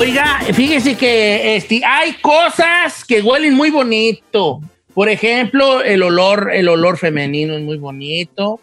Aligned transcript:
Oiga, 0.00 0.38
fíjese 0.54 0.96
que 0.96 1.56
este, 1.56 1.82
hay 1.84 2.14
cosas 2.14 3.04
que 3.04 3.20
huelen 3.20 3.54
muy 3.54 3.70
bonito. 3.70 4.60
Por 4.94 5.08
ejemplo, 5.10 5.82
el 5.82 6.02
olor, 6.02 6.50
el 6.54 6.68
olor 6.68 6.96
femenino 6.96 7.54
es 7.54 7.62
muy 7.62 7.76
bonito. 7.76 8.60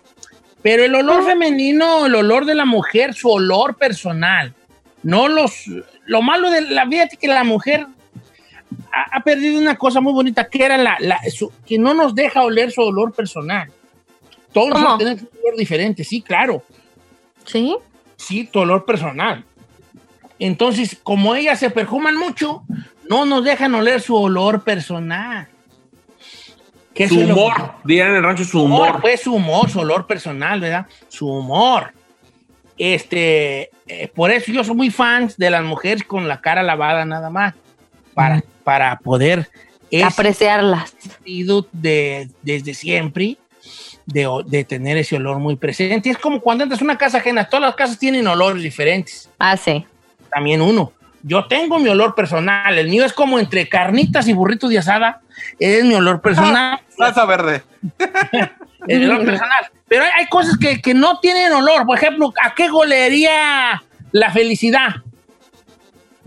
Pero 0.64 0.84
el 0.84 0.96
olor 0.96 1.24
femenino, 1.24 2.08
el 2.08 2.16
olor 2.16 2.46
de 2.46 2.56
la 2.56 2.66
mujer, 2.66 3.14
su 3.14 3.30
olor 3.30 3.76
personal. 3.78 4.54
No 5.04 5.28
los. 5.28 5.66
Lo 6.06 6.22
malo 6.24 6.50
de 6.50 6.62
la 6.62 6.86
vida 6.86 7.04
es 7.04 7.18
que 7.18 7.28
la 7.28 7.44
mujer 7.44 7.86
ha, 8.92 9.18
ha 9.18 9.24
perdido 9.24 9.60
una 9.60 9.78
cosa 9.78 10.02
muy 10.02 10.14
bonita, 10.14 10.50
que 10.50 10.64
era 10.66 10.78
la, 10.78 10.98
la- 11.00 11.20
su- 11.30 11.52
que 11.68 11.78
no 11.78 11.94
nos 11.94 12.16
deja 12.16 12.42
oler 12.44 12.72
su 12.72 12.82
olor 12.82 13.14
personal. 13.14 13.70
Todos 14.52 14.70
tenemos 14.98 15.22
un 15.22 15.30
olor 15.46 15.56
diferente, 15.58 16.04
sí, 16.04 16.22
claro. 16.22 16.64
¿Sí? 17.46 17.78
Sí, 18.16 18.46
tu 18.52 18.60
olor 18.60 18.84
personal. 18.86 19.46
Entonces, 20.40 20.98
como 21.04 21.36
ellas 21.36 21.60
se 21.60 21.70
perfuman 21.70 22.16
mucho, 22.18 22.64
no 23.10 23.26
nos 23.26 23.44
dejan 23.44 23.74
oler 23.76 24.02
su 24.02 24.16
olor 24.16 24.64
personal. 24.64 25.48
Que 26.94 27.08
Su 27.08 27.20
humor, 27.20 27.74
dirían 27.84 28.10
en 28.10 28.16
el 28.16 28.24
rancho 28.24 28.44
su 28.44 28.64
humor, 28.64 28.90
humor. 28.90 29.02
pues 29.02 29.22
su 29.22 29.34
humor, 29.36 29.70
su 29.70 29.80
olor 29.80 30.08
personal, 30.08 30.60
¿verdad? 30.60 30.88
Su 31.10 31.28
humor. 31.28 31.94
Este, 32.78 33.70
eh, 33.88 34.08
por 34.14 34.32
eso 34.32 34.52
yo 34.52 34.64
soy 34.64 34.76
muy 34.76 34.90
fan 34.92 35.32
de 35.38 35.50
las 35.50 35.64
mujeres 35.64 36.04
con 36.04 36.28
la 36.28 36.42
cara 36.42 36.64
lavada 36.64 37.06
nada 37.06 37.30
más, 37.30 37.54
para, 38.14 38.44
para 38.64 38.98
poder 39.00 39.50
Apreciarlas. 40.04 40.96
de, 41.72 42.30
desde 42.42 42.74
siempre 42.74 43.38
de, 44.06 44.28
de 44.48 44.64
tener 44.64 44.98
ese 44.98 45.16
olor 45.18 45.38
muy 45.40 45.56
presente. 45.56 46.10
Es 46.10 46.18
como 46.18 46.42
cuando 46.42 46.64
entras 46.64 46.82
a 46.82 46.84
una 46.84 46.98
casa 46.98 47.18
ajena, 47.20 47.48
todas 47.48 47.62
las 47.68 47.76
casas 47.76 47.98
tienen 48.00 48.26
olores 48.28 48.62
diferentes, 48.64 49.30
Ah, 49.40 49.56
sí. 49.58 49.86
También 50.28 50.62
uno. 50.62 50.92
Yo 51.24 51.46
tengo 51.48 51.80
mi 51.80 51.90
olor 51.90 52.16
personal, 52.16 52.78
el 52.78 52.88
mío 52.88 53.04
es 53.04 53.14
como 53.14 53.40
entre 53.40 53.68
carnitas 53.68 54.28
y 54.28 54.34
burritos 54.34 54.70
de 54.70 54.78
asada, 54.78 55.22
es 55.60 55.84
mi 55.84 55.96
olor 55.96 56.22
personal. 56.22 56.80
Salsa 56.98 57.26
verde. 57.26 57.64
el 58.88 59.10
olor 59.10 59.26
personal. 59.26 59.70
Pero 59.88 60.04
hay, 60.04 60.12
hay 60.16 60.28
cosas 60.28 60.58
que, 60.58 60.82
que 60.82 60.94
no 60.94 61.20
tienen 61.20 61.52
olor. 61.54 61.86
Por 61.86 61.98
ejemplo, 61.98 62.34
¿a 62.44 62.54
qué 62.54 62.70
golería 62.70 63.82
la 64.12 64.32
felicidad? 64.32 64.98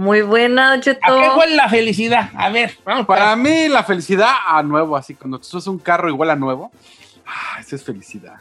Muy 0.00 0.22
buena, 0.22 0.80
Cheto. 0.80 1.00
¿A 1.02 1.08
qué 1.08 1.28
huele 1.38 1.56
la 1.56 1.68
felicidad? 1.68 2.30
A 2.34 2.48
ver, 2.48 2.74
vamos 2.86 3.04
Para 3.04 3.20
para. 3.20 3.36
mí, 3.36 3.68
la 3.68 3.84
felicidad 3.84 4.32
a 4.46 4.62
nuevo, 4.62 4.96
así, 4.96 5.14
cuando 5.14 5.38
tú 5.38 5.44
subes 5.44 5.66
un 5.66 5.78
carro 5.78 6.08
igual 6.08 6.30
a 6.30 6.36
nuevo, 6.36 6.72
ah, 7.26 7.60
esa 7.60 7.76
es 7.76 7.84
felicidad. 7.84 8.36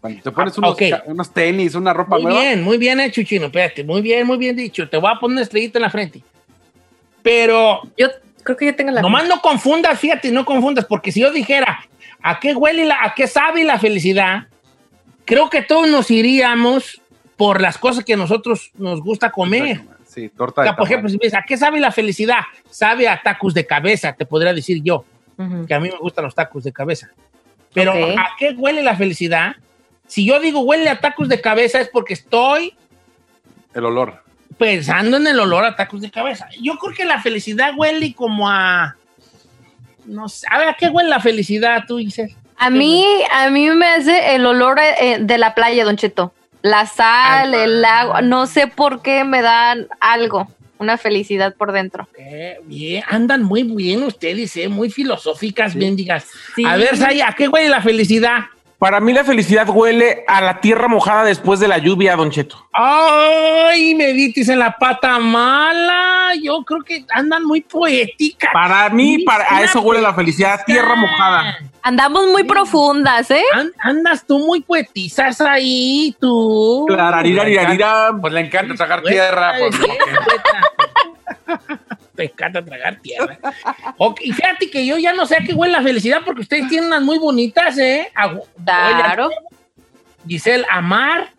Cuando 0.00 0.22
te 0.22 0.30
pones 0.30 0.54
Ah, 0.58 1.02
unos, 1.06 1.32
tenis, 1.32 1.74
una 1.74 1.92
ropa 1.92 2.16
Muy 2.16 2.24
nueva. 2.26 2.40
bien, 2.40 2.62
muy 2.62 2.78
bien 2.78 3.00
hecho, 3.00 3.22
Chino. 3.24 3.46
Espérate, 3.46 3.82
muy 3.84 4.00
bien, 4.00 4.26
muy 4.26 4.36
bien 4.38 4.54
dicho. 4.56 4.88
Te 4.88 4.96
voy 4.96 5.10
a 5.12 5.18
poner 5.18 5.34
una 5.34 5.42
estrellita 5.42 5.78
en 5.78 5.82
la 5.82 5.90
frente. 5.90 6.22
Pero 7.22 7.82
Yo 7.96 8.08
creo 8.42 8.56
que 8.56 8.66
yo 8.66 8.74
tengo 8.76 8.90
la. 8.92 9.02
nomás 9.02 9.26
no 9.26 9.40
confundas, 9.40 9.98
fíjate, 9.98 10.30
no 10.30 10.44
confundas, 10.44 10.84
porque 10.84 11.12
si 11.12 11.20
yo 11.20 11.30
dijera 11.32 11.80
a 12.22 12.38
qué 12.40 12.54
huele, 12.54 12.84
la, 12.86 12.96
a 13.02 13.14
qué 13.14 13.26
sabe 13.26 13.64
la 13.64 13.78
felicidad, 13.78 14.46
creo 15.24 15.50
que 15.50 15.62
todos 15.62 15.88
nos 15.88 16.10
iríamos 16.10 17.00
por 17.36 17.60
las 17.60 17.76
cosas 17.78 18.04
que 18.04 18.16
nosotros 18.16 18.70
nos 18.78 19.00
gusta 19.00 19.30
comer. 19.30 19.80
Sí, 20.06 20.28
torta 20.30 20.62
O 20.62 20.64
de 20.64 20.68
sea, 20.70 20.76
por 20.76 20.86
ejemplo, 20.86 21.08
si 21.10 21.16
me 21.16 21.24
dices, 21.24 21.38
¿a 21.38 21.44
qué 21.46 21.56
sabe 21.56 21.78
la 21.80 21.92
felicidad? 21.92 22.40
Sabe 22.70 23.08
a 23.08 23.20
tacos 23.22 23.52
de 23.54 23.66
cabeza, 23.66 24.14
te 24.14 24.24
podría 24.24 24.54
decir 24.54 24.80
yo, 24.82 25.04
que 25.66 25.74
a 25.74 25.80
mí 25.80 25.88
me 25.90 25.98
gustan 25.98 26.24
los 26.24 26.34
tacos 26.34 26.64
de 26.64 26.72
cabeza. 26.72 27.10
Pero. 27.74 27.92
¿a 27.92 28.28
qué 28.38 28.50
huele 28.56 28.82
la 28.82 28.96
felicidad? 28.96 29.56
Si 30.08 30.26
yo 30.26 30.40
digo 30.40 30.60
huele 30.60 30.88
a 30.90 30.98
tacos 31.00 31.28
de 31.28 31.40
cabeza 31.40 31.80
es 31.80 31.88
porque 31.88 32.14
estoy 32.14 32.74
El 33.74 33.84
olor. 33.84 34.22
pensando 34.58 35.16
en 35.18 35.26
el 35.28 35.38
olor 35.38 35.64
a 35.64 35.76
tacos 35.76 36.00
de 36.00 36.10
cabeza. 36.10 36.48
Yo 36.60 36.76
creo 36.78 36.94
que 36.94 37.04
la 37.04 37.20
felicidad 37.22 37.72
huele 37.76 38.12
como 38.14 38.50
a... 38.50 38.96
No 40.06 40.28
sé, 40.28 40.46
a 40.50 40.58
ver, 40.58 40.68
¿a 40.68 40.74
qué 40.74 40.88
huele 40.88 41.10
la 41.10 41.20
felicidad 41.20 41.84
tú 41.86 41.98
dices? 41.98 42.34
A 42.56 42.70
mí, 42.70 43.04
a 43.30 43.50
mí 43.50 43.70
me 43.70 43.86
hace 43.86 44.34
el 44.34 44.44
olor 44.46 44.78
eh, 44.80 45.18
de 45.20 45.38
la 45.38 45.54
playa, 45.54 45.84
Don 45.84 45.96
Cheto. 45.96 46.32
La 46.62 46.86
sal, 46.86 47.54
el 47.54 47.84
agua, 47.84 48.20
no 48.20 48.46
sé 48.48 48.66
por 48.66 49.00
qué 49.00 49.22
me 49.22 49.42
dan 49.42 49.86
algo, 50.00 50.48
una 50.78 50.96
felicidad 50.96 51.54
por 51.54 51.70
dentro. 51.70 52.08
Eh, 52.18 52.58
bien, 52.64 53.04
andan 53.06 53.44
muy 53.44 53.62
bien 53.62 54.02
ustedes, 54.02 54.56
eh, 54.56 54.68
muy 54.68 54.90
filosóficas, 54.90 55.74
bien 55.76 55.94
digas. 55.94 56.26
Sí. 56.56 56.64
A 56.64 56.76
ver, 56.76 56.96
Saya, 56.96 57.28
¿a 57.28 57.32
qué 57.34 57.46
huele 57.46 57.68
la 57.68 57.80
felicidad? 57.80 58.46
Para 58.78 59.00
mí 59.00 59.12
la 59.12 59.24
felicidad 59.24 59.68
huele 59.68 60.24
a 60.28 60.40
la 60.40 60.60
tierra 60.60 60.86
mojada 60.86 61.24
después 61.24 61.58
de 61.58 61.66
la 61.66 61.78
lluvia, 61.78 62.14
Don 62.14 62.30
Cheto. 62.30 62.68
Ay, 62.72 63.94
me 63.96 64.12
dices 64.12 64.48
en 64.48 64.60
la 64.60 64.76
pata 64.78 65.18
mala. 65.18 66.30
Yo 66.40 66.62
creo 66.64 66.82
que 66.82 67.04
andan 67.12 67.44
muy 67.44 67.60
poéticas. 67.62 68.50
Para 68.52 68.88
mí, 68.90 69.16
Sí, 69.16 69.24
para, 69.24 69.52
a 69.52 69.62
eso 69.64 69.80
huele 69.80 70.00
la 70.00 70.14
felicidad, 70.14 70.60
tierra 70.64 70.94
mojada. 70.94 71.58
Andamos 71.82 72.28
muy 72.28 72.44
profundas, 72.44 73.28
¿eh? 73.32 73.42
An- 73.52 73.72
andas 73.82 74.24
tú 74.24 74.38
muy 74.38 74.60
poetizas 74.60 75.40
ahí, 75.40 76.14
tú. 76.20 76.84
Clararirarirarira. 76.86 78.10
Pues 78.20 78.32
le 78.32 78.40
encanta 78.42 78.74
Poeta, 78.76 79.02
tierra. 79.02 79.54
pues, 79.58 79.76
poeta. 79.76 80.04
Te 82.18 82.24
encanta 82.24 82.64
tragar 82.64 82.96
tierra. 82.96 83.38
Ok, 83.96 84.22
y 84.24 84.32
fíjate 84.32 84.68
que 84.68 84.84
yo 84.84 84.98
ya 84.98 85.12
no 85.12 85.24
sé 85.24 85.36
a 85.36 85.40
qué 85.40 85.54
huele 85.54 85.72
la 85.72 85.82
felicidad 85.82 86.22
porque 86.24 86.40
ustedes 86.40 86.68
tienen 86.68 86.88
unas 86.88 87.00
muy 87.02 87.16
bonitas, 87.16 87.78
¿eh? 87.78 88.10
A- 88.12 88.34
Claro. 88.64 89.30
Giselle 90.26 90.66
Amar 90.68 91.30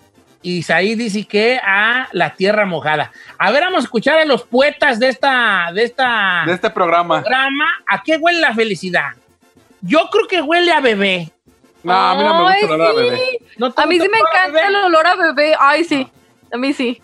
y 0.41 0.59
Isaí 0.59 0.95
dice 0.95 1.25
que 1.25 1.59
a 1.61 2.07
la 2.13 2.33
tierra 2.33 2.65
mojada. 2.65 3.11
A 3.37 3.51
ver, 3.51 3.63
vamos 3.63 3.79
a 3.81 3.83
escuchar 3.83 4.19
a 4.19 4.23
los 4.23 4.43
poetas 4.43 4.99
de 5.01 5.09
esta, 5.09 5.69
de 5.73 5.83
esta 5.83 6.43
de 6.45 6.53
este 6.53 6.69
programa. 6.69 7.19
programa. 7.19 7.65
¿A 7.85 8.01
qué 8.01 8.15
huele 8.15 8.39
la 8.39 8.53
felicidad? 8.53 9.09
Yo 9.81 10.07
creo 10.09 10.27
que 10.27 10.41
huele 10.41 10.71
a 10.71 10.79
bebé. 10.79 11.29
No, 11.83 11.93
a 11.93 12.15
mí 12.15 12.23
no 12.23 12.33
me 12.37 12.43
gusta 12.43 12.65
el 12.67 12.71
olor 12.81 12.87
a 12.87 12.93
sí. 12.93 12.97
bebé. 13.09 13.39
¿No 13.57 13.71
te 13.73 13.81
A 13.81 13.85
mí 13.85 13.99
sí 13.99 14.07
me 14.09 14.17
encanta 14.17 14.47
bebé? 14.47 14.67
el 14.67 14.75
olor 14.75 15.07
a 15.07 15.15
bebé. 15.15 15.55
Ay, 15.59 15.83
sí. 15.83 16.07
A 16.53 16.57
mí 16.57 16.71
sí. 16.71 17.01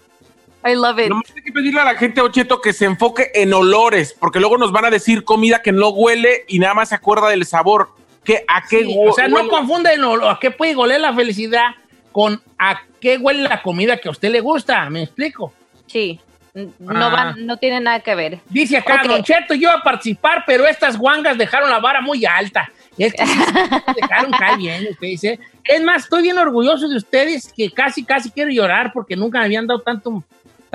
I 0.66 0.74
love 0.76 1.00
it. 1.00 1.10
Nomás 1.10 1.32
hay 1.36 1.44
que 1.44 1.52
pedirle 1.52 1.80
a 1.80 1.86
la 1.86 1.96
gente, 1.96 2.22
Ocheto, 2.22 2.60
que 2.62 2.74
se 2.74 2.86
enfoque 2.86 3.32
en 3.36 3.54
olores, 3.54 4.16
porque 4.20 4.40
luego 4.40 4.58
nos 4.58 4.72
van 4.72 4.86
a 4.86 4.90
decir 4.90 5.24
comida 5.24 5.62
que 5.62 5.72
no 5.72 5.90
huele 5.90 6.44
y 6.48 6.60
nada 6.60 6.74
más 6.74 6.90
se 6.90 6.96
acuerda 6.96 7.30
del 7.30 7.46
sabor. 7.46 7.90
¿Qué, 8.24 8.44
¿A 8.48 8.64
qué 8.68 8.80
Sí, 8.84 8.96
o 8.98 9.14
sea, 9.14 9.28
no 9.28 9.48
confunden 9.48 10.04
o- 10.04 10.28
a 10.30 10.40
qué 10.40 10.50
puede 10.50 10.76
oler 10.76 11.00
la 11.02 11.14
felicidad 11.14 11.76
con 12.12 12.42
a 12.58 12.82
qué 13.00 13.18
huele 13.18 13.44
la 13.44 13.62
comida 13.62 13.98
que 13.98 14.08
a 14.08 14.12
usted 14.12 14.30
le 14.32 14.40
gusta. 14.40 14.90
¿Me 14.90 15.04
explico? 15.04 15.54
Sí. 15.86 16.20
No, 16.56 17.06
Ah. 17.08 17.10
van, 17.10 17.46
no 17.46 17.58
tiene 17.58 17.82
nada 17.82 18.00
que 18.00 18.16
ver. 18.16 18.40
Dice 18.50 18.78
acá, 18.78 19.02
Ok. 19.04 19.10
Don 19.10 19.24
Cheto, 19.24 19.54
yo 19.54 19.70
iba 19.70 19.74
a 19.74 19.84
participar, 19.84 20.44
pero 20.48 20.66
estas 20.66 20.98
guangas 20.98 21.38
dejaron 21.38 21.70
la 21.70 21.80
vara 21.80 22.00
muy 22.02 22.26
alta. 22.26 22.72
Es 22.98 23.14
que 23.14 23.24
dejaron 24.02 24.32
caer 24.32 24.58
bien, 24.58 24.88
usted 24.90 25.08
dice. 25.08 25.40
Es 25.66 25.84
más, 25.84 26.04
estoy 26.04 26.24
bien 26.24 26.38
orgulloso 26.38 26.88
de 26.88 26.96
ustedes 26.96 27.52
que 27.52 27.70
casi, 27.70 28.04
casi 28.06 28.32
quiero 28.32 28.50
llorar 28.52 28.92
porque 28.94 29.16
nunca 29.18 29.40
me 29.40 29.46
habían 29.46 29.68
dado 29.68 29.82
tanto, 29.82 30.24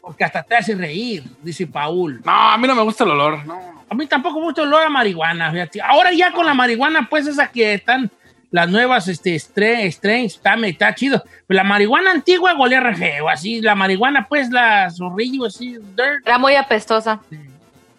Porque 0.00 0.24
hasta 0.24 0.42
te 0.42 0.56
hace 0.56 0.74
reír, 0.74 1.22
dice 1.44 1.64
Paul. 1.68 2.22
No, 2.24 2.32
a 2.32 2.58
mí 2.58 2.66
no 2.66 2.74
me 2.74 2.82
gusta 2.82 3.04
el 3.04 3.10
olor. 3.10 3.46
No. 3.46 3.73
A 3.88 3.94
mí 3.94 4.06
tampoco 4.06 4.40
me 4.40 4.46
gusta 4.46 4.62
el 4.62 4.68
olor 4.68 4.82
a 4.82 4.88
marihuana, 4.88 5.50
fíjate. 5.50 5.80
Ahora 5.82 6.12
ya 6.12 6.32
con 6.32 6.46
la 6.46 6.54
marihuana, 6.54 7.08
pues 7.08 7.26
esa 7.26 7.48
que 7.48 7.74
están 7.74 8.10
las 8.50 8.68
nuevas 8.68 9.08
este, 9.08 9.36
strains, 9.38 9.96
está, 10.34 10.54
está 10.54 10.94
chido. 10.94 11.22
Pero 11.46 11.56
la 11.56 11.64
marihuana 11.64 12.12
antigua 12.12 12.54
olía 12.56 12.80
re 12.80 12.94
feo, 12.94 13.28
así. 13.28 13.60
La 13.60 13.74
marihuana, 13.74 14.26
pues, 14.28 14.48
la 14.50 14.88
zorrillo, 14.90 15.46
así, 15.46 15.72
dirt. 15.72 16.24
Era 16.24 16.38
muy 16.38 16.54
apestosa. 16.54 17.20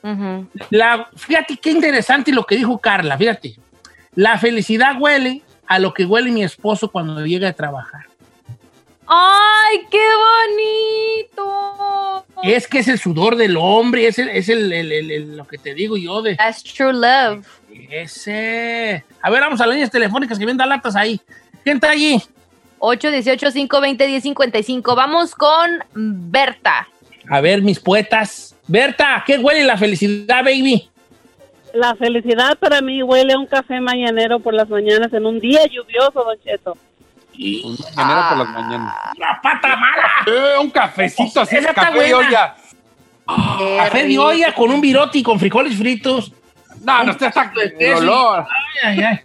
Ujú. 0.02 0.48
La, 0.70 1.10
fíjate 1.16 1.58
qué 1.58 1.72
interesante 1.72 2.32
lo 2.32 2.46
que 2.46 2.56
dijo 2.56 2.78
Carla, 2.78 3.18
fíjate. 3.18 3.56
La 4.14 4.38
felicidad 4.38 4.96
huele 4.98 5.42
a 5.68 5.78
lo 5.80 5.94
que 5.94 6.06
huele 6.06 6.32
mi 6.32 6.44
esposo 6.44 6.90
cuando 6.90 7.26
llega 7.26 7.50
a 7.50 7.54
trabajar. 7.54 8.06
¡Ay, 9.08 9.80
qué 9.92 10.00
bonito! 11.38 12.26
Es 12.44 12.68
que 12.68 12.80
es 12.80 12.88
el 12.88 12.98
sudor 13.00 13.36
del 13.36 13.58
hombre, 13.58 14.08
es, 14.08 14.18
el, 14.20 14.30
es 14.30 14.48
el- 14.50 14.72
el- 14.74 14.92
el- 14.92 15.12
el- 15.12 15.38
lo 15.38 15.46
que 15.48 15.58
te 15.58 15.74
digo 15.74 15.98
yo 15.98 16.22
de 16.22 16.36
That's 16.36 16.64
true 16.64 16.94
love. 16.94 17.44
ese. 17.90 19.04
A 19.22 19.30
ver, 19.30 19.42
vamos 19.42 19.60
a 19.62 19.66
las 19.66 19.76
líneas 19.76 19.92
telefónicas 19.92 20.38
que 20.40 20.46
vienen 20.46 20.66
latas 20.68 20.96
ahí. 20.96 21.20
¿Quién 21.64 21.78
está 21.78 21.90
allí? 21.92 22.22
818-520-1055. 22.80 24.96
Vamos 24.96 25.34
con 25.36 25.84
Berta. 25.94 26.88
A 27.30 27.42
ver, 27.42 27.62
mis 27.62 27.80
poetas. 27.80 28.56
Berta, 28.68 29.24
¿qué 29.26 29.38
huele 29.38 29.64
la 29.64 29.78
felicidad, 29.78 30.44
baby? 30.44 30.90
La 31.74 31.96
felicidad 31.96 32.58
para 32.58 32.82
mí 32.82 33.02
huele 33.04 33.34
a 33.34 33.38
un 33.40 33.48
café 33.48 33.80
mañanero 33.82 34.40
por 34.40 34.54
las 34.54 34.70
mañanas 34.70 35.12
en 35.14 35.26
un 35.26 35.40
día 35.40 35.66
lluvioso, 35.66 36.24
Don 36.24 36.38
Cheto. 36.44 36.78
Un 37.38 37.78
mañanero 37.96 38.30
por 38.30 38.38
las 38.40 38.50
mañanas. 38.50 38.96
¡La 39.18 39.40
pata 39.42 39.76
mala! 39.76 40.04
Eh, 40.28 40.58
un 40.60 40.70
cafecito 40.70 41.42
así, 41.42 41.58
Esa 41.58 41.74
café 41.74 42.00
de 42.04 42.14
olla. 42.14 42.56
Café 43.78 44.04
de 44.08 44.18
olla 44.20 44.54
con 44.54 44.72
un 44.72 44.82
virote 44.82 45.20
y 45.20 45.24
con 45.24 45.40
frijoles 45.40 45.78
fritos. 45.78 46.32
No, 46.84 47.04
no, 47.04 47.12
usted 47.12 47.28
está 47.28 47.52
de 47.56 47.64
el 47.64 47.78
queso. 47.78 47.98
olor. 48.00 48.46
Ay, 48.84 48.98
ay, 49.00 49.04
ay. 49.04 49.20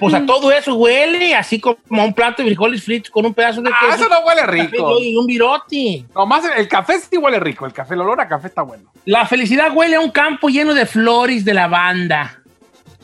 Pues 0.00 0.14
a 0.14 0.24
todo 0.24 0.50
eso 0.50 0.74
huele 0.74 1.34
así 1.34 1.60
como 1.60 1.76
un 1.88 2.14
plato 2.14 2.42
de 2.42 2.48
frijoles 2.48 2.82
fritos 2.82 3.10
con 3.10 3.26
un 3.26 3.34
pedazo 3.34 3.60
de 3.60 3.70
queso. 3.70 3.78
Ah, 3.90 3.94
eso 3.94 4.08
no 4.08 4.20
huele 4.20 4.40
café 4.40 4.56
de 4.56 4.62
rico. 4.62 4.86
olla 4.86 5.04
y 5.06 5.16
un 5.16 5.26
virote. 5.26 6.04
Nomás 6.14 6.44
el 6.56 6.66
café 6.66 6.98
sí 6.98 7.16
huele 7.18 7.38
rico. 7.40 7.66
El 7.66 7.72
café, 7.74 7.92
el 7.94 8.00
olor 8.00 8.20
a 8.22 8.28
café 8.28 8.46
está 8.48 8.62
bueno. 8.62 8.90
La 9.04 9.26
felicidad 9.26 9.70
huele 9.74 9.96
a 9.96 10.00
un 10.00 10.10
campo 10.10 10.48
lleno 10.48 10.72
de 10.72 10.86
flores 10.86 11.44
de 11.44 11.52
lavanda. 11.54 12.40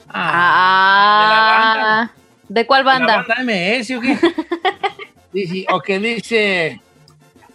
Ah, 0.08 2.02
Ah. 2.02 2.02
¿De 2.02 2.08
cuál 2.08 2.19
¿de 2.50 2.66
la 2.68 2.82
banda? 2.82 3.16
banda 3.28 3.34
MS 3.44 3.90
o 3.96 4.00
qué? 4.00 4.18
dice, 5.32 5.66
o 5.70 5.80
que 5.80 5.98
dice, 5.98 6.80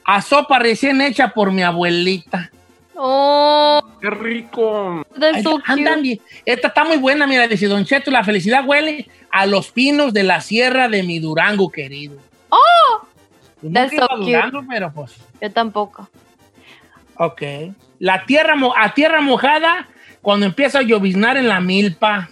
a 0.06 0.22
sopa 0.22 0.60
recién 0.60 1.02
hecha 1.02 1.30
por 1.30 1.52
mi 1.52 1.62
abuelita. 1.64 2.50
Oh, 2.96 3.82
Qué 4.02 4.10
rico. 4.10 5.06
Ay, 5.22 5.44
so 5.44 5.60
andan 5.66 5.96
cute. 5.96 6.02
bien. 6.02 6.22
Esta 6.46 6.70
está 6.70 6.86
muy 6.86 6.98
buena, 6.98 7.28
mira, 7.28 7.46
dice 7.48 7.68
Don 7.68 7.84
Cheto, 7.84 8.10
la 8.10 8.24
felicidad 8.24 8.66
huele 8.66 9.08
a 9.32 9.46
los 9.46 9.70
pinos 9.72 10.14
de 10.14 10.24
la 10.24 10.40
sierra 10.40 10.88
de 10.88 11.04
mi 11.04 11.20
Durango 11.20 11.70
querido. 11.70 12.18
Oh, 12.50 13.02
Pues 13.62 13.92
ido 13.92 14.08
so. 14.10 14.16
Durango, 14.18 14.64
pero 14.70 14.94
pues, 14.94 15.14
yo 15.42 15.52
tampoco. 15.52 16.10
ok. 17.18 17.42
La 18.00 18.26
tierra, 18.26 18.56
mo- 18.56 18.74
a 18.78 18.94
tierra 18.94 19.20
mojada 19.22 19.88
cuando 20.22 20.46
empieza 20.46 20.80
a 20.80 20.84
lloviznar 20.84 21.36
en 21.36 21.50
la 21.50 21.60
milpa, 21.60 22.30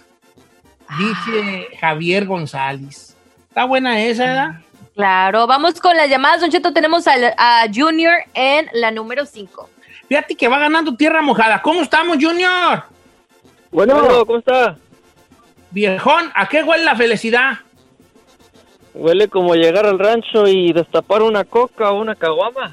dice 0.98 1.68
Javier 1.80 2.26
González. 2.26 3.16
Está 3.48 3.64
buena 3.64 4.00
esa, 4.00 4.24
¿verdad? 4.24 4.60
Claro, 4.94 5.46
vamos 5.46 5.80
con 5.80 5.96
las 5.96 6.08
llamadas, 6.08 6.40
Don 6.40 6.50
Cheto. 6.50 6.72
Tenemos 6.72 7.04
a, 7.06 7.66
Junior 7.72 8.14
en 8.34 8.68
la 8.72 8.90
número 8.90 9.26
5. 9.26 9.68
Fíjate 10.08 10.36
que 10.36 10.48
va 10.48 10.58
ganando 10.58 10.94
tierra 10.96 11.20
mojada. 11.22 11.60
¿Cómo 11.62 11.82
estamos, 11.82 12.18
Junior? 12.20 12.84
Bueno, 13.72 14.24
¿cómo 14.24 14.38
está? 14.38 14.76
Viejón, 15.70 16.30
¿a 16.34 16.48
qué 16.48 16.62
huele 16.62 16.84
la 16.84 16.94
felicidad? 16.94 17.58
Huele 18.92 19.26
como 19.28 19.56
llegar 19.56 19.86
al 19.86 19.98
rancho 19.98 20.46
y 20.46 20.72
destapar 20.72 21.22
una 21.22 21.44
coca 21.44 21.90
o 21.90 22.00
una 22.00 22.14
caguama. 22.14 22.72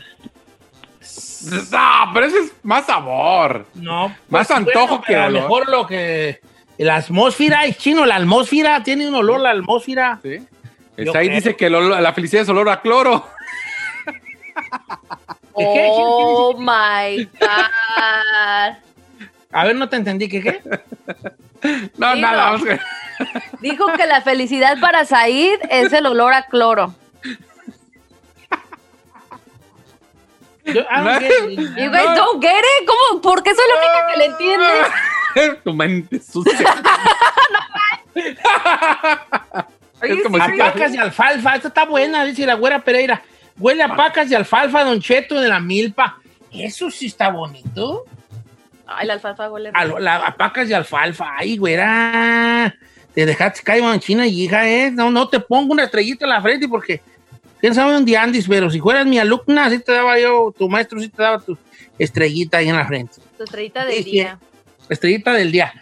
No, 1.71 2.11
pero 2.13 2.25
ese 2.27 2.37
es 2.37 2.53
más 2.61 2.85
sabor. 2.85 3.65
No. 3.73 4.15
Más 4.29 4.51
antojo 4.51 5.01
que 5.01 5.13
pero 5.13 5.23
A 5.23 5.29
lo 5.29 5.39
olor. 5.39 5.41
mejor 5.41 5.69
lo 5.69 5.87
que. 5.87 6.39
La 6.77 6.95
atmósfera, 6.95 7.65
es 7.65 7.77
chino, 7.77 8.05
la 8.05 8.15
atmósfera, 8.15 8.81
tiene 8.83 9.07
un 9.07 9.15
olor 9.15 9.39
la 9.39 9.51
atmósfera. 9.51 10.19
¿Sí? 10.23 10.39
Está 10.97 11.19
ahí 11.19 11.27
creo. 11.27 11.35
dice 11.37 11.55
que 11.55 11.67
el 11.67 11.75
olor- 11.75 11.99
la 11.99 12.13
felicidad 12.13 12.43
es 12.43 12.49
olor 12.49 12.69
a 12.69 12.81
cloro. 12.81 13.27
¿Qué, 14.05 15.63
qué? 15.73 15.87
Oh 15.91 16.55
my 16.57 17.25
God. 17.39 18.77
A 19.53 19.65
ver, 19.65 19.75
no 19.75 19.89
te 19.89 19.97
entendí, 19.97 20.27
¿qué 20.29 20.41
qué? 20.41 20.61
No, 21.97 22.15
nada. 22.15 22.31
no. 22.31 22.51
vamos 22.51 22.63
que- 22.63 22.79
Dijo 23.59 23.85
que 23.93 24.07
la 24.07 24.21
felicidad 24.21 24.79
para 24.79 25.05
Said 25.05 25.59
es 25.69 25.93
el 25.93 26.05
olor 26.07 26.33
a 26.33 26.43
cloro. 26.47 26.95
Yo, 30.65 30.81
ah, 30.89 31.01
No. 31.01 31.15
ok. 31.17 31.21
You 31.21 31.89
guys 31.91 32.15
don't 32.15 32.41
get 32.41 32.51
it? 32.59 32.87
¿Cómo? 32.87 33.21
¿Por 33.21 33.43
qué 33.43 33.53
soy 33.53 33.63
la 33.67 33.75
única 33.79 34.07
que 34.11 34.17
le 34.17 34.25
entiende? 34.25 34.67
tu 35.63 35.73
mente 35.73 36.19
sucia. 36.19 36.57
Are 40.01 40.09
Es 40.11 40.17
you 40.17 40.23
como 40.23 40.37
si- 40.37 40.43
serious? 40.45 40.71
Pacas 40.71 40.91
de 40.91 40.99
alfalfa, 40.99 41.55
esta 41.55 41.67
está 41.67 41.85
buena, 41.85 42.23
dice 42.25 42.45
la 42.45 42.55
güera 42.55 42.79
Pereira. 42.83 43.21
Huele 43.59 43.83
a 43.83 43.95
pacas 43.95 44.29
de 44.29 44.35
alfalfa, 44.35 44.83
Don 44.83 44.99
Cheto, 44.99 45.39
de 45.39 45.47
la 45.47 45.59
milpa. 45.59 46.17
Eso 46.51 46.89
sí 46.89 47.05
está 47.07 47.29
bonito. 47.29 48.05
Ay, 48.87 49.07
la 49.07 49.13
alfalfa 49.13 49.49
huele 49.49 49.71
A, 49.73 49.85
lo- 49.85 49.99
la- 49.99 50.17
a 50.17 50.35
pacas 50.35 50.67
de 50.67 50.75
alfalfa. 50.75 51.35
Ay, 51.37 51.57
güera. 51.57 52.73
Te 53.13 53.25
dejaste 53.25 53.61
caer 53.61 53.83
manchina 53.83 54.25
y 54.25 54.43
hija, 54.43 54.67
¿eh? 54.67 54.89
No, 54.91 55.11
no 55.11 55.27
te 55.27 55.39
pongo 55.39 55.73
una 55.73 55.83
estrellita 55.83 56.25
en 56.25 56.29
la 56.29 56.41
frente 56.41 56.67
porque 56.67 57.01
quién 57.59 57.75
sabe 57.75 57.91
dónde 57.93 58.17
andes, 58.17 58.45
pero 58.47 58.69
si 58.71 58.79
fueras 58.79 59.05
mi 59.05 59.19
alumna, 59.19 59.69
sí 59.69 59.79
te 59.79 59.91
daba 59.91 60.17
yo, 60.17 60.53
tu 60.57 60.67
maestro 60.69 60.99
sí 60.99 61.09
te 61.09 61.21
daba 61.21 61.39
tu 61.39 61.57
estrellita 61.99 62.57
ahí 62.57 62.69
en 62.69 62.77
la 62.77 62.85
frente. 62.87 63.15
Tu 63.37 63.43
estrellita 63.43 63.85
de 63.85 64.01
día. 64.01 64.39
Estrellita 64.91 65.33
del 65.33 65.51
día. 65.51 65.73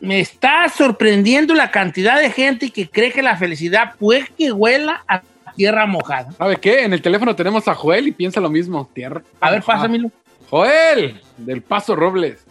Me 0.00 0.20
está 0.20 0.68
sorprendiendo 0.68 1.54
la 1.54 1.70
cantidad 1.70 2.18
de 2.20 2.30
gente 2.30 2.70
que 2.70 2.88
cree 2.88 3.12
que 3.12 3.22
la 3.22 3.36
felicidad 3.36 3.94
puede 3.98 4.26
que 4.36 4.52
huela 4.52 5.04
a 5.08 5.22
tierra 5.56 5.86
mojada. 5.86 6.32
¿Sabe 6.32 6.56
qué? 6.56 6.82
En 6.84 6.92
el 6.92 7.00
teléfono 7.00 7.34
tenemos 7.34 7.66
a 7.68 7.74
Joel 7.74 8.08
y 8.08 8.12
piensa 8.12 8.40
lo 8.40 8.50
mismo. 8.50 8.90
Tierra. 8.92 9.22
A 9.40 9.50
ver, 9.50 9.60
Ah. 9.60 9.66
pásamelo. 9.66 10.10
Joel, 10.50 11.20
del 11.38 11.62
Paso 11.62 11.96
Robles. 11.96 12.44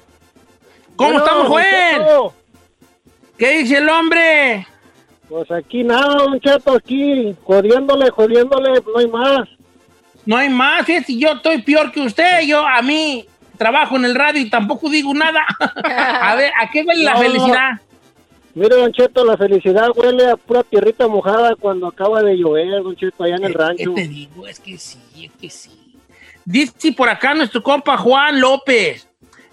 ¿Cómo 0.96 1.12
Bueno, 1.12 1.26
estamos, 1.26 1.48
Joel? 1.48 2.32
¿Qué 3.38 3.58
dice 3.60 3.78
el 3.78 3.90
hombre? 3.90 4.66
Pues 5.28 5.50
aquí 5.52 5.84
nada, 5.84 6.16
Don 6.16 6.40
Cheto, 6.40 6.76
aquí, 6.76 7.36
jodiéndole, 7.44 8.10
jodiéndole, 8.12 8.82
no 8.82 8.98
hay 9.00 9.08
más. 9.08 9.50
No 10.26 10.38
hay 10.38 10.50
más, 10.50 10.86
fíjate, 10.86 11.18
yo 11.18 11.34
estoy 11.34 11.62
peor 11.62 11.92
que 11.92 12.00
usted. 12.02 12.42
Yo, 12.48 12.66
a 12.66 12.82
mí, 12.82 13.26
trabajo 13.56 13.96
en 13.96 14.06
el 14.06 14.16
radio 14.16 14.42
y 14.42 14.50
tampoco 14.50 14.90
digo 14.90 15.14
nada. 15.14 15.46
a 16.22 16.36
ver, 16.36 16.52
¿a 16.62 16.70
qué 16.70 16.84
huele 16.84 17.04
la 17.04 17.18
felicidad? 17.18 17.82
Mire, 18.54 18.76
Don 18.76 18.92
Cheto, 18.94 19.26
la 19.26 19.36
felicidad 19.36 19.90
huele 19.96 20.32
a 20.32 20.38
pura 20.38 20.64
tierrita 20.64 21.08
mojada 21.08 21.56
cuando 21.56 21.88
acaba 21.88 22.24
de 22.24 22.38
llover, 22.38 22.82
Don 22.84 22.96
Cheto, 22.96 23.24
allá 23.24 23.36
en 23.36 23.44
el 23.44 23.52
¿Qué 23.52 23.58
rancho. 23.58 23.94
te 23.94 24.08
digo? 24.08 24.48
Es 24.48 24.60
que 24.60 24.78
sí, 24.78 25.00
es 25.26 25.32
que 25.40 25.50
sí. 25.50 25.72
Dice 26.46 26.94
por 26.94 27.10
acá 27.10 27.34
nuestro 27.34 27.62
compa 27.62 27.98
Juan 27.98 28.40
López. 28.40 29.10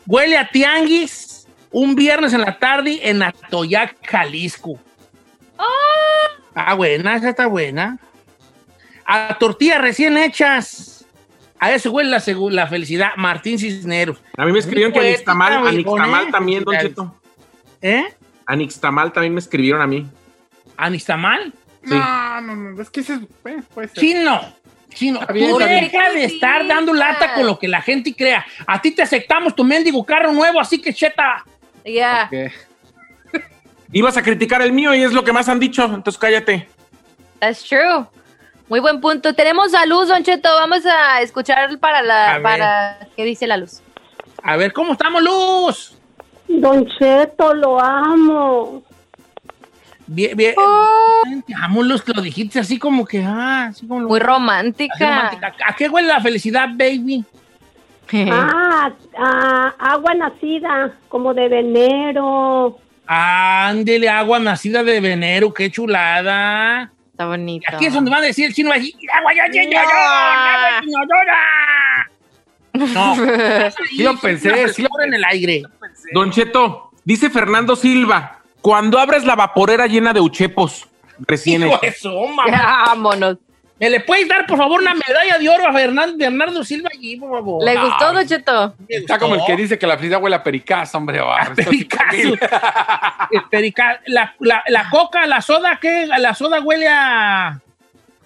Huele 0.06 0.36
a 0.36 0.48
tianguis 0.48 1.48
un 1.70 1.94
viernes 1.94 2.32
en 2.32 2.42
la 2.42 2.58
tarde 2.58 3.00
en 3.02 3.22
Atoyac, 3.22 3.96
Jalisco. 4.06 4.78
Ah, 6.54 6.74
buena, 6.74 7.16
esa 7.16 7.30
está 7.30 7.46
buena. 7.46 7.98
A 9.06 9.36
tortillas 9.38 9.80
recién 9.80 10.16
hechas. 10.16 10.91
A 11.62 11.70
eso 11.70 11.92
huele 11.92 12.10
la, 12.10 12.66
felicidad. 12.66 13.10
Martín 13.16 13.56
Cisneros. 13.56 14.20
A 14.36 14.44
mí 14.44 14.50
me 14.50 14.58
escribieron 14.58 14.92
que 14.92 14.98
poética, 14.98 15.30
Anixtamal 15.30 15.76
viejón, 15.76 16.02
¿eh? 16.02 16.28
también, 16.32 16.64
Don. 16.64 16.76
Cheto. 16.76 17.14
¿Eh? 17.80 18.02
Anixtamal 18.46 19.12
también 19.12 19.32
me 19.32 19.38
escribieron 19.38 19.80
a 19.80 19.86
mí. 19.86 20.04
¿Anistamal? 20.76 21.52
Sí. 21.84 21.94
No, 21.94 22.40
no, 22.40 22.56
no, 22.56 22.82
es 22.82 22.90
que 22.90 22.98
ese 22.98 23.14
eh, 23.14 23.62
puede 23.72 23.86
ser. 23.86 23.96
Chino. 23.96 24.40
Chino, 24.88 25.20
bien, 25.32 25.50
tú 25.50 25.58
deja 25.58 26.10
de 26.10 26.24
estar 26.24 26.66
dando 26.66 26.92
lata 26.92 27.32
con 27.34 27.46
lo 27.46 27.56
que 27.56 27.68
la 27.68 27.80
gente 27.80 28.12
crea. 28.12 28.44
A 28.66 28.82
ti 28.82 28.90
te 28.90 29.02
aceptamos 29.02 29.54
tu 29.54 29.62
mendigo 29.62 30.04
carro 30.04 30.32
nuevo, 30.32 30.58
así 30.58 30.82
que 30.82 30.92
cheta. 30.92 31.44
Ya. 31.84 32.28
Ibas 33.92 34.16
a 34.16 34.22
criticar 34.24 34.62
el 34.62 34.72
mío 34.72 34.92
y 34.96 35.04
es 35.04 35.12
lo 35.12 35.22
que 35.22 35.32
más 35.32 35.48
han 35.48 35.60
dicho, 35.60 35.84
entonces 35.84 36.18
cállate. 36.18 36.68
That's 37.38 37.62
true. 37.62 38.04
Muy 38.72 38.80
buen 38.80 39.02
punto. 39.02 39.34
Tenemos 39.34 39.74
a 39.74 39.84
Luz, 39.84 40.08
Don 40.08 40.22
Cheto. 40.24 40.48
Vamos 40.48 40.86
a 40.86 41.20
escuchar 41.20 41.78
para 41.78 41.98
A 41.98 42.02
la 42.02 42.32
ver. 42.38 42.42
para 42.42 42.98
qué 43.14 43.22
dice 43.22 43.46
la 43.46 43.58
Luz. 43.58 43.82
A 44.42 44.56
ver, 44.56 44.72
¿cómo 44.72 44.92
estamos, 44.94 45.22
Luz? 45.22 45.94
Don 46.48 46.88
Cheto, 46.98 47.52
lo 47.52 47.78
amo. 47.78 48.82
Bien, 50.06 50.34
bien. 50.34 50.54
Oh. 50.56 51.22
Te 51.46 51.52
amo, 51.54 51.82
Luz, 51.82 52.02
lo 52.06 52.22
dijiste 52.22 52.60
así 52.60 52.78
como 52.78 53.04
que, 53.04 53.22
ah, 53.22 53.66
así 53.66 53.86
como 53.86 54.00
lo- 54.00 54.08
Muy 54.08 54.18
así 54.18 54.26
romántica. 54.26 54.94
romántica. 54.98 55.52
¿A 55.66 55.76
qué 55.76 55.90
huele 55.90 56.08
la 56.08 56.22
felicidad, 56.22 56.66
baby? 56.70 57.22
Ah, 58.30 58.90
ah, 59.18 59.74
agua 59.78 60.14
nacida, 60.14 60.92
como 61.10 61.34
de 61.34 61.48
venero. 61.48 62.78
Ándele, 63.06 64.08
agua 64.08 64.38
nacida 64.38 64.82
de 64.82 64.98
venero, 64.98 65.52
qué 65.52 65.70
chulada. 65.70 66.90
Está 67.22 67.28
bonito. 67.28 67.76
Aquí 67.76 67.86
es 67.86 67.94
donde 67.94 68.10
van 68.10 68.22
a 68.24 68.26
decir 68.26 68.46
el 68.46 68.54
chino 68.54 68.70
va 68.70 68.74
a 68.74 68.78
decir, 68.78 68.94
agua 69.12 69.32
ya, 69.32 69.46
ya, 69.52 69.62
ya, 69.62 69.84
ya, 69.84 70.80
No, 72.72 73.14
Sí 73.88 74.02
lo 74.02 74.18
pensé, 74.18 74.68
sí 74.70 74.82
lo 74.82 74.88
en 75.04 75.14
el 75.14 75.24
aire. 75.24 75.62
Don 76.12 76.32
Cheto, 76.32 76.90
dice 77.04 77.30
Fernando 77.30 77.76
Silva, 77.76 78.40
cuando 78.60 78.98
abres 78.98 79.24
la 79.24 79.36
vaporera 79.36 79.86
llena 79.86 80.12
de 80.12 80.20
uchepos 80.20 80.88
recién 81.20 81.62
eso, 81.82 82.26
mamá. 82.26 82.44
Vámonos. 82.86 83.38
¿Me 83.82 83.90
le 83.90 83.98
puedes 83.98 84.28
dar, 84.28 84.46
por 84.46 84.58
favor, 84.58 84.80
una 84.80 84.94
medalla 84.94 85.38
de 85.38 85.48
oro 85.48 85.66
a 85.66 85.72
Fernando, 85.72 86.16
Bernardo 86.16 86.62
Silva 86.62 86.88
allí, 86.94 87.16
por 87.16 87.32
favor? 87.32 87.64
¿Le 87.64 87.76
gustó, 87.76 88.12
Don 88.12 88.24
Cheto? 88.24 88.76
Está 88.86 89.18
como 89.18 89.34
el 89.34 89.40
que 89.44 89.56
dice 89.56 89.76
que 89.76 89.88
la 89.88 89.96
felicidad 89.96 90.22
huele 90.22 90.36
a 90.36 90.42
pericazo, 90.44 90.98
hombre. 90.98 91.18
A 91.18 91.52
pericazo. 91.56 92.36
la, 94.06 94.36
la, 94.38 94.62
la 94.68 94.88
coca, 94.88 95.26
la 95.26 95.40
soda, 95.42 95.80
¿qué? 95.82 96.06
La 96.06 96.32
soda 96.32 96.60
huele 96.60 96.86
a... 96.86 97.60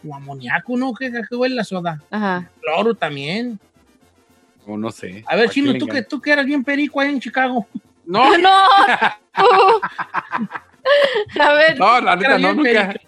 o 0.06 0.14
amoníaco, 0.14 0.76
¿no? 0.76 0.92
¿Qué, 0.92 1.10
qué 1.10 1.34
huele 1.34 1.54
la 1.54 1.64
soda? 1.64 2.02
Ajá. 2.10 2.50
Cloro 2.60 2.94
también. 2.94 3.58
O 4.66 4.76
no 4.76 4.90
sé. 4.90 5.24
A 5.26 5.36
ver, 5.36 5.48
¿A 5.48 5.50
Chino, 5.50 5.72
tú 5.78 5.86
que, 5.86 6.02
tú 6.02 6.20
que 6.20 6.32
eras 6.32 6.44
bien 6.44 6.64
perico 6.64 7.00
ahí 7.00 7.08
en 7.08 7.20
Chicago. 7.20 7.66
No, 8.04 8.36
No. 8.38 8.50
A 11.40 11.52
ver. 11.54 11.78
no, 11.78 12.00
la 12.02 12.14
neta, 12.14 12.38
no, 12.38 12.52
nunca. 12.52 12.88
perico. 12.88 13.06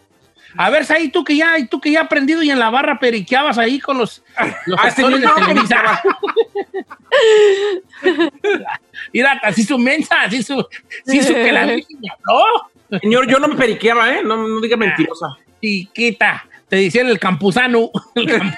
A 0.57 0.71
ver, 0.71 0.85
ahí 0.91 1.11
tú 1.11 1.25
que 1.25 1.37
ya, 1.37 1.55
tú 1.69 1.81
que 1.81 1.91
ya 1.91 2.03
aprendido 2.03 2.43
y 2.43 2.51
en 2.51 2.59
la 2.59 2.71
barra 2.71 2.99
periqueabas 2.99 3.59
ahí 3.59 3.79
con 3.79 3.99
los, 3.99 4.23
los 4.67 4.81
Ah, 4.81 4.89
este 4.89 5.03
actores 5.03 5.21
de 5.21 5.29
Televisa. 5.47 6.03
Mira, 9.13 9.41
así 9.43 9.63
su 9.63 9.79
mensa, 9.79 10.23
así 10.23 10.43
su, 10.43 10.67
así 11.07 11.23
su 11.23 11.35
que 11.35 11.53
la 11.53 11.67
niña, 11.67 12.15
¿no? 12.27 12.99
Señor, 13.01 13.29
yo 13.29 13.39
no 13.39 13.49
me 13.49 13.57
periqueaba, 13.57 14.15
¿eh? 14.15 14.23
No, 14.25 14.37
no 14.37 14.61
diga 14.61 14.77
mentirosa. 14.77 15.37
Chiquita, 15.61 16.47
te 16.69 16.77
decían 16.77 17.09
el 17.09 17.19
campusano. 17.19 17.91
¡Quieto! 18.15 18.55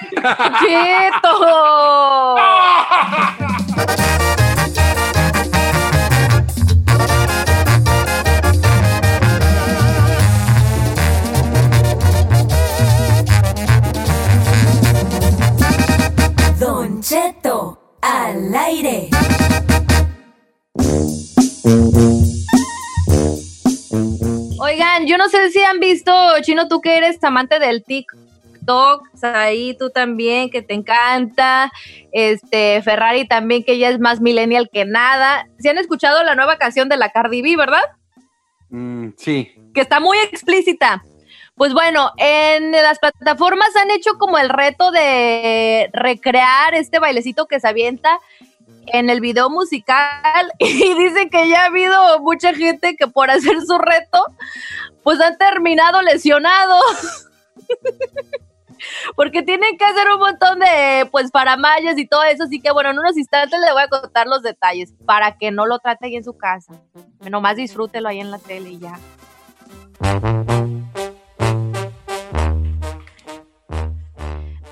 Cheto, 17.00 17.96
al 18.02 18.54
aire. 18.54 19.08
Oigan, 24.58 25.06
yo 25.06 25.16
no 25.16 25.28
sé 25.30 25.50
si 25.50 25.60
han 25.62 25.80
visto, 25.80 26.12
Chino, 26.42 26.68
tú 26.68 26.82
que 26.82 26.98
eres 26.98 27.22
amante 27.24 27.58
del 27.58 27.84
TikTok, 27.84 29.02
ahí 29.22 29.74
tú 29.78 29.88
también, 29.88 30.50
que 30.50 30.60
te 30.60 30.74
encanta, 30.74 31.72
este, 32.12 32.82
Ferrari 32.82 33.26
también, 33.26 33.64
que 33.64 33.72
ella 33.72 33.88
es 33.88 33.98
más 33.98 34.20
millennial 34.20 34.68
que 34.70 34.84
nada. 34.84 35.48
¿Se 35.58 35.70
han 35.70 35.78
escuchado 35.78 36.22
la 36.22 36.34
nueva 36.34 36.58
canción 36.58 36.90
de 36.90 36.98
la 36.98 37.08
Cardi 37.08 37.40
B, 37.40 37.56
verdad? 37.56 37.82
Mm, 38.68 39.10
sí. 39.16 39.50
que 39.72 39.80
está 39.80 40.00
muy 40.00 40.18
explícita. 40.18 41.02
Pues 41.60 41.74
bueno, 41.74 42.10
en 42.16 42.72
las 42.72 42.98
plataformas 42.98 43.68
han 43.76 43.90
hecho 43.90 44.12
como 44.18 44.38
el 44.38 44.48
reto 44.48 44.90
de 44.92 45.90
recrear 45.92 46.74
este 46.74 46.98
bailecito 46.98 47.44
que 47.44 47.60
se 47.60 47.68
avienta 47.68 48.18
en 48.86 49.10
el 49.10 49.20
video 49.20 49.50
musical 49.50 50.50
y 50.58 50.94
dicen 50.94 51.28
que 51.28 51.50
ya 51.50 51.64
ha 51.64 51.66
habido 51.66 52.20
mucha 52.20 52.54
gente 52.54 52.96
que 52.96 53.08
por 53.08 53.30
hacer 53.30 53.60
su 53.60 53.76
reto 53.76 54.24
pues 55.02 55.20
han 55.20 55.36
terminado 55.36 56.00
lesionados. 56.00 57.28
Porque 59.14 59.42
tienen 59.42 59.76
que 59.76 59.84
hacer 59.84 60.06
un 60.14 60.20
montón 60.20 60.60
de 60.60 61.06
pues 61.12 61.30
paramayas 61.30 61.98
y 61.98 62.06
todo 62.06 62.22
eso, 62.22 62.44
así 62.44 62.62
que 62.62 62.72
bueno, 62.72 62.88
en 62.88 62.98
unos 62.98 63.18
instantes 63.18 63.60
le 63.60 63.70
voy 63.70 63.82
a 63.82 63.88
contar 63.88 64.26
los 64.26 64.40
detalles 64.40 64.94
para 65.04 65.36
que 65.36 65.50
no 65.50 65.66
lo 65.66 65.78
trate 65.78 66.06
ahí 66.06 66.16
en 66.16 66.24
su 66.24 66.38
casa. 66.38 66.72
Nomás 67.30 67.56
disfrútelo 67.56 68.08
ahí 68.08 68.20
en 68.20 68.30
la 68.30 68.38
tele 68.38 68.70
y 68.70 68.78
ya. 68.78 68.98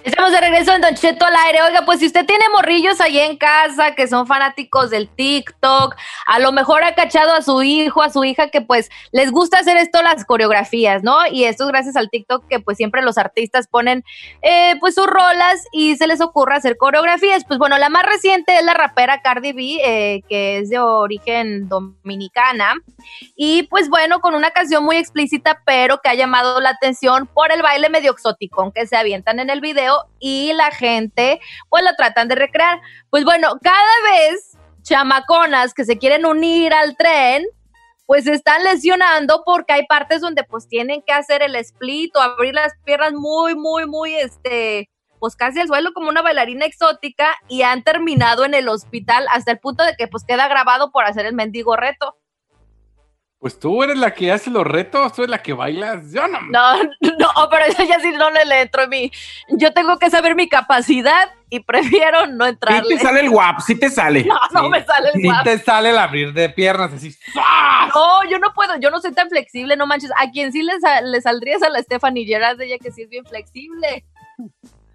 Estamos 0.08 0.32
de 0.32 0.40
regreso 0.40 0.72
en 0.72 0.80
Don 0.80 0.94
Cheto 0.94 1.26
al 1.26 1.36
aire. 1.36 1.60
Oiga, 1.60 1.82
pues 1.84 2.00
si 2.00 2.06
usted 2.06 2.24
tiene 2.24 2.46
morrillos 2.50 2.98
ahí 2.98 3.18
en 3.18 3.36
casa 3.36 3.94
que 3.94 4.08
son 4.08 4.26
fanáticos 4.26 4.88
del 4.88 5.06
TikTok, 5.06 5.94
a 6.26 6.38
lo 6.38 6.50
mejor 6.50 6.82
ha 6.82 6.94
cachado 6.94 7.34
a 7.34 7.42
su 7.42 7.62
hijo, 7.62 8.00
a 8.00 8.08
su 8.08 8.24
hija 8.24 8.48
que 8.48 8.62
pues 8.62 8.88
les 9.12 9.30
gusta 9.30 9.58
hacer 9.58 9.76
esto 9.76 10.00
las 10.00 10.24
coreografías, 10.24 11.02
¿no? 11.02 11.18
Y 11.30 11.44
esto 11.44 11.64
es 11.64 11.68
gracias 11.68 11.94
al 11.96 12.08
TikTok 12.08 12.48
que 12.48 12.58
pues 12.58 12.78
siempre 12.78 13.02
los 13.02 13.18
artistas 13.18 13.68
ponen 13.68 14.02
eh, 14.40 14.76
pues 14.80 14.94
sus 14.94 15.06
rolas 15.06 15.62
y 15.72 15.96
se 15.96 16.06
les 16.06 16.22
ocurre 16.22 16.56
hacer 16.56 16.78
coreografías. 16.78 17.44
Pues 17.44 17.58
bueno, 17.58 17.76
la 17.76 17.90
más 17.90 18.06
reciente 18.06 18.56
es 18.56 18.64
la 18.64 18.72
rapera 18.72 19.20
Cardi 19.20 19.52
B, 19.52 19.78
eh, 19.84 20.22
que 20.26 20.60
es 20.60 20.70
de 20.70 20.78
origen 20.78 21.68
dominicana. 21.68 22.72
Y 23.36 23.64
pues 23.64 23.90
bueno, 23.90 24.20
con 24.20 24.34
una 24.34 24.52
canción 24.52 24.84
muy 24.84 24.96
explícita, 24.96 25.60
pero 25.66 26.00
que 26.00 26.08
ha 26.08 26.14
llamado 26.14 26.62
la 26.62 26.70
atención 26.70 27.26
por 27.26 27.52
el 27.52 27.60
baile 27.60 27.90
medio 27.90 28.12
exoticón 28.12 28.72
que 28.72 28.86
se 28.86 28.96
avientan 28.96 29.38
en 29.38 29.50
el 29.50 29.60
video 29.60 29.97
y 30.18 30.52
la 30.54 30.70
gente 30.70 31.40
pues 31.68 31.82
lo 31.84 31.94
tratan 31.96 32.28
de 32.28 32.34
recrear. 32.34 32.80
Pues 33.10 33.24
bueno, 33.24 33.58
cada 33.62 34.02
vez 34.12 34.56
chamaconas 34.82 35.74
que 35.74 35.84
se 35.84 35.98
quieren 35.98 36.24
unir 36.24 36.72
al 36.72 36.96
tren, 36.96 37.46
pues 38.06 38.26
están 38.26 38.64
lesionando 38.64 39.42
porque 39.44 39.74
hay 39.74 39.86
partes 39.86 40.22
donde 40.22 40.42
pues 40.44 40.66
tienen 40.66 41.02
que 41.06 41.12
hacer 41.12 41.42
el 41.42 41.54
split 41.56 42.16
o 42.16 42.20
abrir 42.20 42.54
las 42.54 42.72
piernas 42.84 43.12
muy, 43.12 43.54
muy, 43.54 43.86
muy, 43.86 44.14
este, 44.14 44.88
pues 45.18 45.36
casi 45.36 45.60
al 45.60 45.68
suelo 45.68 45.92
como 45.92 46.08
una 46.08 46.22
bailarina 46.22 46.64
exótica 46.64 47.34
y 47.48 47.62
han 47.62 47.82
terminado 47.82 48.44
en 48.44 48.54
el 48.54 48.68
hospital 48.68 49.26
hasta 49.30 49.52
el 49.52 49.58
punto 49.58 49.84
de 49.84 49.94
que 49.94 50.08
pues 50.08 50.24
queda 50.24 50.48
grabado 50.48 50.90
por 50.90 51.04
hacer 51.04 51.26
el 51.26 51.34
mendigo 51.34 51.76
reto. 51.76 52.16
Pues 53.40 53.58
tú 53.60 53.84
eres 53.84 53.96
la 53.96 54.12
que 54.14 54.32
hace 54.32 54.50
los 54.50 54.64
retos, 54.66 55.12
tú 55.12 55.22
eres 55.22 55.30
la 55.30 55.38
que 55.42 55.52
bailas. 55.52 56.12
Yo 56.12 56.26
no. 56.26 56.40
No, 56.50 56.76
no, 57.18 57.48
pero 57.50 57.66
eso 57.66 57.84
ya 57.84 58.00
sí 58.00 58.10
no 58.18 58.30
le, 58.30 58.44
le 58.44 58.62
entro 58.62 58.82
en 58.82 58.90
mí. 58.90 59.12
Yo 59.50 59.72
tengo 59.72 59.96
que 59.98 60.10
saber 60.10 60.34
mi 60.34 60.48
capacidad 60.48 61.30
y 61.48 61.60
prefiero 61.60 62.26
no 62.26 62.44
Sí 62.44 62.50
entrarle. 62.50 62.96
te 62.96 63.00
sale 63.00 63.20
el 63.20 63.30
guap, 63.30 63.60
sí 63.60 63.78
te 63.78 63.90
sale. 63.90 64.24
No, 64.52 64.62
no 64.62 64.68
me 64.68 64.84
sale 64.84 65.10
el 65.10 65.20
Si 65.20 65.22
guapo. 65.24 65.44
te 65.44 65.58
sale 65.60 65.90
el 65.90 65.98
abrir 65.98 66.32
de 66.32 66.48
piernas 66.48 66.92
así. 66.92 67.12
¡zas! 67.12 67.94
No, 67.94 68.24
yo 68.28 68.40
no 68.40 68.52
puedo, 68.54 68.76
yo 68.80 68.90
no 68.90 69.00
soy 69.00 69.12
tan 69.12 69.28
flexible, 69.28 69.76
no 69.76 69.86
manches. 69.86 70.10
A 70.18 70.30
quien 70.32 70.50
sí 70.52 70.62
le, 70.62 70.72
le 71.04 71.20
saldría 71.20 71.56
es 71.56 71.62
a 71.62 71.68
la 71.68 71.80
Stephanie 71.80 72.26
Gerard, 72.26 72.60
ella 72.60 72.78
que 72.82 72.90
sí 72.90 73.02
es 73.02 73.08
bien 73.08 73.24
flexible. 73.24 74.04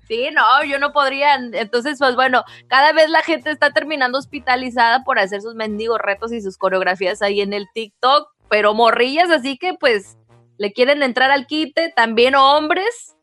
Sí, 0.07 0.29
no, 0.33 0.63
yo 0.65 0.79
no 0.79 0.91
podría. 0.91 1.35
Entonces, 1.35 1.97
pues 1.97 2.15
bueno, 2.15 2.43
cada 2.67 2.91
vez 2.91 3.09
la 3.09 3.21
gente 3.21 3.51
está 3.51 3.71
terminando 3.71 4.17
hospitalizada 4.19 5.03
por 5.05 5.17
hacer 5.17 5.41
sus 5.41 5.55
mendigos 5.55 5.97
retos 6.00 6.33
y 6.33 6.41
sus 6.41 6.57
coreografías 6.57 7.21
ahí 7.21 7.39
en 7.39 7.53
el 7.53 7.67
TikTok, 7.73 8.29
pero 8.53 8.75
morrillas, 8.75 9.31
así 9.31 9.57
que 9.57 9.74
pues 9.74 10.15
le 10.60 10.74
quieren 10.74 11.01
entrar 11.01 11.31
al 11.31 11.48
quite, 11.48 11.91
también 11.95 12.36
hombres 12.36 13.15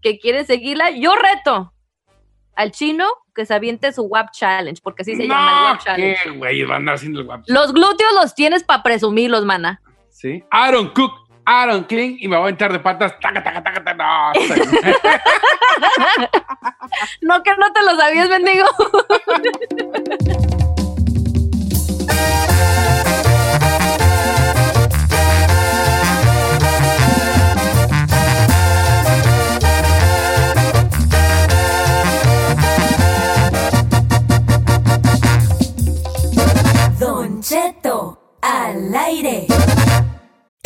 que 0.00 0.20
quieren 0.20 0.46
seguirla. 0.46 0.90
Yo 0.90 1.16
reto 1.16 1.72
al 2.54 2.70
chino 2.70 3.04
que 3.34 3.44
se 3.44 3.54
aviente 3.54 3.92
su 3.92 4.02
WAP 4.04 4.30
Challenge, 4.30 4.80
porque 4.80 5.02
así 5.02 5.16
se 5.16 5.26
llama 5.26 5.50
el 5.50 5.56
No, 5.56 5.64
WAP 5.64 5.80
Challenge. 5.82 6.18
qué 6.22 6.30
güey, 6.30 6.62
van 6.62 6.72
a 6.72 6.76
andar 6.76 6.94
haciendo 6.94 7.18
el 7.18 7.26
guapo. 7.26 7.42
Los 7.48 7.74
glúteos 7.74 8.12
los 8.22 8.36
tienes 8.36 8.62
para 8.62 8.84
presumirlos, 8.84 9.44
mana. 9.44 9.82
Sí. 10.10 10.44
Aaron 10.52 10.90
Cook, 10.90 11.10
Aaron 11.44 11.82
Clean 11.82 12.16
y 12.20 12.28
me 12.28 12.36
voy 12.36 12.46
a 12.46 12.50
entrar 12.50 12.72
de 12.72 12.78
patas. 12.78 13.18
Taca, 13.18 13.42
taca, 13.42 13.60
taca, 13.64 13.82
taca. 13.82 13.94
No, 13.96 14.32
No, 17.36 17.42
que 17.42 17.50
no 17.56 17.72
te 17.72 17.82
lo 17.84 17.96
sabías, 17.96 18.28
bendigo. 18.28 18.66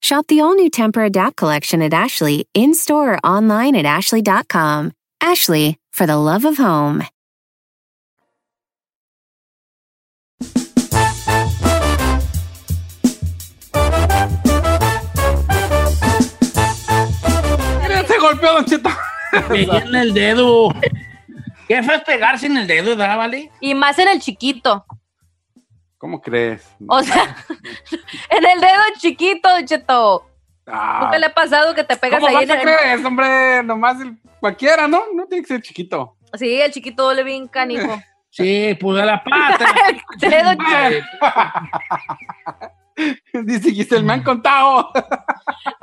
Shop 0.00 0.26
the 0.28 0.40
all 0.40 0.54
new 0.54 0.70
Temper 0.70 1.04
Adapt 1.04 1.36
collection 1.36 1.82
at 1.82 1.92
Ashley 1.92 2.48
in 2.54 2.74
store 2.74 3.14
or 3.14 3.18
online 3.18 3.76
at 3.76 3.84
ashley.com. 3.84 4.92
Ashley, 5.20 5.78
for 5.92 6.06
the 6.06 6.16
love 6.16 6.44
of 6.46 6.56
home. 6.56 7.04
Mira, 17.82 18.06
se 18.06 18.18
golpeó, 18.18 18.52
Don 18.54 18.64
Cheto. 18.64 18.90
Pegué 19.48 19.78
en 19.78 19.94
el 19.94 20.14
dedo. 20.14 20.74
¿Qué 21.68 21.82
fue 21.82 22.00
pegarse 22.00 22.46
en 22.46 22.56
el 22.56 22.66
dedo, 22.66 22.96
¿verdad, 22.96 23.16
vale? 23.16 23.50
Y 23.60 23.74
más 23.74 23.98
en 23.98 24.08
el 24.08 24.20
chiquito. 24.20 24.84
¿Cómo 26.00 26.22
crees? 26.22 26.66
O 26.88 27.02
sea, 27.02 27.36
en 28.30 28.46
el 28.46 28.58
dedo 28.58 28.82
chiquito, 28.98 29.50
Cheto. 29.66 30.26
Ah, 30.66 31.00
¿Nunca 31.02 31.18
le 31.18 31.26
ha 31.26 31.34
pasado 31.34 31.74
que 31.74 31.84
te 31.84 31.94
pegas 31.94 32.20
¿Cómo 32.20 32.28
ahí 32.38 32.46
vas 32.46 32.56
en 32.56 32.68
el... 32.68 32.74
crees, 32.74 33.04
hombre? 33.04 33.62
Nomás 33.62 34.00
el- 34.00 34.16
cualquiera, 34.40 34.88
¿no? 34.88 35.02
No 35.14 35.26
tiene 35.26 35.42
que 35.42 35.48
ser 35.48 35.60
chiquito. 35.60 36.16
Sí, 36.38 36.58
el 36.58 36.72
chiquito 36.72 37.04
duele 37.04 37.22
bien 37.22 37.46
canijo. 37.46 38.00
Sí, 38.32 38.78
pues 38.80 39.02
a 39.02 39.04
la 39.04 39.24
pata. 39.24 39.74
El 40.22 40.30
dedo 40.30 40.52
chiquito. 40.54 41.06
Dice 43.42 43.72
Giselle, 43.72 44.04
me 44.04 44.12
han 44.12 44.22
contado. 44.22 44.88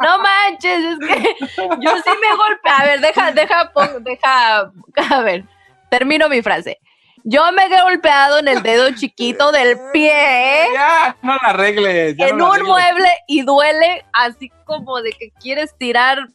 No 0.02 0.20
manches, 0.20 0.80
es 0.86 0.98
que 1.00 1.36
yo 1.82 1.92
sí 1.98 2.12
me 2.22 2.38
golpeo. 2.38 2.74
A 2.74 2.86
ver, 2.86 3.02
deja, 3.02 3.34
deja, 3.34 3.70
deja, 4.00 4.72
a 5.10 5.22
ver, 5.24 5.44
termino 5.90 6.30
mi 6.30 6.42
frase. 6.42 6.80
Yo 7.24 7.52
me 7.52 7.66
he 7.66 7.82
golpeado 7.82 8.40
en 8.40 8.48
el 8.48 8.62
dedo 8.64 8.90
chiquito 8.96 9.52
del 9.52 9.78
pie 9.92 10.68
Ya, 10.74 11.16
no 11.22 11.34
la 11.36 11.50
arregles. 11.50 12.16
ya 12.18 12.28
en 12.28 12.38
no 12.38 12.46
la 12.46 12.50
un 12.50 12.52
arregles. 12.54 12.68
mueble 12.94 13.10
y 13.28 13.42
duele 13.42 14.06
así 14.14 14.52
como 14.66 15.02
de 15.02 15.12
que 15.12 15.32
quieres 15.42 15.76
tirar. 15.78 16.28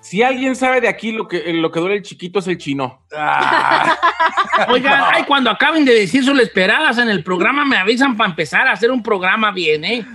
Si 0.00 0.22
alguien 0.22 0.54
sabe 0.54 0.80
de 0.80 0.88
aquí 0.88 1.10
lo 1.12 1.26
que, 1.26 1.52
lo 1.52 1.70
que 1.72 1.80
duele 1.80 1.96
el 1.96 2.02
chiquito 2.02 2.38
es 2.38 2.46
el 2.46 2.56
chino. 2.56 3.02
Ah, 3.14 3.96
Oigan, 4.68 5.02
ay, 5.12 5.24
cuando 5.24 5.50
acaben 5.50 5.84
de 5.84 5.92
decir 5.92 6.24
sus 6.24 6.38
esperadas 6.40 6.98
en 6.98 7.08
el 7.08 7.24
programa, 7.24 7.64
me 7.64 7.76
avisan 7.76 8.16
para 8.16 8.30
empezar 8.30 8.68
a 8.68 8.72
hacer 8.72 8.90
un 8.92 9.02
programa 9.02 9.50
bien, 9.50 9.84
¿eh? 9.84 10.06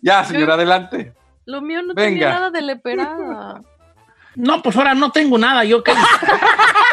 ya, 0.00 0.24
señora, 0.24 0.54
adelante. 0.54 1.12
Lo 1.44 1.60
mío 1.60 1.82
no 1.82 1.92
Venga. 1.94 2.08
tenía 2.08 2.28
nada 2.30 2.50
de 2.50 2.62
leperada. 2.62 3.60
No, 4.34 4.62
pues 4.62 4.74
ahora 4.76 4.94
no 4.94 5.12
tengo 5.12 5.36
nada, 5.36 5.62
yo 5.64 5.84
qué. 5.84 5.92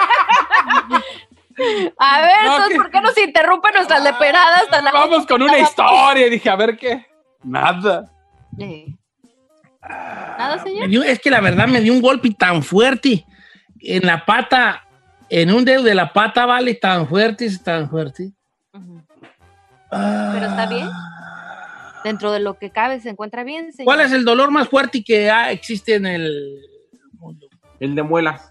A 1.98 2.22
ver, 2.22 2.46
No, 2.46 2.52
entonces, 2.56 2.70
que- 2.70 2.76
¿por 2.78 2.92
qué 2.92 3.02
nos 3.02 3.18
interrumpen 3.18 3.72
nuestras 3.76 4.04
leperadas 4.04 4.68
tan 4.70 4.86
Vamos 4.86 5.26
con 5.26 5.42
una 5.42 5.58
historia. 5.60 6.28
Y 6.28 6.30
dije, 6.30 6.50
a 6.50 6.56
ver 6.56 6.78
qué. 6.78 7.06
Nada. 7.44 8.12
Eh. 8.58 8.86
Nada, 9.82 10.58
Me 10.58 10.62
señor. 10.64 10.90
dio- 10.90 11.04
es 11.04 11.20
que 11.20 11.30
la 11.32 11.40
verdad 11.42 11.68
me 11.68 11.82
dio 11.82 11.94
un 11.94 12.02
golpe 12.02 12.30
tan 12.38 12.62
fuerte 12.64 13.26
en 13.80 14.06
la 14.06 14.26
pata 14.26 14.84
En 15.30 15.54
un 15.54 15.64
dedo 15.64 15.84
de 15.84 15.94
la 15.94 16.12
pata, 16.12 16.46
vale, 16.48 16.74
tan 16.74 17.08
fuerte, 17.08 17.48
tan 17.64 17.88
fuerte. 17.90 18.32
Pero 19.92 20.46
está 20.46 20.66
bien. 20.68 20.90
Dentro 22.04 22.32
de 22.32 22.40
lo 22.40 22.58
que 22.58 22.72
cabe 22.72 23.00
se 23.00 23.10
encuentra 23.10 23.44
bien, 23.44 23.72
señor. 23.72 23.86
¿Cuál 23.86 24.02
es 24.02 24.12
el 24.12 24.26
dolor 24.26 24.50
más 24.52 24.68
fuerte 24.70 25.04
que 25.04 25.30
ah, 25.30 25.52
existe 25.52 25.96
en 25.96 26.06
el 26.08 26.62
mundo? 27.20 27.48
El 27.80 27.94
de 27.94 28.02
muelas. 28.04 28.49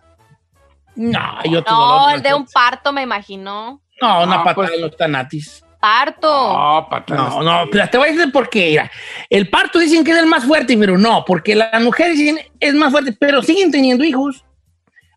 No, 0.99 1.39
hay 1.39 1.55
otro 1.57 1.75
No, 1.75 1.87
dolor. 1.87 2.15
el 2.17 2.23
de 2.23 2.35
un 2.35 2.47
parto, 2.47 2.93
me 2.93 3.03
imagino. 3.03 3.81
No, 4.01 4.23
una 4.25 4.35
Ah, 4.37 4.45
patada 4.45 4.55
pues- 4.55 4.71
de 4.73 4.79
los 4.81 4.97
tanatis. 4.97 5.65
Parto. 5.81 6.29
No, 6.29 6.89
patadas. 6.91 7.37
No, 7.37 7.43
no, 7.43 7.71
pero 7.71 7.89
te 7.89 7.99
voy 7.99 8.09
a 8.09 8.13
decir 8.13 8.33
por 8.33 8.51
qué. 8.51 8.71
Mira, 8.71 8.91
el 9.31 9.49
parto 9.49 9.79
dicen 9.79 10.03
que 10.05 10.11
es 10.11 10.17
el 10.19 10.27
más 10.27 10.45
fuerte, 10.45 10.77
pero 10.77 10.99
no, 10.99 11.25
porque 11.25 11.55
las 11.55 11.81
mujeres 11.81 12.19
dicen 12.19 12.39
es 12.59 12.75
más 12.75 12.91
fuerte, 12.91 13.13
pero 13.13 13.43
siguen 13.43 13.71
teniendo 13.71 14.03
hijos. 14.05 14.45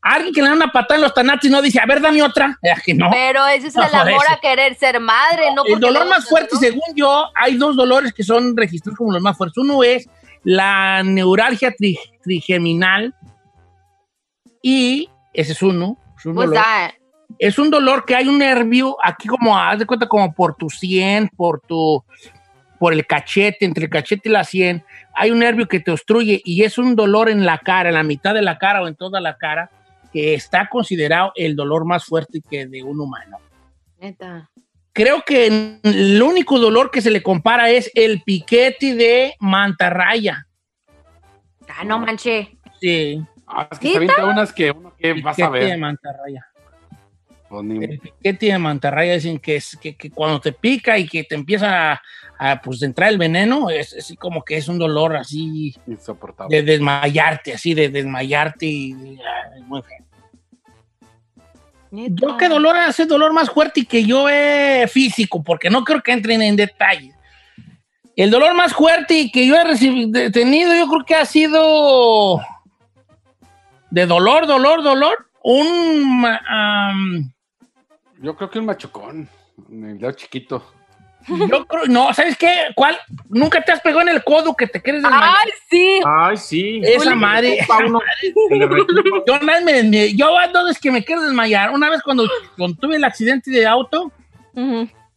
Alguien 0.03 0.33
que 0.33 0.41
le 0.41 0.47
da 0.49 0.53
una 0.55 0.71
patada 0.71 0.95
en 0.95 1.01
los 1.01 1.13
tanatis 1.15 1.49
no 1.49 1.61
dice, 1.63 1.79
a 1.79 1.85
ver, 1.87 1.99
dame 2.01 2.21
otra. 2.21 2.57
Es 2.61 2.81
que 2.83 2.93
no. 2.93 3.09
Pero 3.11 3.45
ese 3.47 3.67
es 3.69 3.75
No, 3.75 3.83
el 3.83 3.89
por 3.89 3.99
amor 4.01 4.23
eso. 4.23 4.33
a 4.33 4.39
querer 4.39 4.75
ser 4.75 4.99
madre, 4.99 5.51
no 5.55 5.63
el 5.65 5.79
dolor 5.79 6.03
le 6.03 6.09
más 6.09 6.29
fuerte, 6.29 6.55
según 6.57 6.81
yo, 6.95 7.25
hay 7.35 7.55
dos 7.55 7.75
dolores 7.75 8.13
que 8.13 8.23
son 8.23 8.55
registrados 8.55 8.97
como 8.99 9.11
los 9.13 9.21
más 9.21 9.35
fuertes. 9.37 9.57
Uno 9.57 9.81
es 9.83 10.07
la 10.43 11.01
neuralgia 11.03 11.71
tri- 11.71 11.99
trigeminal 12.23 13.15
y 14.61 15.09
ese 15.33 15.51
es 15.53 15.61
uno. 15.61 15.97
Es 16.17 16.25
un, 16.25 16.35
Pues 16.35 16.49
dolor. 16.49 16.63
da, 16.63 16.93
es 17.39 17.59
un 17.59 17.69
dolor 17.69 18.05
que 18.05 18.15
hay 18.15 18.27
un 18.27 18.39
nervio 18.39 18.97
aquí 19.03 19.27
como, 19.27 19.57
haz 19.57 19.79
de 19.79 19.85
cuenta, 19.85 20.07
como 20.07 20.33
por 20.33 20.55
tu 20.55 20.69
sien, 20.69 21.29
por 21.35 21.61
tu, 21.61 22.03
por 22.79 22.93
el 22.93 23.05
cachete, 23.05 23.65
entre 23.65 23.85
el 23.85 23.89
cachete 23.89 24.29
y 24.29 24.31
la 24.31 24.43
sien. 24.43 24.83
Hay 25.13 25.31
un 25.31 25.39
nervio 25.39 25.67
que 25.67 25.79
te 25.79 25.91
obstruye 25.91 26.41
y 26.43 26.63
es 26.63 26.77
un 26.77 26.95
dolor 26.95 27.29
en 27.29 27.45
la 27.45 27.57
cara, 27.59 27.89
en 27.89 27.95
la 27.95 28.03
mitad 28.03 28.33
de 28.33 28.41
la 28.41 28.57
cara 28.57 28.81
o 28.81 28.87
en 28.87 28.95
toda 28.95 29.19
la 29.21 29.37
cara, 29.37 29.69
que 30.11 30.33
está 30.33 30.67
considerado 30.67 31.31
el 31.35 31.55
dolor 31.55 31.85
más 31.85 32.03
fuerte 32.05 32.41
que 32.49 32.65
de 32.67 32.83
un 32.83 32.99
humano 32.99 33.37
neta. 34.01 34.49
creo 34.93 35.21
que 35.25 35.79
el 35.83 36.21
único 36.21 36.59
dolor 36.59 36.91
que 36.91 37.01
se 37.01 37.11
le 37.11 37.23
compara 37.23 37.69
es 37.69 37.89
el 37.93 38.21
piquete 38.23 38.95
de 38.95 39.35
mantarraya. 39.39 40.47
Ah, 41.69 41.83
no 41.85 41.99
manche. 41.99 42.57
Sí. 42.81 43.23
Ah, 43.53 43.67
es 43.71 43.79
que 43.79 43.89
se 43.91 43.97
avienta 43.97 44.25
unas 44.25 44.53
que 44.53 44.71
uno 44.71 44.93
que 44.97 45.13
vas 45.21 45.37
a 45.39 45.47
Piquete 45.47 45.65
de 45.65 45.71
ver. 45.71 45.79
mantarraya. 45.79 46.45
Pues 47.49 47.63
ni- 47.65 47.83
El 47.83 47.99
piquete 47.99 48.45
de 48.45 48.57
mantarraya 48.57 49.13
dicen 49.15 49.37
que 49.39 49.57
es 49.57 49.77
que, 49.81 49.95
que 49.97 50.09
cuando 50.09 50.39
te 50.39 50.53
pica 50.53 50.97
y 50.97 51.05
que 51.07 51.23
te 51.25 51.35
empieza 51.35 51.91
a, 51.93 52.01
a, 52.39 52.61
pues 52.61 52.81
entrar 52.81 53.09
el 53.09 53.17
veneno, 53.17 53.69
es 53.69 53.93
así 53.93 54.15
como 54.15 54.43
que 54.43 54.55
es 54.55 54.67
un 54.69 54.79
dolor 54.79 55.17
así 55.17 55.75
Insoportable. 55.85 56.55
de 56.55 56.63
desmayarte, 56.63 57.53
así 57.53 57.73
de 57.73 57.89
desmayarte 57.89 58.65
y 58.65 58.93
ay, 59.53 59.61
muy 59.65 59.81
feo. 59.81 59.97
Yo 61.91 62.37
qué 62.37 62.47
dolor 62.47 62.77
hace 62.77 63.05
dolor 63.05 63.33
más 63.33 63.49
fuerte 63.49 63.81
y 63.81 63.85
que 63.85 64.05
yo 64.05 64.29
he 64.29 64.87
físico, 64.87 65.43
porque 65.43 65.69
no 65.69 65.83
creo 65.83 66.01
que 66.01 66.13
entren 66.13 66.41
en 66.41 66.55
detalle. 66.55 67.11
El 68.15 68.31
dolor 68.31 68.53
más 68.55 68.73
fuerte 68.73 69.13
y 69.19 69.31
que 69.31 69.45
yo 69.45 69.55
he 69.57 69.63
recibido, 69.65 70.31
tenido, 70.31 70.73
yo 70.73 70.87
creo 70.87 71.05
que 71.05 71.15
ha 71.15 71.25
sido 71.25 72.39
de 73.91 74.05
dolor, 74.05 74.47
dolor, 74.47 74.81
dolor. 74.83 75.27
Un 75.43 77.31
Yo 78.21 78.35
creo 78.35 78.49
que 78.49 78.59
un 78.59 78.65
machucón. 78.65 79.29
El 79.69 79.99
dedo 79.99 80.11
chiquito. 80.13 80.63
yo 81.27 81.65
creo, 81.67 81.85
no, 81.87 82.11
¿sabes 82.13 82.35
qué? 82.37 82.49
¿Cuál? 82.75 82.97
Nunca 83.29 83.61
te 83.61 83.71
has 83.71 83.79
pegado 83.81 84.01
en 84.01 84.09
el 84.09 84.23
codo 84.23 84.55
que 84.55 84.65
te 84.65 84.81
quieres 84.81 85.03
desmayar. 85.03 85.35
Ay, 85.43 85.51
sí. 85.69 85.99
Ay, 86.05 86.37
sí. 86.37 86.81
Esa 86.83 87.13
madre. 87.15 87.59
esa 87.59 87.79
madre. 87.79 88.05
Yo, 89.27 89.33
una 89.39 89.59
vez 89.59 89.85
me- 89.85 90.13
yo 90.15 90.35
ando 90.37 90.67
es 90.67 90.79
que 90.79 90.91
me 90.91 91.03
quiero 91.03 91.21
desmayar. 91.21 91.71
Una 91.71 91.89
vez 91.89 92.01
cuando, 92.01 92.27
cuando 92.57 92.77
tuve 92.77 92.95
el 92.95 93.03
accidente 93.03 93.51
de 93.51 93.67
auto 93.67 94.11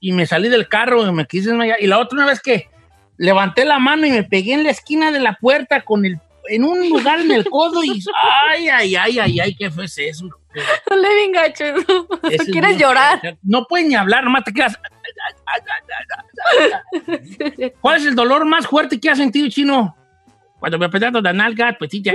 y 0.01 0.13
me 0.13 0.27
salí 0.27 0.49
del 0.49 0.69
carro 0.69 1.07
y 1.07 1.13
me 1.13 1.27
quise 1.27 1.49
desmayar. 1.51 1.79
Y 1.81 1.87
la 1.87 1.99
otra 1.99 2.17
una 2.19 2.27
vez 2.27 2.41
que 2.43 2.69
levanté 3.17 3.65
la 3.65 3.79
mano 3.79 4.07
y 4.07 4.11
me 4.11 4.25
pegué 4.25 4.53
en 4.55 4.65
la 4.65 4.71
esquina 4.71 5.11
de 5.11 5.21
la 5.21 5.39
puerta 5.41 5.83
con 5.83 6.05
el 6.05 6.19
en 6.49 6.65
un 6.65 6.89
lugar 6.89 7.21
en 7.21 7.31
el 7.31 7.49
codo 7.49 7.83
y 7.85 8.03
ay, 8.51 8.69
ay, 8.69 8.97
ay, 8.97 9.19
ay, 9.19 9.41
ay, 9.41 9.57
qué 9.57 9.71
fue 9.71 9.85
eso. 9.85 10.29
Dale 10.89 11.15
bien 11.15 11.33
gacho. 11.33 11.65
es 12.31 12.45
¿Quieres 12.45 12.79
llorar? 12.79 13.39
No 13.43 13.67
puedes 13.67 13.87
ni 13.89 13.95
hablar, 13.95 14.25
nomás 14.25 14.45
te 14.45 14.53
quedas. 14.53 14.79
¿Cuál 17.81 17.97
es 17.97 18.07
el 18.07 18.15
dolor 18.15 18.45
más 18.45 18.67
fuerte 18.67 19.01
que 19.01 19.11
has 19.11 19.19
sentido, 19.19 19.49
chino? 19.49 19.97
Cuando 20.59 20.79
me 20.79 20.87
apretaron 20.87 21.23
la 21.23 21.33
nalga, 21.33 21.77
pues 21.79 21.91
sí, 21.91 22.03
te 22.03 22.15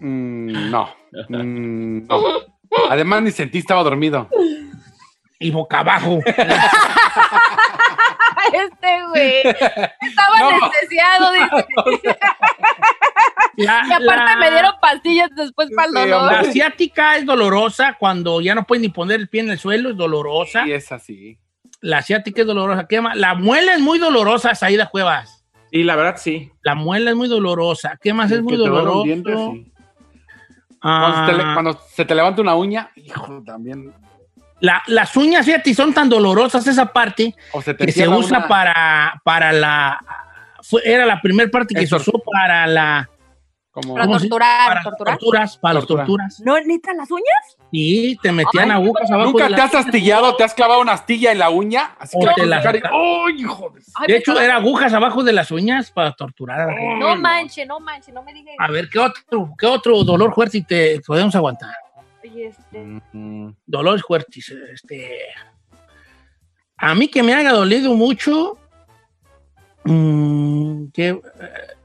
Mm, 0.00 0.70
no. 0.70 0.94
Mm, 1.28 2.06
no. 2.06 2.22
Además, 2.88 3.22
ni 3.22 3.30
sentí, 3.32 3.58
estaba 3.58 3.82
dormido. 3.82 4.28
y 5.40 5.50
boca 5.50 5.80
abajo. 5.80 6.20
Este 8.52 9.06
güey. 9.08 9.38
Estaba 10.00 10.38
No. 10.40 10.48
anestesiado, 10.48 11.32
dice. 11.92 12.18
La- 13.56 13.82
Y 13.88 13.92
aparte 13.92 14.04
la- 14.34 14.36
me 14.38 14.50
dieron 14.50 14.72
pastillas 14.80 15.30
después 15.36 15.68
para 15.74 15.88
el 15.88 15.94
dolor. 15.94 16.32
La 16.32 16.40
asiática 16.40 17.16
es 17.16 17.26
dolorosa 17.26 17.96
cuando 17.98 18.40
ya 18.40 18.54
no 18.54 18.64
puedes 18.64 18.82
ni 18.82 18.88
poner 18.88 19.20
el 19.20 19.28
pie 19.28 19.40
en 19.42 19.50
el 19.50 19.58
suelo, 19.58 19.90
es 19.90 19.96
dolorosa. 19.96 20.66
Y 20.66 20.72
es 20.72 20.90
así. 20.92 21.38
La 21.80 21.98
asiática 21.98 22.40
es 22.42 22.46
dolorosa. 22.46 22.86
¿Qué 22.88 23.00
más? 23.00 23.16
La 23.16 23.34
muela 23.34 23.74
es 23.74 23.80
muy 23.80 23.98
dolorosa, 23.98 24.54
Saída 24.54 24.86
Cuevas. 24.88 25.44
Y 25.70 25.82
la 25.82 25.96
verdad, 25.96 26.16
sí. 26.16 26.50
La 26.62 26.74
muela 26.74 27.10
es 27.10 27.16
muy 27.16 27.28
dolorosa. 27.28 27.98
¿Qué 28.02 28.12
más 28.14 28.30
es 28.30 28.42
muy 28.42 28.56
doloroso? 28.56 29.04
sí. 29.04 29.72
Ah, 30.80 31.24
Cuando, 31.26 31.26
se 31.26 31.36
te 31.36 31.54
cuando 31.54 31.72
se 31.90 32.04
te 32.04 32.14
levanta 32.14 32.40
una 32.40 32.54
uña, 32.54 32.90
hijo, 32.94 33.42
también. 33.44 33.92
La- 34.60 34.82
las 34.86 35.16
uñas, 35.16 35.44
fíjate, 35.46 35.74
son 35.74 35.92
tan 35.94 36.08
dolorosas 36.08 36.66
esa 36.66 36.86
parte 36.92 37.34
O 37.52 37.62
se 37.62 37.74
te 37.74 37.86
que 37.86 37.92
se 37.92 38.08
usa 38.08 38.38
una- 38.38 38.48
para, 38.48 39.20
para 39.24 39.52
la... 39.52 39.98
fue- 40.62 40.82
era 40.84 41.06
la 41.06 41.20
primera 41.20 41.50
parte 41.50 41.74
que 41.74 41.86
se 41.86 41.94
usó 41.96 42.12
para 42.30 42.66
la... 42.66 43.08
como- 43.70 43.94
Para 43.94 44.06
¿cómo 44.06 44.18
se- 44.18 44.28
torturar, 44.28 44.68
Para 44.68 44.82
torturar. 44.82 45.18
torturas, 45.18 45.56
para 45.58 45.74
las 45.74 45.82
Tortura. 45.82 46.04
torturas. 46.04 46.40
¿No, 46.44 46.58
neta, 46.60 46.92
las 46.94 47.10
uñas? 47.10 47.56
Sí, 47.70 48.18
te 48.22 48.32
metían 48.32 48.70
Ay, 48.70 48.82
agujas 48.82 49.10
abajo 49.10 49.30
¿Nunca 49.30 49.48
de 49.48 49.54
te 49.54 49.60
has 49.60 49.74
astillado? 49.74 50.34
¿Te 50.36 50.42
has 50.42 50.54
clavado 50.54 50.80
una 50.80 50.92
astilla 50.92 51.32
en 51.32 51.38
la 51.38 51.50
uña? 51.50 51.90
Así 51.98 52.16
O 52.16 52.20
que 52.26 52.40
te 52.40 52.46
la 52.46 52.62
¡Oh, 52.92 53.28
hijo 53.28 53.70
de- 53.74 53.82
Ay, 53.94 54.06
De 54.08 54.16
hecho, 54.16 54.30
estaba- 54.32 54.44
era 54.44 54.56
agujas 54.56 54.92
abajo 54.94 55.22
de 55.22 55.32
las 55.34 55.50
uñas 55.50 55.90
para 55.92 56.12
torturar 56.12 56.62
a 56.62 56.66
la 56.66 56.72
gente. 56.72 56.96
No 56.98 57.14
manche, 57.16 57.66
no 57.66 57.78
manche, 57.78 58.10
no 58.10 58.22
me 58.22 58.32
digas. 58.32 58.54
A 58.58 58.70
ver, 58.70 58.88
¿qué 58.88 58.98
otro, 58.98 59.52
qué 59.58 59.66
otro 59.66 60.02
dolor 60.02 60.34
fuerte 60.34 60.64
te 60.66 61.00
podemos 61.06 61.34
aguantar? 61.36 61.70
Este, 62.36 63.00
Mm, 63.12 63.50
Dolores 63.66 64.02
fuertes. 64.02 64.54
Este. 64.72 65.18
A 66.76 66.94
mí 66.94 67.08
que 67.08 67.22
me 67.22 67.34
haya 67.34 67.52
dolido 67.52 67.94
mucho. 67.94 68.58
mm, 69.84 70.88
que, 70.92 71.08
eh, 71.08 71.20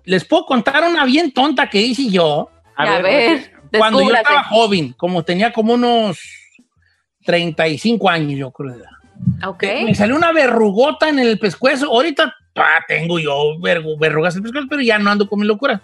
les 0.06 0.26
puedo 0.26 0.46
contar 0.46 0.84
una 0.84 1.06
bien 1.06 1.32
tonta 1.32 1.70
que 1.70 1.82
hice 1.82 2.10
yo. 2.10 2.50
A, 2.76 3.00
ver, 3.00 3.52
Cuando 3.78 4.02
yo 4.02 4.14
estaba 4.14 4.44
joven, 4.44 4.94
como 4.94 5.24
tenía 5.24 5.54
como 5.54 5.74
unos 5.74 6.20
35 7.26 8.10
años, 8.10 8.38
yo 8.38 8.52
creo. 8.52 8.74
de 8.74 8.80
edad. 8.80 9.50
Ok. 9.50 9.64
Me 9.86 9.96
salió 9.96 10.16
una 10.16 10.32
verrugota 10.32 11.08
en 11.10 11.20
el 11.20 11.40
pescuezo. 11.40 11.88
Ahorita 11.88 12.34
ah, 12.56 12.80
tengo 12.88 13.20
yo 13.20 13.58
verrugas 13.60 14.36
en 14.36 14.40
el 14.40 14.44
pescuezo, 14.44 14.68
pero 14.70 14.82
ya 14.82 15.00
no 15.00 15.10
ando 15.10 15.28
con 15.30 15.40
mi 15.40 15.46
locura. 15.46 15.82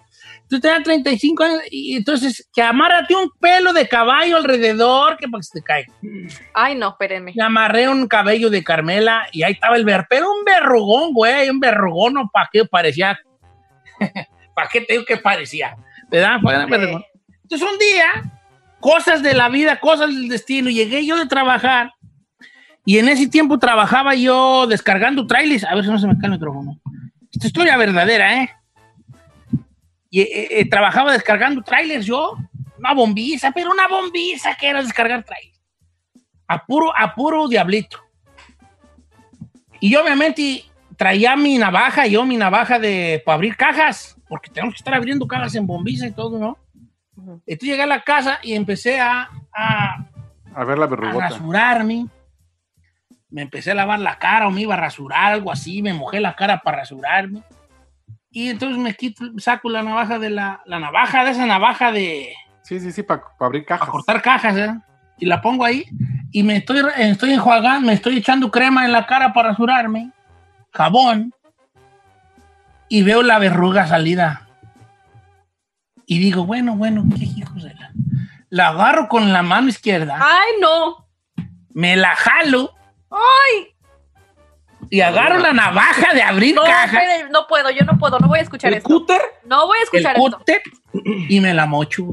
Entonces 0.52 0.62
tenía 0.72 0.84
35 0.84 1.44
años 1.44 1.62
y 1.70 1.96
entonces 1.96 2.50
que 2.52 2.64
amárrate 2.64 3.16
un 3.16 3.30
pelo 3.40 3.72
de 3.72 3.88
caballo 3.88 4.38
alrededor 4.38 5.16
que 5.18 5.28
para 5.28 5.42
que 5.42 5.44
se 5.44 5.60
te 5.60 5.64
caiga. 5.64 5.94
Ay, 6.56 6.74
no, 6.74 6.90
espérenme. 6.90 7.34
Me 7.36 7.44
amarré 7.44 7.88
un 7.88 8.08
cabello 8.08 8.50
de 8.50 8.64
Carmela 8.64 9.28
y 9.32 9.44
ahí 9.44 9.54
estaba 9.54 9.76
el 9.76 9.86
ver, 9.86 10.08
pero 10.10 10.32
un 10.32 10.44
verrugón, 10.44 11.14
güey, 11.14 11.52
un 11.52 11.60
verrugón, 11.60 12.16
¿no? 12.16 12.32
¿Para 12.34 12.50
qué 12.52 12.66
parecía? 12.66 13.20
¿Para 14.56 14.68
qué 14.70 14.82
te 14.82 14.94
digo 14.94 15.06
que 15.06 15.18
parecía? 15.18 15.78
¿Verdad? 16.10 16.40
Entonces 17.44 17.70
un 17.72 17.78
día, 17.78 18.08
cosas 18.80 19.22
de 19.22 19.36
la 19.36 19.50
vida, 19.50 19.80
cosas 19.80 20.08
del 20.08 20.30
destino, 20.30 20.72
llegué 20.72 21.06
yo 21.06 21.16
de 21.18 21.28
trabajar 21.28 21.94
y 22.86 22.98
en 22.98 23.08
ese 23.08 23.28
tiempo 23.28 23.60
trabajaba 23.60 24.16
yo 24.16 24.66
descargando 24.66 25.28
trailers. 25.28 25.64
A 25.64 25.76
ver 25.76 25.84
si 25.84 25.92
no 25.92 26.00
se 26.00 26.08
me 26.08 26.18
cae 26.18 26.26
el 26.26 26.32
micrófono. 26.32 26.80
Esta 27.32 27.46
historia 27.46 27.78
verdadera, 27.78 28.42
¿eh? 28.42 28.50
Y 30.10 30.22
eh, 30.22 30.48
eh, 30.52 30.70
trabajaba 30.70 31.14
descargando 31.14 31.62
trailers 31.62 32.06
yo, 32.06 32.36
una 32.78 32.94
bombiza, 32.94 33.52
pero 33.52 33.72
una 33.72 33.88
bombiza 33.88 34.56
que 34.56 34.70
era 34.70 34.82
descargar 34.82 35.24
trailers. 35.24 35.60
A 36.48 36.66
puro, 36.66 36.92
a 36.98 37.14
puro 37.14 37.48
diablito. 37.48 38.00
Y 39.80 39.92
yo 39.92 40.04
obviamente 40.04 40.66
traía 40.98 41.36
mi 41.36 41.58
navaja, 41.58 42.08
yo 42.08 42.26
mi 42.26 42.38
navaja 42.38 42.80
de 42.80 43.22
para 43.26 43.36
abrir 43.36 43.56
cajas, 43.56 44.18
porque 44.28 44.50
tenemos 44.50 44.74
que 44.74 44.80
estar 44.80 44.94
abriendo 44.94 45.28
cajas 45.28 45.56
en 45.56 45.68
bombiza 45.68 46.08
y 46.08 46.12
todo, 46.12 46.38
¿no? 46.40 46.58
Entonces 47.46 47.60
llegué 47.60 47.84
a 47.84 47.88
la 47.88 48.02
casa 48.02 48.40
y 48.42 48.54
empecé 48.56 49.00
a, 49.00 49.30
a, 49.54 50.06
A 50.56 50.64
ver 50.64 50.78
la 50.80 50.86
a 50.86 50.88
verrugota. 50.88 51.30
rasurarme. 51.30 52.08
Me 53.30 53.44
empecé 53.44 53.72
a 53.72 53.76
lavar 53.76 54.00
la 54.00 54.18
cara 54.18 54.48
o 54.48 54.52
me 54.52 54.62
iba 54.62 54.74
a 54.74 54.78
rasurar, 54.78 55.34
algo 55.34 55.52
así. 55.52 55.82
Me 55.84 55.94
mojé 55.94 56.20
la 56.20 56.36
cara 56.36 56.62
para 56.62 56.78
rasurarme. 56.78 57.44
Y 58.32 58.50
entonces 58.50 58.78
me 58.78 58.94
quito, 58.94 59.26
saco 59.38 59.70
la 59.70 59.82
navaja 59.82 60.20
de 60.20 60.30
la, 60.30 60.62
la 60.66 60.80
navaja, 60.80 61.24
de 61.24 61.32
esa 61.32 61.46
navaja 61.46 61.92
de, 61.92 62.34
Sí, 62.70 62.80
sí, 62.80 62.92
sí, 62.92 63.02
para 63.02 63.24
abrir 63.40 63.66
cajas. 63.66 63.88
Para 63.88 63.92
cortar 63.92 64.22
cajas, 64.22 64.56
¿eh? 64.56 64.80
Y 65.18 65.26
la 65.26 65.42
pongo 65.42 65.66
ahí 65.66 65.86
y 66.32 66.44
me 66.44 66.58
estoy, 66.58 66.82
estoy 66.98 67.34
enjuagando, 67.34 67.88
me 67.88 67.94
estoy 67.94 68.18
echando 68.18 68.52
crema 68.52 68.86
en 68.86 68.92
la 68.92 69.08
cara 69.08 69.34
para 69.34 69.50
rasurarme, 69.50 70.12
jabón, 70.72 71.34
y 72.88 73.02
veo 73.02 73.24
la 73.24 73.40
verruga 73.40 73.88
salida. 73.88 74.48
Y 76.06 76.20
digo, 76.20 76.46
bueno, 76.46 76.76
bueno, 76.76 77.04
qué 77.18 77.26
hijos 77.26 77.64
de 77.64 77.74
la... 77.74 77.92
La 78.52 78.68
agarro 78.70 79.10
con 79.10 79.34
la 79.34 79.44
mano 79.44 79.68
izquierda, 79.68 80.20
Ay, 80.20 80.54
no. 80.62 81.08
me 81.74 81.96
la 81.96 82.16
jalo 82.16 82.74
Ay. 83.12 83.76
Y 84.90 85.02
agarro 85.02 85.38
la 85.40 85.54
navaja 85.54 86.14
de 86.14 86.22
abrir 86.22 86.56
No, 86.56 86.64
cajas, 86.64 86.94
espere, 87.04 87.30
no 87.32 87.46
puedo, 87.48 87.70
yo 87.72 87.84
no 87.86 87.98
puedo, 87.98 88.20
no 88.20 88.28
voy 88.28 88.40
a 88.40 88.42
escuchar 88.42 88.72
¿El 88.72 88.78
esto. 88.80 88.90
cúter 88.90 89.22
No 89.46 89.66
voy 89.68 89.78
a 89.78 89.82
el 89.82 89.84
escuchar 89.86 90.16
esto. 90.18 90.38
cúter, 90.38 90.62
y 91.30 91.40
me 91.40 91.54
la 91.54 91.66
mocho. 91.66 92.08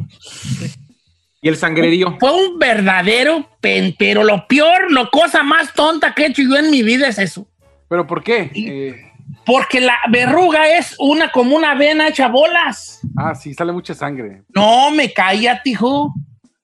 y 1.41 1.49
el 1.49 1.57
sangrerío? 1.57 2.17
Fue 2.19 2.33
un 2.33 2.59
verdadero 2.59 3.49
pen, 3.61 3.95
pero 3.99 4.25
lo 4.25 4.47
peor, 4.47 4.91
lo 4.91 5.11
cosa 5.11 5.43
más 5.43 5.73
tonta 5.75 6.15
que 6.15 6.25
he 6.25 6.27
hecho 6.27 6.43
yo 6.43 6.57
en 6.57 6.71
mi 6.71 6.83
vida 6.83 7.09
es 7.09 7.19
eso. 7.19 7.47
¿Pero 7.89 8.07
por 8.07 8.23
qué? 8.25 8.51
Eh, 8.55 9.13
Porque 9.45 9.81
la 9.81 9.97
verruga 10.11 10.69
es 10.77 10.97
una 10.99 11.31
como 11.31 11.55
una 11.57 11.75
vena 11.75 12.09
hecha 12.09 12.29
bolas. 12.29 13.01
ah, 13.17 13.35
sí, 13.35 13.55
sale 13.55 13.73
mucha 13.73 13.95
sangre. 13.95 14.43
No, 14.55 14.91
me 14.91 15.13
caía, 15.13 15.63
tijo. 15.63 16.13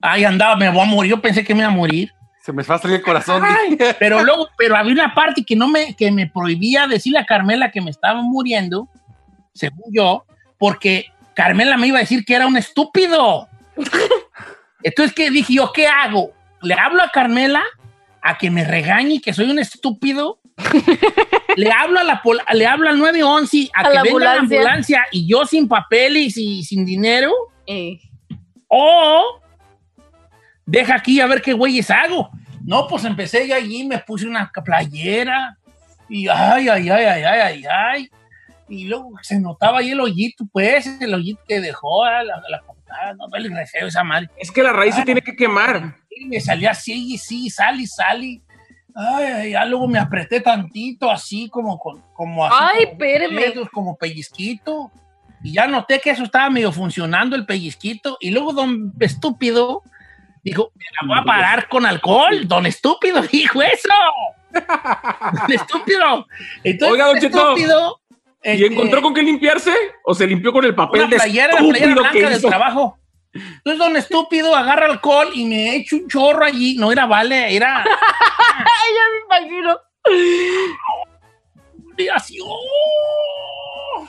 Ay, 0.00 0.24
andaba, 0.24 0.56
me 0.56 0.68
voy 0.68 0.80
a 0.82 0.84
morir. 0.84 1.10
Yo 1.12 1.20
pensé 1.22 1.44
que 1.44 1.54
me 1.54 1.60
iba 1.60 1.68
a 1.68 1.74
morir. 1.74 2.10
Se 2.42 2.52
me 2.52 2.62
va 2.64 2.74
a 2.74 2.78
salir 2.78 2.96
el 2.96 3.02
corazón. 3.02 3.42
Ay, 3.44 3.78
pero 3.98 4.22
luego, 4.24 4.48
pero 4.58 4.76
había 4.76 4.92
una 4.92 5.14
parte 5.14 5.44
que 5.44 5.54
no 5.56 5.68
me, 5.68 5.94
que 5.94 6.10
me 6.10 6.26
prohibía 6.26 6.86
decirle 6.86 7.18
a 7.20 7.24
Carmela 7.26 7.70
que 7.70 7.80
me 7.80 7.90
estaba 7.90 8.20
muriendo, 8.22 8.88
según 9.54 9.84
yo, 9.92 10.24
porque 10.58 11.06
Carmela 11.34 11.76
me 11.76 11.86
iba 11.86 11.98
a 11.98 12.00
decir 12.00 12.24
que 12.24 12.34
era 12.34 12.46
un 12.46 12.56
estúpido. 12.56 13.48
Entonces, 14.82 15.14
¿qué 15.14 15.30
dije 15.30 15.54
yo? 15.54 15.72
¿Qué 15.72 15.86
hago? 15.86 16.32
¿Le 16.62 16.74
hablo 16.74 17.02
a 17.02 17.08
Carmela 17.10 17.62
a 18.20 18.38
que 18.38 18.50
me 18.50 18.64
regañe 18.64 19.20
que 19.20 19.32
soy 19.32 19.50
un 19.50 19.58
estúpido? 19.58 20.38
le 21.56 21.70
hablo 21.72 21.98
a 22.00 22.04
la 22.04 22.22
pol- 22.22 22.40
le 22.52 22.66
hablo 22.66 22.88
al 22.88 22.98
911 22.98 23.70
a, 23.74 23.80
A 23.80 23.82
que 23.84 23.94
la 23.94 24.02
venga 24.02 24.18
la 24.24 24.32
ambulancia. 24.32 24.58
ambulancia 24.58 25.02
y 25.12 25.26
yo 25.26 25.46
sin 25.46 25.66
papeles 25.68 26.36
y 26.36 26.62
sin 26.62 26.84
dinero 26.84 27.32
Eh. 27.66 27.98
o 28.68 29.40
deja 30.72 30.94
aquí 30.96 31.20
a 31.20 31.26
ver 31.26 31.42
qué 31.42 31.52
güeyes 31.52 31.90
hago. 31.90 32.30
No, 32.64 32.86
pues 32.88 33.04
empecé 33.04 33.46
yo 33.46 33.54
allí, 33.54 33.84
me 33.84 33.98
puse 33.98 34.26
una 34.26 34.50
playera 34.64 35.58
y 36.08 36.28
ay, 36.28 36.68
ay, 36.68 36.88
ay, 36.88 37.04
ay, 37.04 37.22
ay, 37.24 37.40
ay, 37.40 37.64
ay. 37.66 38.10
Y 38.68 38.86
luego 38.86 39.10
se 39.20 39.38
notaba 39.38 39.80
ahí 39.80 39.90
el 39.90 40.00
hoyito, 40.00 40.46
pues, 40.50 40.86
el 41.00 41.12
hoyito 41.12 41.42
que 41.46 41.60
dejó 41.60 42.04
ah, 42.04 42.22
la, 42.22 42.42
la 42.48 42.62
portada, 42.62 43.12
no 43.14 43.28
duele 43.28 43.50
re 43.54 43.66
feo 43.66 43.86
esa 43.86 44.02
madre. 44.02 44.30
Es 44.38 44.50
que 44.50 44.62
la 44.62 44.72
raíz 44.72 44.94
se 44.94 45.04
tiene 45.04 45.20
que 45.20 45.36
quemar. 45.36 45.96
Y 46.08 46.24
me 46.24 46.40
salía 46.40 46.70
así, 46.70 47.14
y 47.14 47.18
sí, 47.18 47.50
sale 47.50 47.82
y 47.82 47.86
sale. 47.86 48.40
Ay, 48.94 49.24
ay, 49.24 49.50
ya 49.50 49.66
luego 49.66 49.88
me 49.88 49.98
apreté 49.98 50.40
tantito, 50.40 51.10
así 51.10 51.50
como 51.50 51.78
con, 51.78 52.02
como 52.14 52.46
así. 52.46 52.56
Ay, 52.58 52.84
como 52.84 52.92
espéreme. 52.92 53.40
dedos, 53.42 53.68
Como 53.70 53.96
pellizquito. 53.96 54.90
Y 55.42 55.52
ya 55.52 55.66
noté 55.66 56.00
que 56.00 56.10
eso 56.10 56.22
estaba 56.22 56.48
medio 56.48 56.72
funcionando, 56.72 57.36
el 57.36 57.44
pellizquito. 57.44 58.16
Y 58.20 58.30
luego 58.30 58.52
don 58.52 58.94
estúpido 59.00 59.82
dijo, 60.42 60.72
me 60.74 60.84
la 61.00 61.08
voy 61.14 61.18
a 61.20 61.24
parar 61.24 61.68
con 61.68 61.86
alcohol. 61.86 62.46
Don 62.46 62.66
estúpido 62.66 63.22
dijo 63.32 63.62
eso. 63.62 63.88
don 64.52 65.52
estúpido. 65.52 66.26
Entonces, 66.64 66.92
Oiga, 66.92 67.06
don 67.06 67.18
Cheto, 67.18 67.38
estúpido. 67.38 68.00
¿Y 68.44 68.50
este, 68.50 68.66
encontró 68.66 69.02
con 69.02 69.14
qué 69.14 69.22
limpiarse? 69.22 69.72
¿O 70.04 70.14
se 70.14 70.26
limpió 70.26 70.52
con 70.52 70.64
el 70.64 70.74
papel 70.74 71.02
una 71.02 71.10
de 71.10 71.16
playera, 71.16 71.52
la 71.54 71.58
playera 71.58 71.76
estúpido 71.76 72.00
blanca 72.00 72.12
que 72.12 72.24
del 72.24 72.38
hizo? 72.38 72.48
trabajo. 72.48 72.98
Entonces, 73.34 73.78
don 73.78 73.96
estúpido 73.96 74.54
agarra 74.54 74.86
alcohol 74.86 75.28
y 75.32 75.44
me 75.46 75.76
echa 75.76 75.96
un 75.96 76.08
chorro 76.08 76.44
allí. 76.44 76.76
No 76.76 76.92
era 76.92 77.06
vale, 77.06 77.54
era 77.54 77.84
ya 77.84 79.38
me 79.38 79.46
imagino. 79.46 79.78
y 81.96 82.08
así. 82.08 82.38
¡oh! 82.44 84.08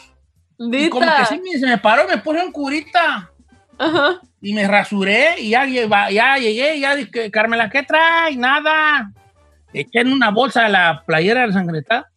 Y 0.57 0.89
como 0.89 1.05
que 1.05 1.25
sí 1.25 1.39
me, 1.39 1.59
se 1.59 1.65
me 1.65 1.77
paró, 1.77 2.07
me 2.07 2.17
puse 2.17 2.43
un 2.43 2.51
curita. 2.51 3.31
Ajá. 3.77 4.19
Y 4.45 4.53
me 4.53 4.67
rasuré 4.67 5.39
y 5.39 5.51
ya, 5.51 5.65
lleva- 5.65 6.11
ya 6.11 6.35
llegué, 6.37 6.77
ya 6.77 6.95
dije, 6.95 7.31
Carmela, 7.31 7.69
¿qué 7.69 7.81
trae? 7.83 8.35
Nada. 8.35 9.09
Eché 9.73 10.01
en 10.01 10.11
una 10.11 10.31
bolsa 10.31 10.67
la 10.67 11.01
playera 11.07 11.49
sangretada 11.53 12.11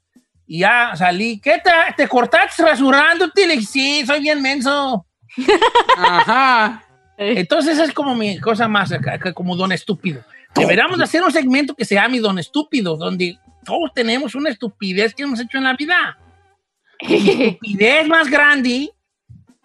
y 0.45 0.59
ya 0.59 0.91
salí. 0.97 1.39
¿Qué 1.41 1.61
te, 1.63 1.71
te 1.97 2.09
cortaste 2.09 2.65
rasurándote? 2.65 3.47
Le 3.47 3.55
dije, 3.55 3.67
sí, 3.67 4.05
soy 4.05 4.21
bien 4.21 4.43
menso. 4.43 5.07
Ajá. 5.97 6.83
Entonces 7.17 7.79
es 7.79 7.93
como 7.93 8.17
mi 8.17 8.41
cosa 8.41 8.67
más, 8.67 8.93
como 9.33 9.55
don 9.55 9.71
estúpido. 9.71 10.23
Deberíamos 10.55 10.99
de 10.99 11.05
hacer 11.05 11.23
un 11.23 11.31
segmento 11.31 11.77
que 11.77 11.85
se 11.85 11.95
llame 11.95 12.19
don 12.19 12.41
estúpido, 12.41 12.97
donde 12.97 13.39
todos 13.65 13.93
tenemos 13.95 14.35
una 14.35 14.51
estupidez 14.51 15.15
que 15.15 15.23
hemos 15.23 15.39
hecho 15.39 15.59
en 15.59 15.65
la 15.65 15.75
vida. 15.75 16.19
Mi 17.09 17.17
estupidez 17.31 18.09
más 18.09 18.29
grande, 18.29 18.91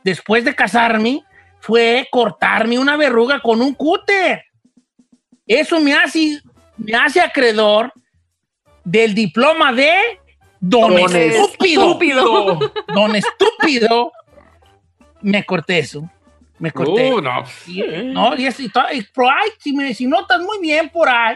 después 0.03 0.45
de 0.45 0.53
casarme, 0.53 1.23
fue 1.61 2.07
cortarme 2.11 2.77
una 2.77 2.97
verruga 2.97 3.39
con 3.39 3.61
un 3.61 3.73
cúter. 3.73 4.43
Eso 5.47 5.79
me 5.79 5.93
hace, 5.93 6.41
me 6.77 6.93
hace 6.95 7.21
acreedor 7.21 7.93
del 8.83 9.13
diploma 9.13 9.71
de 9.73 9.91
don, 10.59 10.95
Don 10.95 11.15
estúpido. 11.15 11.83
estúpido. 11.87 12.59
Don 12.93 13.15
estúpido. 13.15 14.11
Me 15.21 15.43
corté 15.45 15.79
eso. 15.79 16.09
Me 16.57 16.71
corté. 16.71 17.11
Uh, 17.13 17.21
no. 17.21 17.43
Y- 17.67 17.83
no, 18.05 18.35
y, 18.35 18.45
es- 18.45 18.59
y 18.59 18.65
y 18.93 19.01
por 19.13 19.25
ahí, 19.25 19.49
si, 19.59 19.73
me, 19.73 19.93
si 19.93 20.05
notas 20.05 20.39
muy 20.41 20.59
bien 20.59 20.89
por 20.89 21.09
ahí, 21.09 21.35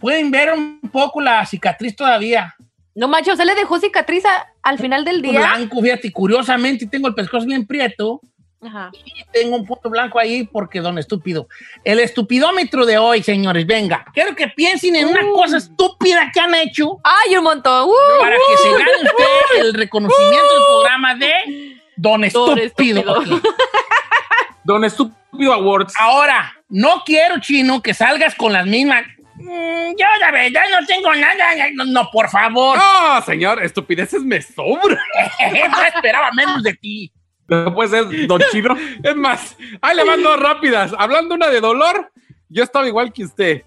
pueden 0.00 0.30
ver 0.30 0.52
un 0.52 0.80
poco 0.92 1.20
la 1.20 1.44
cicatriz 1.46 1.94
todavía. 1.96 2.54
No 2.94 3.06
manches, 3.08 3.36
¿se 3.36 3.44
le 3.44 3.54
dejó 3.54 3.78
cicatriz 3.78 4.24
a- 4.24 4.46
al 4.62 4.78
final 4.78 5.04
del 5.04 5.22
día? 5.22 5.38
Blanco, 5.38 5.80
fíjate, 5.80 6.08
y 6.08 6.12
curiosamente 6.12 6.86
tengo 6.86 7.08
el 7.08 7.14
pescozo 7.14 7.46
bien 7.46 7.66
prieto 7.66 8.20
Ajá. 8.62 8.90
y 8.92 9.24
tengo 9.32 9.56
un 9.56 9.64
punto 9.64 9.88
blanco 9.88 10.18
ahí 10.18 10.44
porque 10.44 10.80
don 10.80 10.98
estúpido. 10.98 11.48
El 11.82 11.98
estupidómetro 12.00 12.84
de 12.84 12.98
hoy, 12.98 13.22
señores, 13.22 13.66
venga. 13.66 14.04
Quiero 14.12 14.36
que 14.36 14.48
piensen 14.48 14.96
en 14.96 15.08
una 15.08 15.24
Uh. 15.24 15.32
cosa 15.32 15.56
estúpida 15.56 16.30
que 16.32 16.40
han 16.40 16.54
hecho 16.54 16.98
¡Ay, 17.02 17.36
un 17.36 17.44
montón! 17.44 17.88
¡Uh! 17.88 18.20
para 18.20 18.36
que 18.36 18.56
se 18.62 18.70
gane 18.70 18.90
usted 19.02 19.60
el 19.60 19.74
reconocimiento 19.74 20.46
del 20.54 20.62
programa 20.74 21.14
de 21.14 21.80
don 21.96 22.20
Don 22.20 22.24
estúpido. 22.24 23.00
Estúpido. 23.00 23.40
Don 24.64 24.84
Estúpido 24.84 25.52
Awards. 25.54 25.94
Ahora, 25.98 26.54
no 26.68 27.02
quiero, 27.04 27.40
chino, 27.40 27.80
que 27.80 27.94
salgas 27.94 28.34
con 28.34 28.52
las 28.52 28.66
mismas. 28.66 29.04
"Mm, 29.36 29.92
yo 29.98 30.06
la 30.20 30.30
verdad 30.30 30.62
no 30.78 30.86
tengo 30.86 31.14
nada. 31.14 31.34
No, 31.72 31.84
no, 31.86 32.10
por 32.10 32.28
favor. 32.28 32.76
No, 32.76 33.22
señor, 33.22 33.62
estupideces 33.64 34.22
me 34.22 34.42
sobran. 34.42 34.98
no 35.70 35.82
esperaba 35.82 36.30
menos 36.32 36.62
de 36.62 36.74
ti. 36.74 37.10
No 37.50 37.74
puede 37.74 37.88
ser 37.90 38.04
Don 38.26 38.40
Chino. 38.52 38.74
Es 39.02 39.16
más, 39.16 39.56
ahí 39.82 39.96
le 39.96 40.04
mando 40.04 40.36
rápidas. 40.36 40.92
Hablando 40.96 41.34
una 41.34 41.48
de 41.48 41.60
dolor, 41.60 42.12
yo 42.48 42.62
estaba 42.62 42.86
igual 42.86 43.12
que 43.12 43.24
usted. 43.24 43.62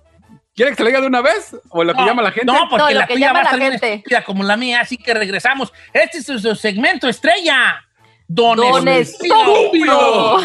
¿Quiere 0.55 0.71
que 0.71 0.77
se 0.77 0.83
le 0.83 0.89
diga 0.89 1.01
de 1.01 1.07
una 1.07 1.21
vez? 1.21 1.55
¿O 1.69 1.83
lo 1.83 1.93
que 1.93 1.99
No, 2.01 2.05
llama 2.07 2.21
la 2.21 2.31
gente? 2.31 2.45
No, 2.51 2.67
porque 2.69 2.77
No, 2.83 2.89
lo 2.91 2.99
la 2.99 3.07
que 3.07 3.13
tuya 3.15 3.27
llama 3.27 3.43
va 3.43 3.49
a 3.49 3.57
la 3.57 3.71
gente. 3.71 3.93
estúpida 3.95 4.23
como 4.23 4.43
la 4.43 4.55
mía, 4.55 4.79
así 4.81 4.97
que 4.97 5.13
regresamos. 5.13 5.73
Este 5.93 6.19
es 6.19 6.25
su, 6.25 6.55
segmento 6.55 7.09
estrella. 7.09 7.83
Don, 8.27 8.55
Don. 8.57 8.87
Estúpido. 8.87 10.37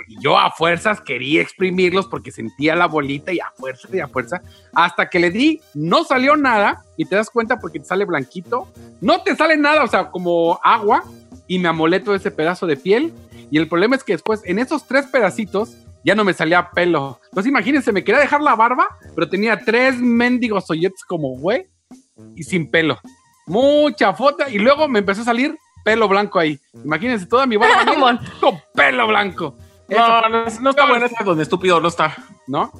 Y 0.07 0.21
yo 0.21 0.37
a 0.37 0.51
fuerzas 0.51 1.01
quería 1.01 1.41
exprimirlos 1.41 2.07
porque 2.07 2.31
sentía 2.31 2.75
la 2.75 2.87
bolita 2.87 3.33
y 3.33 3.39
a 3.39 3.51
fuerza 3.55 3.87
y 3.91 3.99
a 3.99 4.07
fuerza. 4.07 4.41
Hasta 4.73 5.09
que 5.09 5.19
le 5.19 5.31
di, 5.31 5.61
no 5.73 6.03
salió 6.03 6.37
nada. 6.37 6.83
Y 6.95 7.05
te 7.05 7.15
das 7.15 7.29
cuenta 7.29 7.59
porque 7.59 7.79
te 7.79 7.85
sale 7.85 8.05
blanquito. 8.05 8.67
No 9.01 9.21
te 9.21 9.35
sale 9.35 9.57
nada, 9.57 9.83
o 9.83 9.87
sea, 9.87 10.09
como 10.09 10.59
agua. 10.63 11.03
Y 11.47 11.59
me 11.59 11.67
amoleto 11.67 12.15
ese 12.15 12.31
pedazo 12.31 12.67
de 12.67 12.77
piel. 12.77 13.13
Y 13.51 13.57
el 13.57 13.67
problema 13.67 13.95
es 13.95 14.03
que 14.03 14.13
después, 14.13 14.41
en 14.45 14.59
esos 14.59 14.87
tres 14.87 15.07
pedacitos, 15.07 15.77
ya 16.03 16.15
no 16.15 16.23
me 16.23 16.33
salía 16.33 16.69
pelo. 16.71 17.19
Entonces 17.25 17.49
imagínense, 17.49 17.91
me 17.91 18.03
quería 18.03 18.21
dejar 18.21 18.41
la 18.41 18.55
barba, 18.55 18.87
pero 19.13 19.27
tenía 19.27 19.59
tres 19.59 19.97
mendigos 19.99 20.69
hoyetes 20.69 21.03
como 21.03 21.37
güey 21.37 21.67
y 22.35 22.43
sin 22.43 22.71
pelo. 22.71 22.97
Mucha 23.45 24.13
foto. 24.13 24.45
Y 24.49 24.59
luego 24.59 24.87
me 24.87 24.99
empezó 24.99 25.21
a 25.21 25.25
salir 25.25 25.57
pelo 25.83 26.07
blanco 26.07 26.39
ahí. 26.39 26.59
Imagínense 26.83 27.25
toda 27.25 27.45
mi 27.45 27.57
barba 27.57 27.85
con 28.39 28.57
pelo 28.73 29.07
blanco. 29.07 29.57
No, 29.89 30.21
no, 30.29 30.45
no 30.59 30.69
está 30.69 30.85
bueno 30.85 31.07
don 31.23 31.41
estúpido, 31.41 31.79
no 31.79 31.87
está. 31.87 32.15
¿No? 32.47 32.71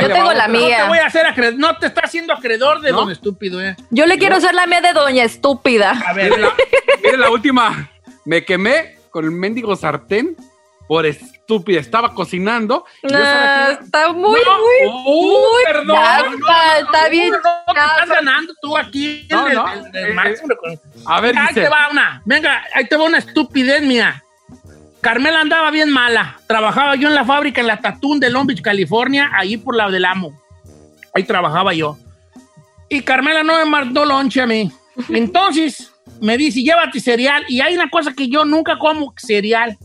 Yo 0.00 0.08
tengo 0.08 0.32
la 0.32 0.48
No 0.48 0.58
te 0.58 0.64
mía. 0.66 0.88
voy 0.88 0.98
a 0.98 1.06
hacer 1.06 1.26
acreedor. 1.26 1.58
No 1.58 1.76
te 1.76 1.86
está 1.86 2.02
haciendo 2.02 2.32
acreedor 2.32 2.80
de 2.80 2.92
don 2.92 3.10
estúpido, 3.10 3.60
eh. 3.60 3.76
Yo 3.90 4.06
le 4.06 4.16
quiero 4.18 4.36
hacer 4.36 4.54
la 4.54 4.66
mía 4.66 4.80
de 4.80 4.92
doña 4.92 5.24
estúpida. 5.24 5.90
A 6.06 6.12
ver, 6.14 6.30
Mire 6.30 6.42
la, 6.42 6.52
mire 7.02 7.16
la 7.18 7.30
última. 7.30 7.90
Me 8.24 8.44
quemé 8.44 8.96
con 9.10 9.24
el 9.24 9.32
mendigo 9.32 9.76
sartén 9.76 10.34
por 10.88 11.04
estúpida. 11.04 11.80
Estaba 11.80 12.14
cocinando. 12.14 12.86
Ah, 13.12 13.76
está 13.82 14.12
muy, 14.12 14.40
No, 14.44 14.58
muy, 14.58 15.02
muy 15.04 15.64
perdón, 15.64 15.86
no, 16.38 16.76
está 16.88 17.08
bien. 17.10 17.30
No, 17.32 17.38
no, 17.74 17.82
estás 17.82 18.08
ganando 18.08 18.54
tú 18.62 18.78
aquí. 18.78 19.26
No, 19.30 19.42
en 19.46 19.50
el- 19.50 19.56
no. 19.58 19.72
en 19.74 19.96
el 19.96 20.10
Eh, 20.10 20.14
máximo. 20.14 20.48
A 21.06 21.20
ver, 21.20 21.36
ahí 21.36 21.48
dice. 21.48 21.62
te 21.62 21.68
va 21.68 21.88
una. 21.90 22.22
Venga, 22.24 22.62
ahí 22.74 22.86
te 22.88 22.96
va 22.96 23.04
una 23.04 23.18
estupidez 23.18 23.82
mía. 23.82 24.22
Carmela 25.02 25.40
andaba 25.40 25.72
bien 25.72 25.90
mala. 25.90 26.38
Trabajaba 26.46 26.94
yo 26.94 27.08
en 27.08 27.16
la 27.16 27.24
fábrica 27.24 27.60
en 27.60 27.66
la 27.66 27.78
Tatún 27.78 28.20
de 28.20 28.30
Long 28.30 28.46
Beach, 28.46 28.62
California, 28.62 29.30
ahí 29.34 29.56
por 29.56 29.74
la 29.74 29.90
del 29.90 30.04
Amo. 30.04 30.40
Ahí 31.12 31.24
trabajaba 31.24 31.74
yo. 31.74 31.98
Y 32.88 33.02
Carmela 33.02 33.42
no 33.42 33.56
me 33.58 33.64
mandó 33.64 34.04
lonche 34.04 34.40
a 34.40 34.46
mí. 34.46 34.70
Entonces 35.08 35.92
me 36.20 36.38
dice, 36.38 36.62
llévate 36.62 37.00
cereal. 37.00 37.44
Y 37.48 37.60
hay 37.60 37.74
una 37.74 37.90
cosa 37.90 38.12
que 38.12 38.28
yo 38.28 38.44
nunca 38.44 38.78
como 38.78 39.12
cereal. 39.16 39.76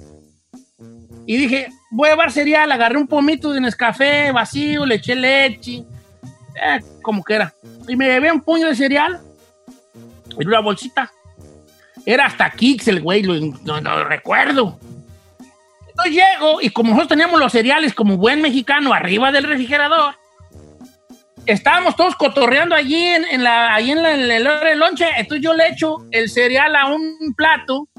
Y 1.25 1.37
dije, 1.37 1.69
voy 1.89 2.09
a 2.09 2.11
llevar 2.11 2.31
cereal. 2.31 2.71
Agarré 2.71 2.99
un 2.99 3.07
pomito 3.07 3.51
de 3.51 3.59
Nescafé 3.59 4.31
vacío, 4.31 4.85
le 4.85 4.95
eché 4.95 5.15
leche. 5.15 5.83
Eh, 6.63 6.79
como 7.01 7.23
que 7.23 7.33
era. 7.33 7.51
Y 7.87 7.95
me 7.95 8.05
llevé 8.05 8.31
un 8.31 8.41
puño 8.41 8.67
de 8.67 8.75
cereal 8.75 9.19
en 10.39 10.47
una 10.47 10.59
bolsita. 10.59 11.11
Era 12.05 12.27
hasta 12.27 12.51
Kix 12.51 12.87
el 12.87 13.01
güey, 13.01 13.23
lo, 13.23 13.33
no, 13.63 13.81
no 13.81 13.97
lo 13.97 14.03
recuerdo. 14.03 14.79
Entonces 15.97 16.13
llego 16.13 16.61
y 16.61 16.69
como 16.69 16.89
nosotros 16.91 17.09
teníamos 17.09 17.39
los 17.39 17.51
cereales 17.51 17.93
como 17.93 18.17
buen 18.17 18.39
mexicano 18.41 18.93
arriba 18.93 19.31
del 19.31 19.45
refrigerador, 19.45 20.15
estábamos 21.47 21.95
todos 21.95 22.15
cotorreando 22.15 22.75
allí 22.75 23.03
en, 23.03 23.25
en 23.25 23.43
la, 23.43 23.73
allí 23.73 23.91
en 23.91 24.03
la, 24.03 24.13
en 24.13 24.43
la 24.43 24.57
hora 24.57 24.69
de 24.69 24.75
lonche. 24.75 25.05
Entonces 25.17 25.43
yo 25.43 25.53
le 25.53 25.69
echo 25.69 25.97
el 26.11 26.29
cereal 26.29 26.75
a 26.75 26.85
un 26.85 27.33
plato, 27.35 27.89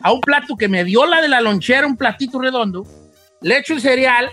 a 0.00 0.12
un 0.12 0.20
plato 0.20 0.56
que 0.56 0.68
me 0.68 0.84
dio 0.84 1.06
la 1.06 1.20
de 1.20 1.28
la 1.28 1.40
lonchera, 1.40 1.86
un 1.86 1.96
platito 1.96 2.40
redondo. 2.40 2.86
Le 3.40 3.58
echo 3.58 3.74
el 3.74 3.80
cereal 3.80 4.30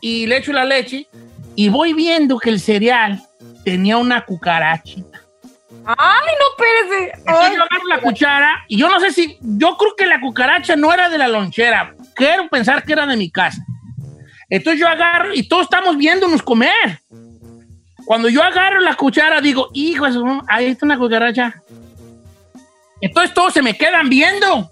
y 0.00 0.26
le 0.26 0.38
echo 0.38 0.52
la 0.52 0.64
leche 0.64 1.06
y 1.54 1.68
voy 1.68 1.92
viendo 1.92 2.38
que 2.38 2.48
el 2.48 2.60
cereal 2.60 3.20
tenía 3.62 3.98
una 3.98 4.24
cucarachita. 4.24 5.09
Ay, 5.86 6.34
no, 6.38 6.64
espérese. 6.66 7.12
Entonces 7.18 7.56
yo 7.56 7.62
agarro 7.62 7.86
la 7.88 8.00
cuchara 8.00 8.64
y 8.68 8.76
yo 8.76 8.88
no 8.88 9.00
sé 9.00 9.12
si, 9.12 9.38
yo 9.40 9.76
creo 9.76 9.94
que 9.96 10.06
la 10.06 10.20
cucaracha 10.20 10.76
no 10.76 10.92
era 10.92 11.08
de 11.08 11.18
la 11.18 11.28
lonchera. 11.28 11.94
Quiero 12.14 12.48
pensar 12.48 12.84
que 12.84 12.92
era 12.92 13.06
de 13.06 13.16
mi 13.16 13.30
casa. 13.30 13.64
Entonces 14.48 14.80
yo 14.80 14.88
agarro 14.88 15.32
y 15.32 15.48
todos 15.48 15.64
estamos 15.64 15.96
viéndonos 15.96 16.42
comer. 16.42 17.00
Cuando 18.04 18.28
yo 18.28 18.42
agarro 18.42 18.80
la 18.80 18.96
cuchara 18.96 19.40
digo, 19.40 19.70
hijo, 19.72 20.06
ahí 20.48 20.66
está 20.66 20.84
una 20.84 20.98
cucaracha. 20.98 21.62
Entonces 23.00 23.32
todos 23.32 23.54
se 23.54 23.62
me 23.62 23.76
quedan 23.76 24.08
viendo. 24.08 24.70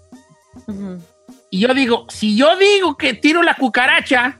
Y 1.49 1.59
yo 1.59 1.73
digo, 1.73 2.05
si 2.09 2.35
yo 2.35 2.55
digo 2.57 2.97
que 2.97 3.13
tiro 3.13 3.41
la 3.41 3.55
cucaracha, 3.55 4.37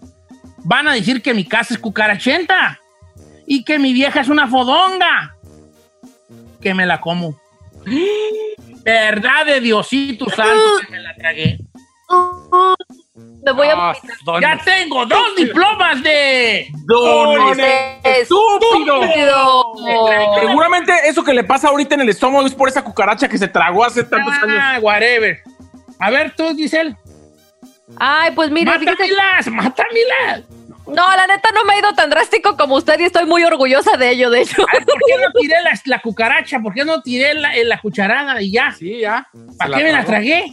van 0.63 0.87
a 0.87 0.93
decir 0.93 1.21
que 1.21 1.33
mi 1.33 1.45
casa 1.45 1.73
es 1.73 1.79
cucarachenta 1.79 2.79
y 3.47 3.63
que 3.63 3.79
mi 3.79 3.93
vieja 3.93 4.21
es 4.21 4.27
una 4.27 4.47
fodonga. 4.47 5.35
Que 6.61 6.73
me 6.73 6.85
la 6.85 6.99
como. 7.01 7.39
Verdad 8.83 9.45
de 9.45 9.59
Diosito 9.61 10.29
Santo 10.29 10.61
que 10.85 10.91
me 10.91 10.99
la 10.99 11.15
tragué. 11.15 11.57
Me 13.45 13.51
voy 13.53 13.67
Ah, 13.71 13.91
a... 13.91 13.97
don- 14.25 14.41
Ya 14.41 14.59
tengo 14.63 15.05
dos 15.05 15.35
diplomas 15.37 16.01
de... 16.03 16.67
Don 16.85 17.59
estúpido. 18.03 19.01
Seguramente 20.39 20.93
eso 21.05 21.23
que 21.23 21.33
le 21.33 21.43
pasa 21.43 21.69
ahorita 21.69 21.95
en 21.95 22.01
el 22.01 22.09
estómago 22.09 22.45
es 22.45 22.53
por 22.55 22.67
esa 22.67 22.83
cucaracha 22.83 23.29
que 23.29 23.37
se 23.37 23.47
tragó 23.47 23.85
hace 23.85 24.03
tantos 24.03 24.33
años. 24.33 24.57
Ah, 24.59 24.79
whatever. 24.81 25.39
A 25.99 26.09
ver 26.09 26.33
tú, 26.35 26.55
Giselle. 26.55 26.95
Ay, 27.97 28.31
pues 28.35 28.51
mire, 28.51 28.71
fíjese- 28.79 28.85
Mátamilas, 28.91 29.47
mátamilas. 29.47 30.43
No, 30.89 31.15
la 31.15 31.27
neta 31.27 31.49
no 31.53 31.63
me 31.65 31.73
ha 31.73 31.79
ido 31.79 31.93
tan 31.93 32.09
drástico 32.09 32.57
como 32.57 32.75
usted 32.75 32.99
y 32.99 33.03
estoy 33.03 33.25
muy 33.25 33.43
orgullosa 33.43 33.97
de 33.97 34.09
ello, 34.11 34.29
de 34.29 34.41
hecho. 34.41 34.63
¿Por 34.65 34.99
qué 35.07 35.17
no 35.21 35.31
tiré 35.39 35.61
la, 35.61 35.71
la 35.85 35.99
cucaracha? 36.01 36.59
¿Por 36.59 36.73
qué 36.73 36.85
no 36.85 37.01
tiré 37.01 37.33
la, 37.33 37.51
la 37.63 37.79
cucharada 37.79 38.41
y 38.41 38.51
ya? 38.51 38.71
Sí, 38.71 38.99
ya. 38.99 39.27
¿Para 39.57 39.77
qué 39.77 39.83
me 39.83 39.91
la 39.91 40.05
tragué? 40.05 40.51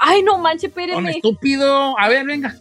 Ay, 0.00 0.22
no 0.22 0.38
manche, 0.38 0.70
Con 0.70 0.82
espéreme. 0.82 1.10
estúpido. 1.12 1.98
A 1.98 2.08
ver, 2.08 2.24
venga. 2.24 2.54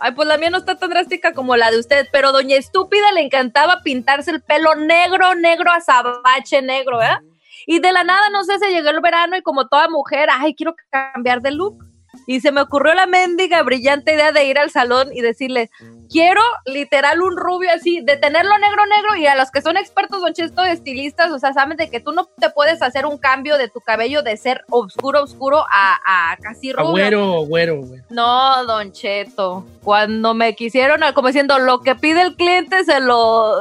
Ay, 0.00 0.12
pues 0.12 0.26
la 0.26 0.36
mía 0.38 0.50
no 0.50 0.58
está 0.58 0.76
tan 0.76 0.90
drástica 0.90 1.32
como 1.32 1.56
la 1.56 1.70
de 1.70 1.78
usted, 1.78 2.08
pero 2.10 2.32
doña 2.32 2.56
estúpida 2.56 3.12
le 3.12 3.20
encantaba 3.20 3.82
pintarse 3.84 4.30
el 4.32 4.42
pelo 4.42 4.74
negro, 4.74 5.34
negro, 5.34 5.70
azabache 5.70 6.60
negro, 6.62 7.00
¿eh? 7.02 7.18
Y 7.66 7.78
de 7.78 7.92
la 7.92 8.02
nada, 8.02 8.28
no 8.32 8.42
sé, 8.42 8.58
se 8.58 8.70
llegó 8.70 8.90
el 8.90 9.00
verano 9.00 9.36
y 9.36 9.42
como 9.42 9.68
toda 9.68 9.88
mujer, 9.88 10.28
ay, 10.32 10.54
quiero 10.54 10.74
cambiar 10.90 11.40
de 11.42 11.52
look. 11.52 11.84
Y 12.26 12.40
se 12.40 12.52
me 12.52 12.60
ocurrió 12.60 12.94
la 12.94 13.06
mendiga 13.06 13.62
brillante 13.62 14.14
idea 14.14 14.32
de 14.32 14.44
ir 14.44 14.58
al 14.58 14.70
salón 14.70 15.10
y 15.12 15.20
decirle, 15.20 15.70
quiero 16.10 16.42
literal 16.66 17.22
un 17.22 17.36
rubio 17.36 17.70
así, 17.74 18.00
de 18.02 18.16
tenerlo 18.16 18.56
negro, 18.58 18.82
negro, 18.86 19.16
y 19.16 19.26
a 19.26 19.34
los 19.34 19.50
que 19.50 19.62
son 19.62 19.76
expertos, 19.76 20.20
don 20.20 20.34
Chesto, 20.34 20.62
estilistas, 20.62 21.30
o 21.30 21.38
sea, 21.38 21.52
saben 21.52 21.76
de 21.76 21.90
que 21.90 22.00
tú 22.00 22.12
no 22.12 22.26
te 22.38 22.50
puedes 22.50 22.82
hacer 22.82 23.06
un 23.06 23.18
cambio 23.18 23.56
de 23.56 23.68
tu 23.68 23.80
cabello 23.80 24.22
de 24.22 24.36
ser 24.36 24.64
oscuro, 24.70 25.22
oscuro 25.22 25.64
a, 25.70 26.32
a 26.32 26.36
casi 26.36 26.72
rubio. 26.72 26.90
Güero, 26.90 27.40
güero, 27.46 27.80
güero. 27.82 28.04
No, 28.10 28.64
Don 28.66 28.92
Cheto. 28.92 29.64
Cuando 29.82 30.34
me 30.34 30.54
quisieron, 30.54 31.00
como 31.14 31.28
diciendo, 31.28 31.58
lo 31.58 31.80
que 31.80 31.94
pide 31.94 32.22
el 32.22 32.36
cliente 32.36 32.84
se 32.84 33.00
lo, 33.00 33.54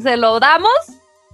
se 0.00 0.16
lo 0.16 0.40
damos. 0.40 0.72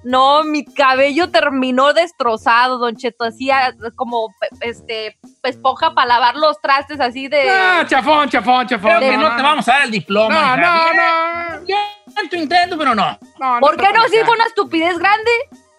No, 0.09 0.43
mi 0.43 0.65
cabello 0.65 1.31
terminó 1.31 1.93
destrozado, 1.93 2.79
Don 2.79 2.97
Cheto. 2.97 3.25
Hacía 3.25 3.75
como 3.95 4.35
este 4.63 5.19
esponja 5.43 5.93
para 5.95 6.07
lavar 6.09 6.37
los 6.37 6.59
trastes 6.63 6.99
así 6.99 7.29
de. 7.29 7.51
Ah, 7.51 7.85
chafón, 7.87 8.29
chafón, 8.31 8.67
chafón. 8.67 8.97
Creo 8.97 9.11
que 9.11 9.17
no 9.19 9.37
te 9.37 9.43
vamos 9.43 9.69
a 9.69 9.73
dar 9.73 9.83
el 9.85 9.91
diploma. 9.91 10.57
No, 10.57 10.63
hija. 10.67 10.93
no, 10.95 11.67
Bien, 11.67 11.79
bien 12.07 12.29
tu 12.31 12.37
intento, 12.37 12.79
pero 12.79 12.95
no. 12.95 13.19
no. 13.39 13.61
¿Por 13.61 13.77
qué 13.77 13.93
no? 13.93 14.05
Sí, 14.09 14.17
fue 14.25 14.35
una 14.35 14.45
estupidez 14.45 14.99
grande. 14.99 15.31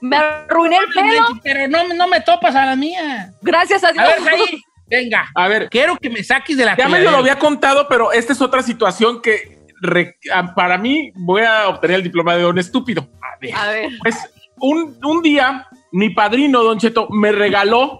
Me 0.01 0.15
arruiné 0.17 0.77
el 0.77 0.93
pelo. 0.93 1.25
Pero 1.43 1.67
no, 1.67 1.93
no 1.95 2.07
me 2.07 2.21
topas 2.21 2.55
a 2.55 2.67
la 2.67 2.75
mía. 2.75 3.31
Gracias 3.41 3.83
a 3.83 3.87
A 3.89 3.91
Dios. 3.93 4.05
ver, 4.23 4.33
ahí, 4.35 4.61
venga. 4.85 5.25
A 5.33 5.47
ver, 5.47 5.69
Quiero 5.69 5.97
que 5.97 6.09
me 6.11 6.23
saques 6.23 6.55
de 6.55 6.65
la 6.65 6.77
ya 6.77 6.87
medio 6.87 7.09
lo 7.09 7.17
había 7.17 7.39
contado, 7.39 7.87
pero 7.89 8.11
esta 8.11 8.33
es 8.33 8.41
otra 8.41 8.61
situación 8.61 9.21
que 9.21 9.57
re- 9.81 10.17
para 10.55 10.77
mí 10.77 11.11
voy 11.15 11.41
a 11.41 11.67
obtener 11.67 11.97
el 11.97 12.03
diploma 12.03 12.35
de 12.35 12.43
don 12.43 12.57
estúpido. 12.59 13.07
A 13.39 13.47
ver. 13.47 13.55
A 13.55 13.69
ver. 13.69 13.91
Pues 14.01 14.17
un, 14.59 14.97
un 15.03 15.21
día, 15.21 15.67
mi 15.91 16.09
padrino, 16.09 16.63
Don 16.63 16.79
Cheto, 16.79 17.07
me 17.09 17.31
regaló 17.31 17.99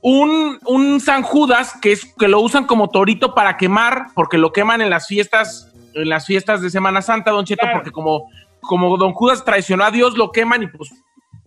un, 0.00 0.58
un 0.66 1.00
San 1.00 1.22
Judas 1.22 1.78
que, 1.80 1.92
es, 1.92 2.04
que 2.18 2.28
lo 2.28 2.40
usan 2.40 2.66
como 2.66 2.90
torito 2.90 3.34
para 3.34 3.56
quemar, 3.56 4.08
porque 4.14 4.36
lo 4.36 4.52
queman 4.52 4.82
en 4.82 4.90
las 4.90 5.06
fiestas, 5.06 5.72
en 5.94 6.08
las 6.08 6.26
fiestas 6.26 6.60
de 6.60 6.70
Semana 6.70 7.00
Santa, 7.00 7.30
Don 7.30 7.44
Cheto, 7.44 7.66
porque 7.72 7.90
como, 7.90 8.28
como 8.60 8.96
Don 8.98 9.12
Judas 9.12 9.44
traicionó 9.44 9.84
a 9.84 9.90
Dios, 9.90 10.16
lo 10.16 10.30
queman 10.30 10.62
y 10.62 10.66
pues 10.66 10.90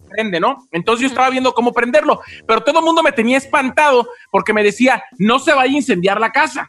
prende, 0.10 0.40
¿no? 0.40 0.68
Entonces 0.72 1.02
yo 1.02 1.08
estaba 1.08 1.30
viendo 1.30 1.54
cómo 1.54 1.72
prenderlo, 1.72 2.22
pero 2.48 2.62
todo 2.62 2.80
el 2.80 2.86
mundo 2.86 3.04
me 3.04 3.12
tenía 3.12 3.38
espantado 3.38 4.08
porque 4.32 4.54
me 4.54 4.64
decía, 4.64 5.04
no 5.20 5.38
se 5.38 5.54
vaya 5.54 5.72
a 5.72 5.78
incendiar 5.78 6.20
la 6.20 6.32
casa. 6.32 6.66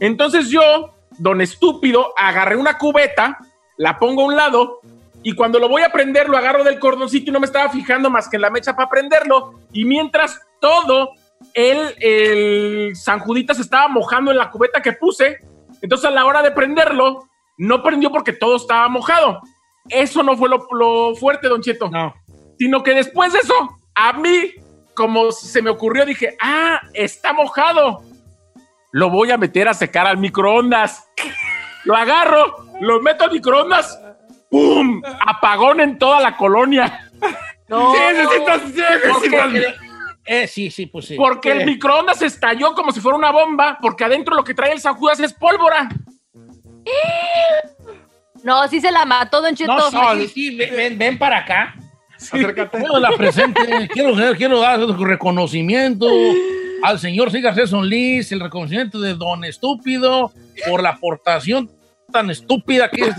Entonces 0.00 0.48
yo, 0.50 0.94
don 1.18 1.40
estúpido, 1.40 2.12
agarré 2.16 2.56
una 2.56 2.76
cubeta, 2.78 3.38
la 3.76 3.98
pongo 3.98 4.22
a 4.22 4.26
un 4.26 4.36
lado 4.36 4.80
y 5.24 5.34
cuando 5.34 5.58
lo 5.58 5.70
voy 5.70 5.82
a 5.82 5.88
prender 5.88 6.28
lo 6.28 6.36
agarro 6.36 6.62
del 6.62 6.78
cordoncito 6.78 7.30
y 7.30 7.32
no 7.32 7.40
me 7.40 7.46
estaba 7.46 7.70
fijando 7.70 8.10
más 8.10 8.28
que 8.28 8.36
en 8.36 8.42
la 8.42 8.50
mecha 8.50 8.76
para 8.76 8.90
prenderlo. 8.90 9.54
Y 9.72 9.86
mientras 9.86 10.38
todo 10.60 11.12
el, 11.54 11.94
el 11.98 12.94
San 12.94 13.20
Juditas 13.20 13.58
estaba 13.58 13.88
mojando 13.88 14.30
en 14.30 14.36
la 14.36 14.50
cubeta 14.50 14.82
que 14.82 14.92
puse, 14.92 15.38
entonces 15.80 16.06
a 16.06 16.10
la 16.10 16.26
hora 16.26 16.42
de 16.42 16.50
prenderlo, 16.50 17.26
no 17.56 17.82
prendió 17.82 18.12
porque 18.12 18.34
todo 18.34 18.56
estaba 18.56 18.86
mojado. 18.88 19.40
eso 19.88 20.22
no 20.22 20.36
fue 20.36 20.50
lo, 20.50 20.68
lo 20.72 21.16
fuerte, 21.16 21.48
Don 21.48 21.62
Cheto. 21.62 21.88
No. 21.88 22.14
Sino 22.58 22.82
que 22.82 22.94
después 22.94 23.32
de 23.32 23.38
eso, 23.38 23.78
a 23.94 24.12
mí, 24.12 24.52
como 24.94 25.32
se 25.32 25.62
me 25.62 25.70
ocurrió, 25.70 26.04
dije, 26.04 26.36
ah, 26.38 26.82
está 26.92 27.32
mojado. 27.32 28.02
Lo 28.92 29.08
voy 29.08 29.30
a 29.30 29.38
meter 29.38 29.68
a 29.68 29.74
secar 29.74 30.06
al 30.06 30.18
microondas. 30.18 31.08
Lo 31.84 31.94
agarro, 31.94 32.64
lo 32.80 33.02
meto 33.02 33.24
al 33.24 33.30
microondas. 33.30 34.00
¡Pum! 34.54 35.02
Apagón 35.26 35.80
en 35.80 35.98
toda 35.98 36.20
la 36.20 36.36
colonia. 36.36 37.10
No. 37.68 37.92
Sí, 37.92 38.00
necesitas, 38.14 38.60
sí, 38.62 38.82
necesitas- 39.04 39.74
Eh, 40.26 40.46
sí, 40.46 40.70
sí, 40.70 40.86
pues 40.86 41.06
sí. 41.06 41.16
Porque 41.16 41.50
el 41.52 41.60
Eh, 41.62 41.66
microondas 41.66 42.22
estalló 42.22 42.72
como 42.74 42.92
si 42.92 43.00
fuera 43.00 43.18
una 43.18 43.30
bomba, 43.30 43.78
porque 43.82 44.04
adentro 44.04 44.34
lo 44.36 44.44
que 44.44 44.54
trae 44.54 44.72
el 44.72 44.80
San 44.80 44.94
Judas 44.94 45.18
es 45.20 45.32
pólvora. 45.34 45.88
No, 48.42 48.68
sí 48.68 48.80
se 48.80 48.90
la 48.90 49.04
mató, 49.04 49.40
Don 49.42 49.54
Cheto. 49.54 49.74
No, 49.74 49.90
sí, 50.16 50.28
sí, 50.28 50.50
sí, 50.50 50.56
ven, 50.96 51.18
para 51.18 51.38
acá. 51.38 51.74
Acércate. 52.16 52.78
Bueno, 52.78 53.00
la 53.00 53.10
presente, 53.12 53.60
quiero, 53.92 54.14
quiero 54.36 54.60
dar 54.60 54.80
reconocimiento 54.80 56.06
al 56.82 56.98
señor 56.98 57.30
Sigar 57.30 57.54
Son 57.66 57.88
Liz, 57.88 58.30
el 58.32 58.40
reconocimiento 58.40 59.00
de 59.00 59.14
Don 59.14 59.44
Estúpido 59.44 60.32
por 60.68 60.82
la 60.82 60.90
aportación 60.90 61.70
tan 62.12 62.30
estúpida 62.30 62.90
que 62.90 63.02
es. 63.08 63.16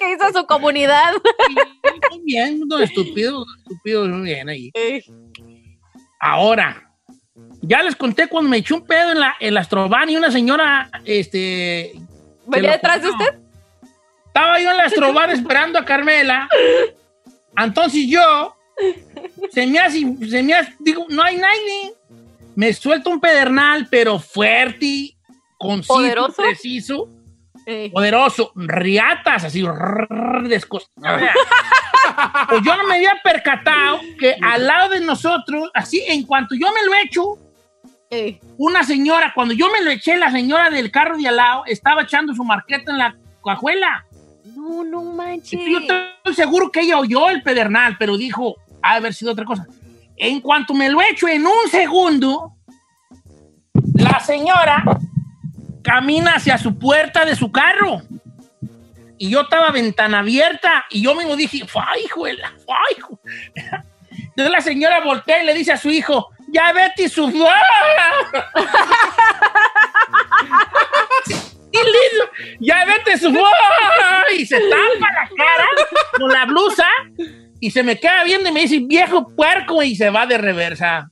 Que 0.00 0.12
hizo 0.12 0.40
su 0.40 0.46
comunidad. 0.46 1.12
Muy 2.10 2.20
bien, 2.24 2.66
Don 2.66 2.82
Estúpido, 2.82 3.44
Estúpido, 3.58 4.06
muy 4.06 4.22
bien 4.22 4.48
ahí. 4.48 4.72
Ahora, 6.18 6.90
ya 7.60 7.82
les 7.82 7.94
conté 7.94 8.26
cuando 8.26 8.50
me 8.50 8.58
eché 8.58 8.74
un 8.74 8.86
pedo 8.86 9.12
en 9.12 9.20
la, 9.20 9.36
en 9.38 9.54
la 9.54 9.60
Astroban 9.60 10.08
y 10.10 10.16
una 10.16 10.30
señora, 10.30 10.90
este... 11.04 11.92
¿Venía 12.46 12.72
detrás 12.72 13.02
de 13.02 13.10
usted? 13.10 13.38
Estaba 14.26 14.60
yo 14.60 14.70
en 14.70 14.76
la 14.76 14.84
Astroban 14.84 15.30
esperando 15.30 15.78
a 15.78 15.84
Carmela. 15.84 16.48
Entonces 17.56 18.06
yo, 18.08 18.56
se 19.52 19.66
me 19.66 19.78
hace, 19.78 20.00
se 20.28 20.42
me 20.42 20.54
hace, 20.54 20.74
digo, 20.80 21.06
no 21.10 21.22
hay 21.22 21.36
nadie. 21.36 21.94
Me 22.56 22.72
suelto 22.72 23.10
un 23.10 23.20
pedernal, 23.20 23.86
pero 23.90 24.18
fuerte, 24.18 25.16
conciso, 25.58 25.94
¿Poderoso? 25.94 26.42
preciso, 26.42 27.08
Poderoso, 27.92 28.52
riatas, 28.54 29.44
así, 29.44 29.62
rrr, 29.64 30.48
descostado. 30.48 31.18
Pues 32.48 32.62
yo 32.64 32.76
no 32.76 32.84
me 32.88 32.96
había 32.96 33.20
percatado 33.22 34.00
que 34.18 34.34
al 34.42 34.66
lado 34.66 34.88
de 34.90 35.00
nosotros, 35.00 35.70
así, 35.74 36.02
en 36.08 36.24
cuanto 36.24 36.54
yo 36.56 36.66
me 36.72 36.84
lo 36.84 36.92
echo, 37.04 37.38
una 38.56 38.82
señora, 38.82 39.32
cuando 39.34 39.54
yo 39.54 39.70
me 39.70 39.82
lo 39.82 39.90
eché, 39.90 40.16
la 40.16 40.30
señora 40.30 40.70
del 40.70 40.90
carro 40.90 41.16
de 41.16 41.28
al 41.28 41.36
lado 41.36 41.62
estaba 41.66 42.02
echando 42.02 42.34
su 42.34 42.42
marqueta 42.42 42.90
en 42.90 42.98
la 42.98 43.16
cajuela. 43.44 44.04
No, 44.56 44.82
no 44.82 45.02
manches. 45.02 45.60
Yo 45.70 45.78
estoy 45.78 46.34
seguro 46.34 46.72
que 46.72 46.80
ella 46.80 46.98
oyó 46.98 47.30
el 47.30 47.42
pedernal, 47.42 47.96
pero 47.98 48.16
dijo, 48.16 48.56
ha 48.82 48.92
de 48.92 48.98
haber 48.98 49.14
sido 49.14 49.32
otra 49.32 49.44
cosa. 49.44 49.66
En 50.16 50.40
cuanto 50.40 50.74
me 50.74 50.90
lo 50.90 51.00
echo 51.00 51.28
en 51.28 51.46
un 51.46 51.68
segundo, 51.70 52.52
la 53.94 54.18
señora 54.20 54.82
camina 55.82 56.34
hacia 56.34 56.58
su 56.58 56.78
puerta 56.78 57.24
de 57.24 57.36
su 57.36 57.50
carro. 57.50 58.02
Y 59.18 59.30
yo 59.30 59.42
estaba 59.42 59.70
ventana 59.70 60.20
abierta 60.20 60.86
y 60.90 61.02
yo 61.02 61.14
mismo 61.14 61.36
dije, 61.36 61.62
¡ay, 61.74 62.06
juela! 62.08 62.52
¡ay, 62.68 63.00
ju-". 63.00 63.18
Entonces 64.10 64.50
la 64.50 64.60
señora 64.60 65.00
voltea 65.00 65.42
y 65.42 65.46
le 65.46 65.54
dice 65.54 65.72
a 65.72 65.76
su 65.76 65.90
hijo, 65.90 66.30
¡ya 66.48 66.72
vete 66.72 67.08
su... 67.08 67.30
¡Ya 72.60 72.84
vete 72.84 73.18
su... 73.18 73.28
Y 74.36 74.46
se 74.46 74.60
tapa 74.60 75.12
la 75.12 75.28
cara 75.36 75.68
con 76.16 76.30
la 76.30 76.44
blusa 76.44 76.86
y 77.60 77.70
se 77.70 77.82
me 77.82 77.98
queda 77.98 78.24
viendo 78.24 78.48
y 78.48 78.52
me 78.52 78.60
dice, 78.60 78.78
viejo 78.80 79.28
puerco, 79.34 79.82
y 79.82 79.94
se 79.94 80.08
va 80.10 80.26
de 80.26 80.38
reversa. 80.38 81.10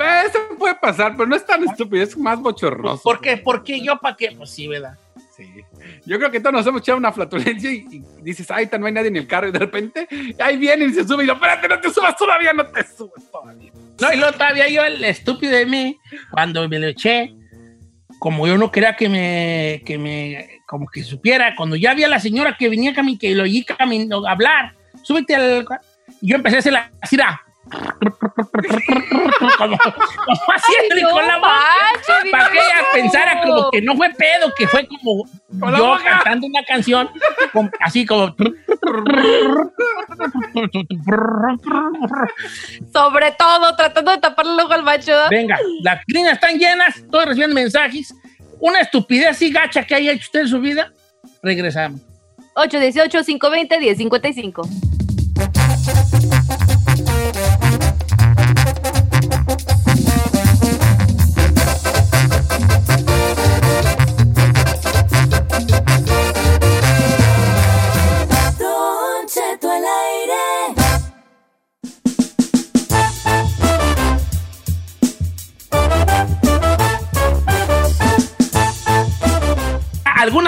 Eh, 0.00 0.22
Eso 0.26 0.38
puede 0.58 0.74
pasar, 0.76 1.14
pero 1.16 1.28
no 1.28 1.36
es 1.36 1.44
tan 1.44 1.62
estúpido, 1.64 2.02
es 2.02 2.16
más 2.16 2.40
bochornoso. 2.40 3.02
¿Por 3.02 3.20
qué? 3.20 3.36
¿Por 3.36 3.62
qué? 3.62 3.80
¿Yo 3.80 3.96
para 3.98 4.16
qué? 4.16 4.32
Pues 4.36 4.50
sí, 4.50 4.66
¿verdad? 4.66 4.96
Sí. 5.36 5.64
Yo 6.04 6.18
creo 6.18 6.30
que 6.30 6.40
todos 6.40 6.52
nos 6.52 6.66
hemos 6.66 6.82
echado 6.82 6.98
una 6.98 7.12
flatulencia 7.12 7.70
y, 7.70 7.86
y 7.90 8.02
dices, 8.22 8.50
ay, 8.50 8.66
tan 8.66 8.80
no 8.80 8.86
hay 8.86 8.92
nadie 8.92 9.08
en 9.08 9.16
el 9.16 9.26
carro 9.26 9.48
y 9.48 9.52
de 9.52 9.58
repente 9.58 10.06
ahí 10.38 10.56
viene 10.58 10.84
y 10.86 10.92
se 10.92 11.06
sube 11.06 11.24
y 11.24 11.26
yo, 11.26 11.32
espérate, 11.34 11.66
no 11.68 11.80
te 11.80 11.90
subas 11.90 12.14
todavía, 12.16 12.52
no 12.52 12.66
te 12.66 12.84
subas 12.84 13.30
todavía. 13.30 13.72
No, 14.00 14.12
y 14.12 14.16
luego 14.16 14.32
todavía 14.32 14.68
yo, 14.68 14.84
el 14.84 15.02
estúpido 15.04 15.52
de 15.52 15.66
mí, 15.66 15.98
cuando 16.30 16.68
me 16.68 16.78
lo 16.78 16.88
eché, 16.88 17.34
como 18.18 18.46
yo 18.46 18.58
no 18.58 18.70
quería 18.70 18.96
que 18.96 19.08
me, 19.08 19.82
que 19.86 19.96
me, 19.98 20.60
como 20.66 20.86
que 20.88 21.02
supiera, 21.02 21.54
cuando 21.56 21.76
ya 21.76 21.94
vi 21.94 22.04
a 22.04 22.08
la 22.08 22.20
señora 22.20 22.56
que 22.58 22.68
venía 22.68 22.94
cami 22.94 23.16
que 23.16 23.34
lo 23.34 23.44
oí 23.44 23.64
camin- 23.64 24.12
hablar, 24.28 24.74
súbete 25.02 25.34
al... 25.34 25.66
Y 26.20 26.28
yo 26.30 26.36
empecé 26.36 26.56
a 26.56 26.58
hacer 26.58 26.72
la 26.74 26.90
así, 27.00 27.16
como, 29.58 29.76
haciéndole 30.54 31.02
con 31.10 31.26
la 31.26 31.36
boca 31.36 31.50
manche, 31.92 32.30
para 32.30 32.50
que 32.50 32.58
ella 32.58 32.84
pensara 32.92 33.42
como 33.42 33.70
que 33.70 33.82
no 33.82 33.96
fue 33.96 34.10
pedo, 34.10 34.52
que 34.56 34.66
fue 34.66 34.86
como 34.86 35.24
yo 35.76 35.96
cantando 36.02 36.46
una 36.46 36.64
canción 36.64 37.08
así 37.80 38.04
como 38.06 38.34
sobre 42.92 43.32
todo 43.32 43.76
tratando 43.76 44.10
de 44.12 44.18
taparle 44.18 44.52
el 44.52 44.60
ojo 44.60 44.72
al 44.72 44.82
macho. 44.82 45.12
Venga, 45.30 45.58
las 45.82 46.04
crinas 46.06 46.34
están 46.34 46.58
llenas, 46.58 47.04
todos 47.10 47.26
reciben 47.26 47.54
mensajes. 47.54 48.14
Una 48.58 48.80
estupidez 48.80 49.28
así 49.28 49.50
gacha 49.50 49.84
que 49.84 49.94
haya 49.94 50.12
hecho 50.12 50.24
usted 50.24 50.40
en 50.40 50.48
su 50.48 50.60
vida. 50.60 50.92
Regresamos. 51.42 52.00
818 52.54 53.24
520 53.24 53.78
1055 53.80 54.89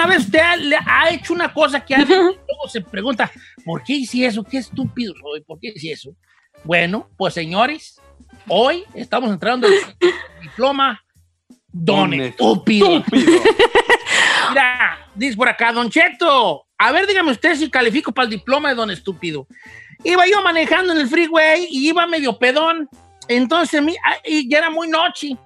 ¿Alguna 0.03 0.17
vez 0.17 0.25
usted 0.25 0.39
ha, 0.39 0.55
le 0.57 0.75
ha 0.75 1.09
hecho 1.11 1.33
una 1.33 1.53
cosa 1.53 1.79
que 1.79 1.95
alguien 1.95 2.19
luego 2.19 2.67
se 2.67 2.81
pregunta, 2.81 3.31
¿por 3.63 3.83
qué 3.83 3.93
hice 3.93 4.25
eso? 4.25 4.43
¿Qué 4.43 4.57
estúpido 4.57 5.13
soy? 5.21 5.41
¿Por 5.41 5.57
qué 5.61 5.71
hice 5.73 5.93
eso? 5.93 6.13
Bueno, 6.65 7.09
pues 7.15 7.33
señores, 7.33 8.01
hoy 8.49 8.83
estamos 8.95 9.31
entrando 9.31 9.65
en 9.65 9.73
el 9.73 10.11
diploma 10.41 11.01
Don 11.69 12.09
Don 12.09 12.19
Estúpido. 12.19 13.01
Mira, 14.49 15.07
dice 15.15 15.37
por 15.37 15.47
acá, 15.47 15.71
Don 15.71 15.89
Cheto, 15.89 16.65
a 16.77 16.91
ver, 16.91 17.07
dígame 17.07 17.31
usted 17.31 17.55
si 17.55 17.69
califico 17.69 18.11
para 18.11 18.25
el 18.25 18.31
diploma 18.31 18.69
de 18.69 18.75
Don 18.75 18.91
Estúpido. 18.91 19.47
Iba 20.03 20.27
yo 20.27 20.41
manejando 20.41 20.91
en 20.91 20.99
el 20.99 21.07
freeway 21.07 21.65
y 21.69 21.87
iba 21.87 22.05
medio 22.07 22.37
pedón. 22.37 22.89
Entonces, 23.29 23.81
ah, 24.03 24.17
y 24.25 24.49
ya 24.49 24.57
era 24.57 24.69
muy 24.69 24.89
noche. 24.89 25.37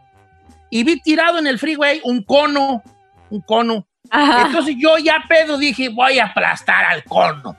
Y 0.71 0.83
vi 0.83 0.99
tirado 0.99 1.37
en 1.37 1.45
el 1.45 1.59
freeway 1.59 2.01
un 2.03 2.23
cono, 2.23 2.81
un 3.29 3.41
cono. 3.41 3.87
Ajá. 4.09 4.47
Entonces 4.47 4.75
yo 4.77 4.97
ya 4.97 5.23
pedo 5.27 5.57
dije, 5.57 5.89
voy 5.89 6.19
a 6.19 6.25
aplastar 6.25 6.85
al 6.85 7.03
cono. 7.03 7.55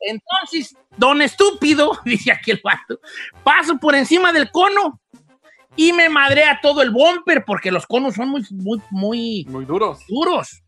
Entonces, 0.00 0.76
don 0.96 1.22
estúpido, 1.22 1.98
dice 2.04 2.32
aquí 2.32 2.50
el 2.52 2.60
vato, 2.62 3.00
paso 3.42 3.78
por 3.78 3.94
encima 3.94 4.32
del 4.32 4.50
cono 4.50 5.00
y 5.74 5.92
me 5.92 6.08
madrea 6.08 6.58
todo 6.62 6.82
el 6.82 6.90
bumper 6.90 7.44
porque 7.44 7.70
los 7.70 7.86
conos 7.86 8.14
son 8.14 8.28
muy, 8.30 8.44
muy, 8.50 8.80
muy 8.90 9.46
Muy 9.48 9.64
duros. 9.64 10.00
duros. 10.08 10.62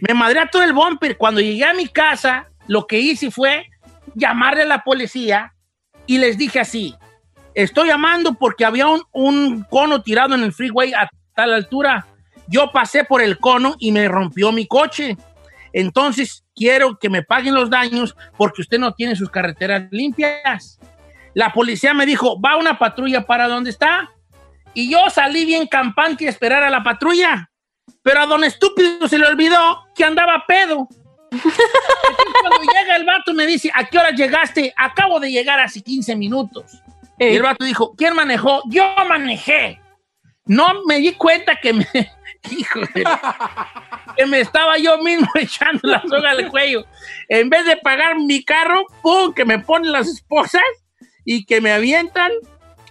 Me 0.00 0.14
madrea 0.14 0.48
todo 0.50 0.62
el 0.62 0.72
bumper. 0.72 1.16
Cuando 1.16 1.40
llegué 1.40 1.64
a 1.64 1.72
mi 1.74 1.88
casa, 1.88 2.48
lo 2.66 2.86
que 2.86 2.98
hice 2.98 3.30
fue 3.30 3.66
llamarle 4.14 4.62
a 4.62 4.66
la 4.66 4.82
policía 4.84 5.54
y 6.06 6.18
les 6.18 6.36
dije 6.36 6.60
así, 6.60 6.94
estoy 7.54 7.88
llamando 7.88 8.34
porque 8.34 8.64
había 8.64 8.88
un, 8.88 9.02
un 9.12 9.62
cono 9.64 10.02
tirado 10.02 10.34
en 10.34 10.42
el 10.42 10.52
freeway 10.52 10.92
a 10.92 11.08
tal 11.34 11.54
altura. 11.54 12.06
Yo 12.52 12.70
pasé 12.70 13.04
por 13.04 13.22
el 13.22 13.38
cono 13.38 13.76
y 13.78 13.92
me 13.92 14.06
rompió 14.08 14.52
mi 14.52 14.66
coche. 14.66 15.16
Entonces, 15.72 16.44
quiero 16.54 16.98
que 16.98 17.08
me 17.08 17.22
paguen 17.22 17.54
los 17.54 17.70
daños 17.70 18.14
porque 18.36 18.60
usted 18.60 18.78
no 18.78 18.92
tiene 18.92 19.16
sus 19.16 19.30
carreteras 19.30 19.84
limpias. 19.90 20.78
La 21.32 21.50
policía 21.54 21.94
me 21.94 22.04
dijo, 22.04 22.38
va 22.38 22.58
una 22.58 22.78
patrulla 22.78 23.24
para 23.24 23.48
donde 23.48 23.70
está. 23.70 24.10
Y 24.74 24.90
yo 24.90 25.08
salí 25.08 25.46
bien 25.46 25.66
campante 25.66 26.26
a 26.26 26.28
esperar 26.30 26.62
a 26.62 26.68
la 26.68 26.82
patrulla. 26.82 27.50
Pero 28.02 28.20
a 28.20 28.26
don 28.26 28.44
estúpido 28.44 29.08
se 29.08 29.16
le 29.16 29.26
olvidó 29.26 29.86
que 29.94 30.04
andaba 30.04 30.44
pedo. 30.46 30.86
Cuando 31.30 32.72
llega 32.74 32.96
el 32.96 33.06
vato 33.06 33.32
me 33.32 33.46
dice, 33.46 33.70
¿a 33.74 33.86
qué 33.86 33.96
hora 33.96 34.10
llegaste? 34.10 34.74
Acabo 34.76 35.18
de 35.20 35.32
llegar 35.32 35.58
hace 35.58 35.80
15 35.80 36.16
minutos. 36.16 36.82
Y 37.18 37.36
el 37.36 37.42
vato 37.42 37.64
dijo, 37.64 37.94
¿quién 37.96 38.14
manejó? 38.14 38.62
Yo 38.68 38.84
manejé. 39.08 39.80
No 40.44 40.84
me 40.86 40.98
di 40.98 41.12
cuenta 41.14 41.56
que 41.56 41.72
me... 41.72 41.86
Hijo 42.50 42.80
de... 42.94 43.04
que 44.16 44.26
me 44.26 44.40
estaba 44.40 44.76
yo 44.78 44.98
mismo 44.98 45.28
echando 45.34 45.80
la 45.82 46.02
soga 46.02 46.30
al 46.30 46.48
cuello. 46.48 46.84
En 47.28 47.48
vez 47.48 47.64
de 47.64 47.76
pagar 47.76 48.18
mi 48.18 48.44
carro, 48.44 48.84
¡pum! 49.02 49.32
que 49.32 49.44
me 49.44 49.58
ponen 49.58 49.92
las 49.92 50.08
esposas 50.08 50.62
y 51.24 51.44
que 51.44 51.60
me 51.60 51.72
avientan 51.72 52.30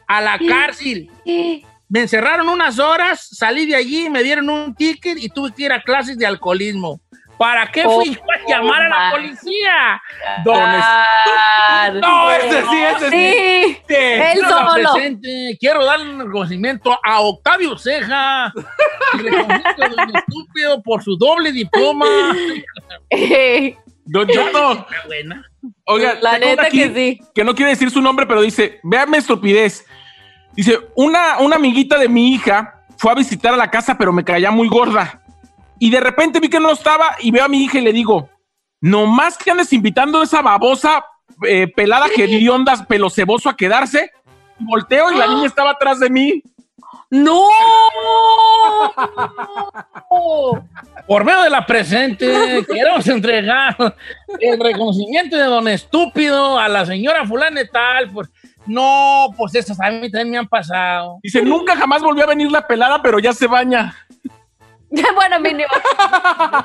a 0.07 0.21
la 0.21 0.39
cárcel. 0.39 1.09
Me 1.25 2.01
encerraron 2.01 2.47
unas 2.47 2.79
horas, 2.79 3.27
salí 3.31 3.65
de 3.65 3.75
allí, 3.75 4.09
me 4.09 4.23
dieron 4.23 4.49
un 4.49 4.75
ticket 4.75 5.17
y 5.17 5.29
tuve 5.29 5.53
que 5.53 5.63
ir 5.63 5.73
a 5.73 5.83
clases 5.83 6.17
de 6.17 6.25
alcoholismo. 6.25 7.01
¿Para 7.41 7.71
qué 7.71 7.83
fui 7.85 8.13
yo 8.13 8.21
a 8.21 8.47
llamar 8.47 8.83
a 8.83 8.89
la 8.89 9.11
policía? 9.13 9.99
Don 10.45 10.53
God. 10.53 11.99
No, 11.99 12.31
ese 12.31 12.61
sí, 12.61 12.81
ese 12.83 13.09
sí. 13.09 13.77
Sí, 13.87 13.95
él 13.95 14.39
solo. 14.47 14.73
presente. 14.75 15.57
Quiero 15.59 15.83
darle 15.83 16.11
un 16.11 16.19
reconocimiento 16.19 16.99
a 17.03 17.19
Octavio 17.21 17.75
Ceja. 17.79 18.45
A 18.45 18.53
Don 19.15 20.15
Estúpido 20.15 20.83
por 20.83 21.01
su 21.01 21.17
doble 21.17 21.51
diploma. 21.51 22.05
Don 24.05 24.27
buena. 25.07 25.43
Oiga, 25.85 26.19
La 26.21 26.37
neta 26.37 26.67
aquí 26.67 26.77
que 26.77 26.93
sí. 26.93 27.19
Que 27.33 27.43
no 27.43 27.55
quiere 27.55 27.71
decir 27.71 27.89
su 27.89 28.03
nombre, 28.03 28.27
pero 28.27 28.41
dice, 28.41 28.79
véame 28.83 29.17
estupidez. 29.17 29.83
Dice, 30.53 30.77
una, 30.95 31.39
una 31.39 31.55
amiguita 31.55 31.97
de 31.97 32.07
mi 32.07 32.35
hija 32.35 32.83
fue 32.97 33.11
a 33.11 33.15
visitar 33.15 33.51
a 33.51 33.57
la 33.57 33.71
casa, 33.71 33.97
pero 33.97 34.13
me 34.13 34.23
caía 34.23 34.51
muy 34.51 34.67
gorda. 34.67 35.20
Y 35.81 35.89
de 35.89 35.99
repente 35.99 36.39
vi 36.39 36.47
que 36.47 36.59
no 36.59 36.69
estaba 36.69 37.15
y 37.21 37.31
veo 37.31 37.43
a 37.43 37.47
mi 37.47 37.63
hija 37.63 37.79
y 37.79 37.81
le 37.81 37.91
digo, 37.91 38.29
nomás 38.81 39.35
que 39.35 39.49
andes 39.49 39.73
invitando 39.73 40.21
a 40.21 40.25
esa 40.25 40.43
babosa 40.43 41.03
eh, 41.47 41.67
pelada 41.75 42.05
hedionda, 42.15 42.85
pelo 42.87 43.09
ceboso 43.09 43.49
a 43.49 43.57
quedarse. 43.57 44.11
Volteo 44.59 45.11
y 45.11 45.17
la 45.17 45.25
niña 45.25 45.47
estaba 45.47 45.71
atrás 45.71 45.99
de 45.99 46.11
mí. 46.11 46.43
¡No! 47.09 47.47
Por 51.07 51.25
medio 51.25 51.41
de 51.41 51.49
la 51.49 51.65
presente, 51.65 52.63
queremos 52.71 53.07
entregar 53.07 53.75
el 54.39 54.59
reconocimiento 54.59 55.35
de 55.35 55.45
don 55.45 55.67
estúpido 55.67 56.59
a 56.59 56.69
la 56.69 56.85
señora 56.85 57.25
fulana 57.25 57.59
tal. 57.73 58.11
Pues, 58.11 58.29
no, 58.67 59.29
pues 59.35 59.55
esas 59.55 59.79
a 59.81 59.89
mí 59.89 60.11
también 60.11 60.29
me 60.29 60.37
han 60.37 60.47
pasado. 60.47 61.17
Dice, 61.23 61.41
nunca 61.41 61.75
jamás 61.75 62.03
volvió 62.03 62.25
a 62.25 62.27
venir 62.27 62.51
la 62.51 62.67
pelada, 62.67 63.01
pero 63.01 63.17
ya 63.17 63.33
se 63.33 63.47
baña. 63.47 63.95
bueno, 65.15 65.39
mínimo. 65.39 65.69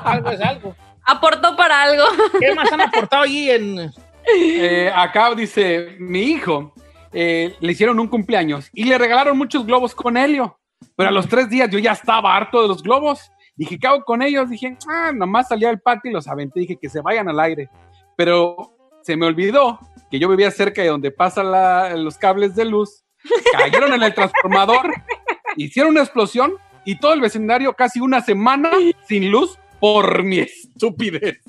Algo 0.03 0.29
es 0.31 0.41
algo. 0.41 0.75
Aportó 1.05 1.55
para 1.55 1.83
algo. 1.83 2.03
¿Qué 2.39 2.53
más 2.53 2.71
han 2.71 2.81
aportado 2.81 3.23
allí 3.23 3.49
en...? 3.49 3.91
Eh, 4.29 4.91
acá 4.93 5.33
dice, 5.33 5.95
mi 5.99 6.19
hijo 6.19 6.73
eh, 7.13 7.55
le 7.61 7.71
hicieron 7.71 7.97
un 7.97 8.09
cumpleaños 8.09 8.69
y 8.73 8.83
le 8.83 8.97
regalaron 8.97 9.37
muchos 9.37 9.65
globos 9.65 9.95
con 9.95 10.17
helio. 10.17 10.59
Pero 10.97 11.09
a 11.09 11.13
los 11.13 11.29
tres 11.29 11.49
días 11.49 11.69
yo 11.69 11.79
ya 11.79 11.93
estaba 11.93 12.35
harto 12.35 12.61
de 12.61 12.67
los 12.67 12.83
globos. 12.83 13.31
Dije, 13.55 13.79
¿qué 13.79 13.87
hago 13.87 14.03
con 14.03 14.21
ellos? 14.21 14.49
Dije, 14.49 14.77
ah, 14.89 15.11
nomás 15.13 15.47
salí 15.47 15.65
al 15.65 15.79
patio 15.79 16.11
y 16.11 16.13
los 16.13 16.27
aventé. 16.27 16.59
Dije 16.59 16.77
que 16.79 16.89
se 16.89 17.01
vayan 17.01 17.29
al 17.29 17.39
aire. 17.39 17.69
Pero 18.17 18.75
se 19.01 19.15
me 19.15 19.25
olvidó 19.25 19.79
que 20.11 20.19
yo 20.19 20.27
vivía 20.27 20.51
cerca 20.51 20.81
de 20.81 20.89
donde 20.89 21.11
pasan 21.11 22.03
los 22.03 22.17
cables 22.17 22.55
de 22.55 22.65
luz. 22.65 23.05
Cayeron 23.53 23.93
en 23.93 24.03
el 24.03 24.13
transformador, 24.13 24.91
hicieron 25.55 25.91
una 25.91 26.01
explosión 26.01 26.53
y 26.87 26.97
todo 26.97 27.11
el 27.11 27.19
vecindario 27.19 27.73
casi 27.73 27.99
una 27.99 28.21
semana 28.21 28.71
sin 29.09 29.29
luz 29.29 29.59
por 29.81 30.23
mi 30.23 30.39
estupidez. 30.39 31.41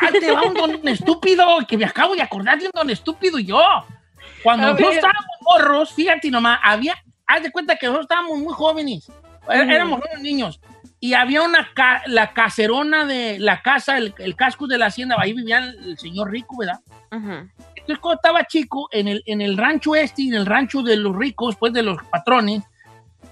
¡Ah, 0.00 0.08
te 0.10 0.32
va 0.32 0.42
un 0.44 0.54
don 0.54 0.88
estúpido! 0.88 1.44
Que 1.68 1.76
me 1.76 1.84
acabo 1.84 2.14
de 2.14 2.22
acordar 2.22 2.58
de 2.58 2.64
un 2.64 2.72
don 2.74 2.88
estúpido 2.88 3.38
yo. 3.38 3.60
Cuando 4.42 4.68
A 4.68 4.70
nosotros 4.70 4.94
estábamos 4.94 5.26
morros, 5.42 5.92
fíjate 5.92 6.30
nomás, 6.30 6.58
había... 6.62 6.94
Haz 7.26 7.42
de 7.42 7.52
cuenta 7.52 7.76
que 7.76 7.86
nosotros 7.86 8.04
estábamos 8.04 8.38
muy 8.38 8.54
jóvenes. 8.54 9.08
Ujú. 9.08 9.52
Éramos 9.52 10.00
unos 10.10 10.22
niños. 10.22 10.60
Y 10.98 11.12
había 11.12 11.42
una... 11.42 11.68
ca- 11.74 12.02
la 12.06 12.32
caserona 12.32 13.04
de 13.04 13.38
la 13.38 13.60
casa, 13.60 13.98
el, 13.98 14.14
el 14.18 14.34
casco 14.34 14.66
de 14.66 14.78
la 14.78 14.86
hacienda, 14.86 15.16
ahí 15.18 15.34
vivía 15.34 15.58
el, 15.58 15.90
el 15.90 15.98
señor 15.98 16.30
rico, 16.30 16.56
¿verdad? 16.56 16.80
Entonces, 17.10 17.98
cuando 18.00 18.14
estaba 18.16 18.46
chico, 18.46 18.88
en 18.92 19.08
el, 19.08 19.22
en 19.26 19.42
el 19.42 19.58
rancho 19.58 19.94
este 19.94 20.22
y 20.22 20.28
en 20.28 20.34
el 20.36 20.46
rancho 20.46 20.82
de 20.82 20.96
los 20.96 21.14
ricos, 21.14 21.54
pues 21.56 21.74
de 21.74 21.82
los 21.82 22.02
patrones, 22.04 22.62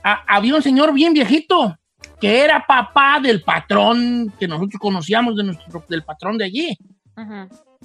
a- 0.04 0.22
había 0.28 0.54
un 0.54 0.62
señor 0.62 0.92
bien 0.92 1.12
viejito 1.14 1.76
que 2.20 2.44
era 2.44 2.64
papá 2.66 3.18
del 3.20 3.42
patrón 3.42 4.32
que 4.38 4.46
nosotros 4.46 4.78
conocíamos 4.80 5.36
de 5.36 5.44
nuestro, 5.44 5.84
del 5.88 6.04
patrón 6.04 6.38
de 6.38 6.44
allí. 6.44 6.76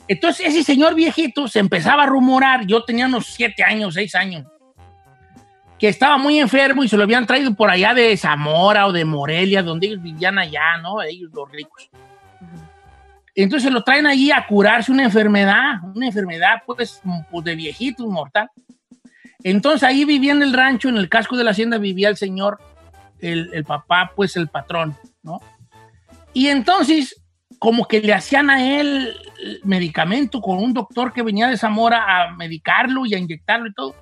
Entonces, 0.08 0.48
ese 0.48 0.64
señor 0.64 0.94
viejito 0.96 1.48
se 1.48 1.60
empezaba 1.60 2.04
a 2.04 2.06
rumorar, 2.06 2.66
yo 2.66 2.84
tenía 2.84 3.06
unos 3.08 3.28
siete 3.28 3.64
años, 3.64 3.94
seis 3.96 4.14
años, 4.16 4.46
que 5.78 5.88
estaba 5.88 6.18
muy 6.18 6.40
enfermo 6.40 6.84
y 6.84 6.90
se 6.90 6.98
lo 6.98 7.04
habían 7.04 7.26
traído 7.26 7.54
por 7.54 7.70
allá 7.70 7.94
de 7.94 8.16
Zamora 8.18 8.88
o 8.88 8.92
de 8.92 9.06
Morelia, 9.06 9.64
donde 9.64 9.88
ellos 9.88 10.02
vivían 10.02 10.38
allá, 10.38 10.78
¿no? 10.82 11.02
Ellos 11.02 11.30
los 11.34 11.50
ricos. 11.52 11.90
Entonces 13.36 13.72
lo 13.72 13.84
traen 13.84 14.06
allí 14.06 14.32
a 14.32 14.46
curarse 14.46 14.92
una 14.92 15.04
enfermedad, 15.04 15.76
una 15.96 16.08
enfermedad 16.08 16.62
pues, 16.66 17.02
pues 17.32 17.46
de 17.46 17.56
viejito, 17.56 18.06
mortal. 18.08 18.50
Entonces 19.44 19.84
ahí 19.84 20.06
vivía 20.06 20.32
en 20.34 20.44
el 20.44 20.54
rancho, 20.54 20.90
en 20.90 20.98
el 20.98 21.08
casco 21.10 21.38
de 21.38 21.44
la 21.44 21.52
hacienda, 21.52 21.78
vivía 21.78 22.10
el 22.10 22.18
señor, 22.18 22.60
el, 23.20 23.50
el 23.54 23.64
papá, 23.64 24.12
pues 24.16 24.36
el 24.36 24.48
patrón, 24.50 24.96
¿no? 25.24 25.40
Y 26.34 26.48
entonces, 26.48 27.22
como 27.58 27.86
que 27.88 28.02
le 28.02 28.14
hacían 28.14 28.50
a 28.50 28.80
él 28.80 29.16
eh, 29.44 29.60
medicamento 29.64 30.42
con 30.42 30.58
un 30.58 30.74
doctor 30.74 31.12
que 31.14 31.22
venía 31.24 31.48
de 31.48 31.58
Zamora 31.58 32.04
a 32.28 32.32
medicarlo 32.36 33.06
y 33.06 33.16
a 33.16 33.18
inyectarlo 33.18 33.68
y 33.68 33.74
todo. 33.74 33.96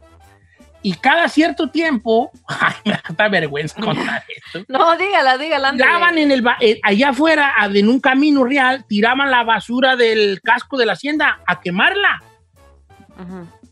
Y 0.83 0.93
cada 0.93 1.27
cierto 1.27 1.69
tiempo, 1.69 2.31
ay, 2.47 2.73
me 2.85 2.99
da 3.15 3.27
vergüenza 3.29 3.79
contar 3.81 4.23
esto. 4.53 4.65
No, 4.67 4.95
dígala, 4.97 5.37
dígala. 5.37 5.71
Tiraban 5.73 6.17
en 6.17 6.31
el, 6.31 6.43
eh, 6.61 6.79
allá 6.83 7.09
afuera, 7.09 7.53
a- 7.57 7.65
en 7.67 7.87
un 7.89 7.99
camino 7.99 8.43
real, 8.43 8.85
tiraban 8.87 9.29
la 9.31 9.43
basura 9.43 9.95
del 9.95 10.41
casco 10.41 10.77
de 10.77 10.85
la 10.85 10.93
hacienda 10.93 11.39
a 11.47 11.59
quemarla. 11.61 12.21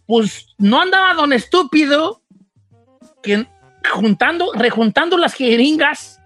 Pues 0.07 0.53
no 0.57 0.81
andaba 0.81 1.13
don 1.13 1.33
estúpido 1.33 2.21
que 3.23 3.47
juntando, 3.91 4.51
rejuntando 4.53 5.17
las 5.17 5.33
jeringas 5.33 6.19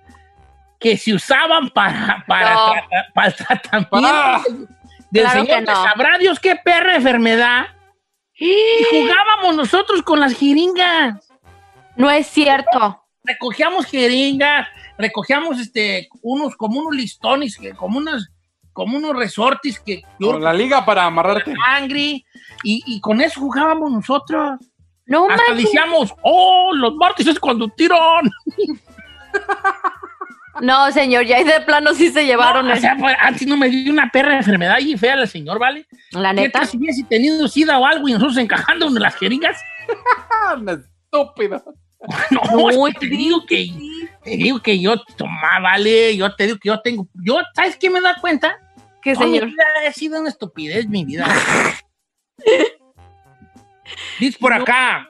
que 0.79 0.97
se 0.97 1.13
usaban 1.13 1.69
para, 1.69 2.23
para, 2.27 2.53
No. 2.53 2.71
trata- 2.71 3.07
para 3.13 3.27
el 3.27 3.35
tratamiento 3.35 3.97
Ah. 4.01 4.41
del 5.11 5.23
Claro 5.23 5.45
señor. 5.45 5.63
no. 5.63 5.83
Sabrá 5.83 6.17
Dios 6.17 6.39
qué 6.39 6.55
perra 6.55 6.95
enfermedad. 6.95 7.67
Y 8.33 8.53
jugábamos 8.89 9.55
nosotros 9.55 10.01
con 10.01 10.19
las 10.21 10.33
jeringas 10.37 11.27
No 11.97 12.09
es 12.09 12.27
cierto. 12.27 13.03
recogíamos 13.25 13.85
jeringas, 13.85 14.67
recogíamos 14.97 15.59
este, 15.59 16.07
unos, 16.21 16.55
como 16.55 16.79
unos 16.79 16.95
listones, 16.95 17.59
como 17.75 17.97
unos, 17.97 18.29
como 18.73 18.97
unos 18.97 19.15
resortes 19.15 19.79
que 19.79 20.01
Con 20.19 20.41
la 20.43 20.53
liga 20.53 20.85
para 20.85 21.05
amarrarte. 21.05 21.53
sangre, 21.55 22.23
y, 22.63 22.83
y 22.85 22.99
con 23.01 23.21
eso 23.21 23.39
jugábamos 23.41 23.91
nosotros. 23.91 24.59
No 25.05 25.23
Hasta 25.29 25.43
manches. 25.49 25.65
decíamos, 25.65 26.13
oh, 26.23 26.71
los 26.73 26.93
martes 26.95 27.25
es 27.27 27.39
cuando 27.39 27.67
tiran. 27.69 28.29
No, 30.61 30.91
señor, 30.91 31.23
ya 31.25 31.37
ahí 31.37 31.45
de 31.45 31.61
plano 31.61 31.93
sí 31.93 32.09
se 32.09 32.25
llevaron 32.25 32.65
No, 32.65 32.71
o 32.71 32.75
el- 32.75 32.81
sea, 32.81 32.97
pues, 32.99 33.15
antes 33.21 33.47
no 33.47 33.55
me 33.55 33.69
dio 33.69 33.93
una 33.93 34.09
perra 34.11 34.35
enfermedad 34.35 34.79
y 34.79 34.97
fea 34.97 35.13
el 35.13 35.25
señor, 35.27 35.57
¿vale? 35.57 35.87
La 36.11 36.31
¿Qué 36.33 36.41
neta. 36.41 36.65
si 36.65 36.75
hubiese 36.77 37.03
tenido 37.05 37.47
sida 37.47 37.77
o 37.79 37.85
algo 37.85 38.09
y 38.09 38.13
nosotros 38.13 38.35
encajando 38.37 38.87
en 38.87 38.95
las 38.95 39.15
jeringas? 39.15 39.57
Una 40.59 40.73
estúpida. 40.73 41.63
No, 42.31 42.41
No, 42.71 42.87
es 42.87 42.93
que 42.95 43.07
te 43.07 43.15
digo 43.15 43.45
que, 43.45 43.67
te 44.23 44.31
digo 44.31 44.61
que 44.61 44.79
yo 44.79 45.01
tomaba, 45.17 45.59
vale, 45.61 46.15
yo 46.15 46.35
te 46.35 46.45
digo 46.45 46.57
que 46.59 46.67
yo 46.69 46.81
tengo, 46.81 47.07
yo, 47.13 47.39
¿sabes 47.55 47.77
qué 47.77 47.89
me 47.89 48.01
da 48.01 48.15
cuenta? 48.19 48.57
¿Qué, 49.01 49.13
Toda 49.13 49.25
señor? 49.25 49.45
Mi 49.45 49.51
vida 49.51 49.63
ha 49.87 49.93
sido 49.93 50.19
una 50.19 50.29
estupidez, 50.29 50.87
mi 50.87 51.05
vida. 51.05 51.27
Dice 54.19 54.37
por 54.39 54.53
acá. 54.53 55.07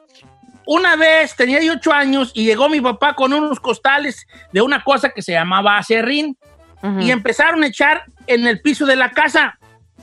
Una 0.66 0.95
vez 0.95 1.36
tenía 1.36 1.62
yo 1.64 1.74
ocho 1.74 1.91
años 1.91 2.32
y 2.36 2.45
llegó 2.45 2.70
mi 2.70 2.80
papá 2.80 3.16
con 3.16 3.34
unos 3.34 3.60
costales 3.60 4.28
de 4.53 4.62
una 4.62 4.84
cosa 4.84 5.10
que 5.10 5.24
se 5.24 5.32
llamaba 5.32 5.78
acerrín 5.78 6.38
Ujú. 6.84 6.99
y 6.99 7.10
empezaron 7.10 7.64
a 7.64 7.68
echar 7.68 8.03
en 8.28 8.45
el 8.45 8.62
piso 8.62 8.86
de 8.86 8.95
la 8.95 9.10
casa. 9.10 9.57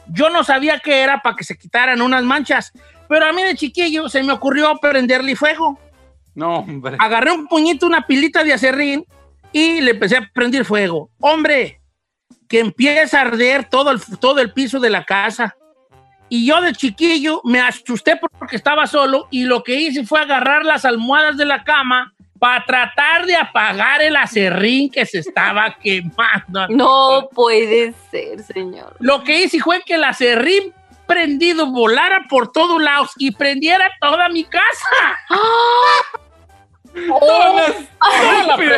Yo 0.08 0.28
no 0.28 0.42
sabía 0.42 0.80
qué 0.80 1.02
era 1.02 1.22
para 1.22 1.36
que 1.36 1.44
se 1.44 1.56
quitaran 1.56 2.02
unas 2.02 2.24
manchas, 2.24 2.72
pero 3.08 3.26
a 3.26 3.32
mí 3.32 3.44
de 3.44 3.54
chiquillo 3.54 4.08
se 4.08 4.24
me 4.24 4.32
ocurrió 4.32 4.76
prenderle 4.78 5.36
fuego. 5.36 5.78
No, 6.36 6.58
hombre. 6.58 6.96
Agarré 7.00 7.32
un 7.32 7.48
puñito, 7.48 7.86
una 7.86 8.06
pilita 8.06 8.44
de 8.44 8.52
acerrín 8.52 9.04
y 9.52 9.80
le 9.80 9.92
empecé 9.92 10.18
a 10.18 10.30
prender 10.32 10.66
fuego. 10.66 11.10
Hombre, 11.18 11.80
que 12.46 12.60
empieza 12.60 13.18
a 13.18 13.22
arder 13.22 13.68
todo 13.68 13.90
el, 13.90 14.00
todo 14.20 14.40
el 14.40 14.52
piso 14.52 14.78
de 14.78 14.90
la 14.90 15.04
casa. 15.04 15.56
Y 16.28 16.46
yo 16.46 16.60
de 16.60 16.74
chiquillo 16.74 17.40
me 17.42 17.60
asusté 17.60 18.20
porque 18.38 18.56
estaba 18.56 18.86
solo 18.86 19.28
y 19.30 19.44
lo 19.44 19.62
que 19.62 19.76
hice 19.76 20.04
fue 20.04 20.20
agarrar 20.20 20.64
las 20.64 20.84
almohadas 20.84 21.38
de 21.38 21.46
la 21.46 21.64
cama 21.64 22.12
para 22.38 22.64
tratar 22.66 23.24
de 23.24 23.34
apagar 23.34 24.02
el 24.02 24.14
acerrín 24.14 24.90
que 24.90 25.06
se 25.06 25.20
estaba 25.20 25.74
quemando. 25.82 26.68
No 26.68 27.30
puede 27.32 27.94
ser, 28.10 28.42
señor. 28.42 28.94
Lo 29.00 29.24
que 29.24 29.44
hice 29.44 29.58
fue 29.60 29.80
que 29.80 29.94
el 29.94 30.04
acerrín 30.04 30.74
prendido 31.06 31.66
volara 31.66 32.26
por 32.28 32.52
todos 32.52 32.82
lados 32.82 33.12
y 33.16 33.30
prendiera 33.30 33.90
toda 34.00 34.28
mi 34.28 34.44
casa. 34.44 35.18
¡Oh! 35.30 36.25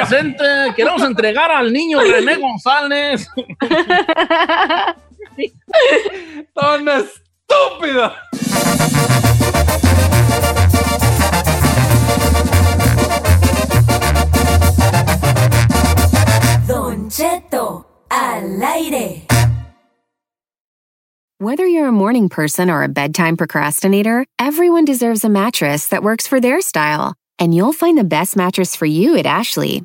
Toda 0.08 0.22
la 0.22 0.28
presente, 0.34 0.74
queremos 0.74 1.02
entregar 1.02 1.50
al 1.50 1.70
niño 1.72 2.00
René 2.00 2.36
González. 2.36 3.28
¡Tan 6.54 6.88
estúpido! 6.88 8.12
Don 16.66 17.10
Cheto 17.10 17.86
al 18.08 18.62
aire. 18.62 19.26
Whether 21.40 21.66
you're 21.66 21.86
a 21.86 21.92
morning 21.92 22.28
person 22.28 22.68
or 22.68 22.82
a 22.82 22.88
bedtime 22.88 23.36
procrastinator, 23.36 24.26
everyone 24.38 24.84
deserves 24.84 25.24
a 25.24 25.28
mattress 25.28 25.86
that 25.88 26.02
works 26.02 26.26
for 26.26 26.40
their 26.40 26.60
style. 26.60 27.14
And 27.38 27.54
you'll 27.54 27.72
find 27.72 27.96
the 27.96 28.02
best 28.02 28.36
mattress 28.36 28.74
for 28.74 28.86
you 28.86 29.16
at 29.16 29.24
Ashley. 29.24 29.84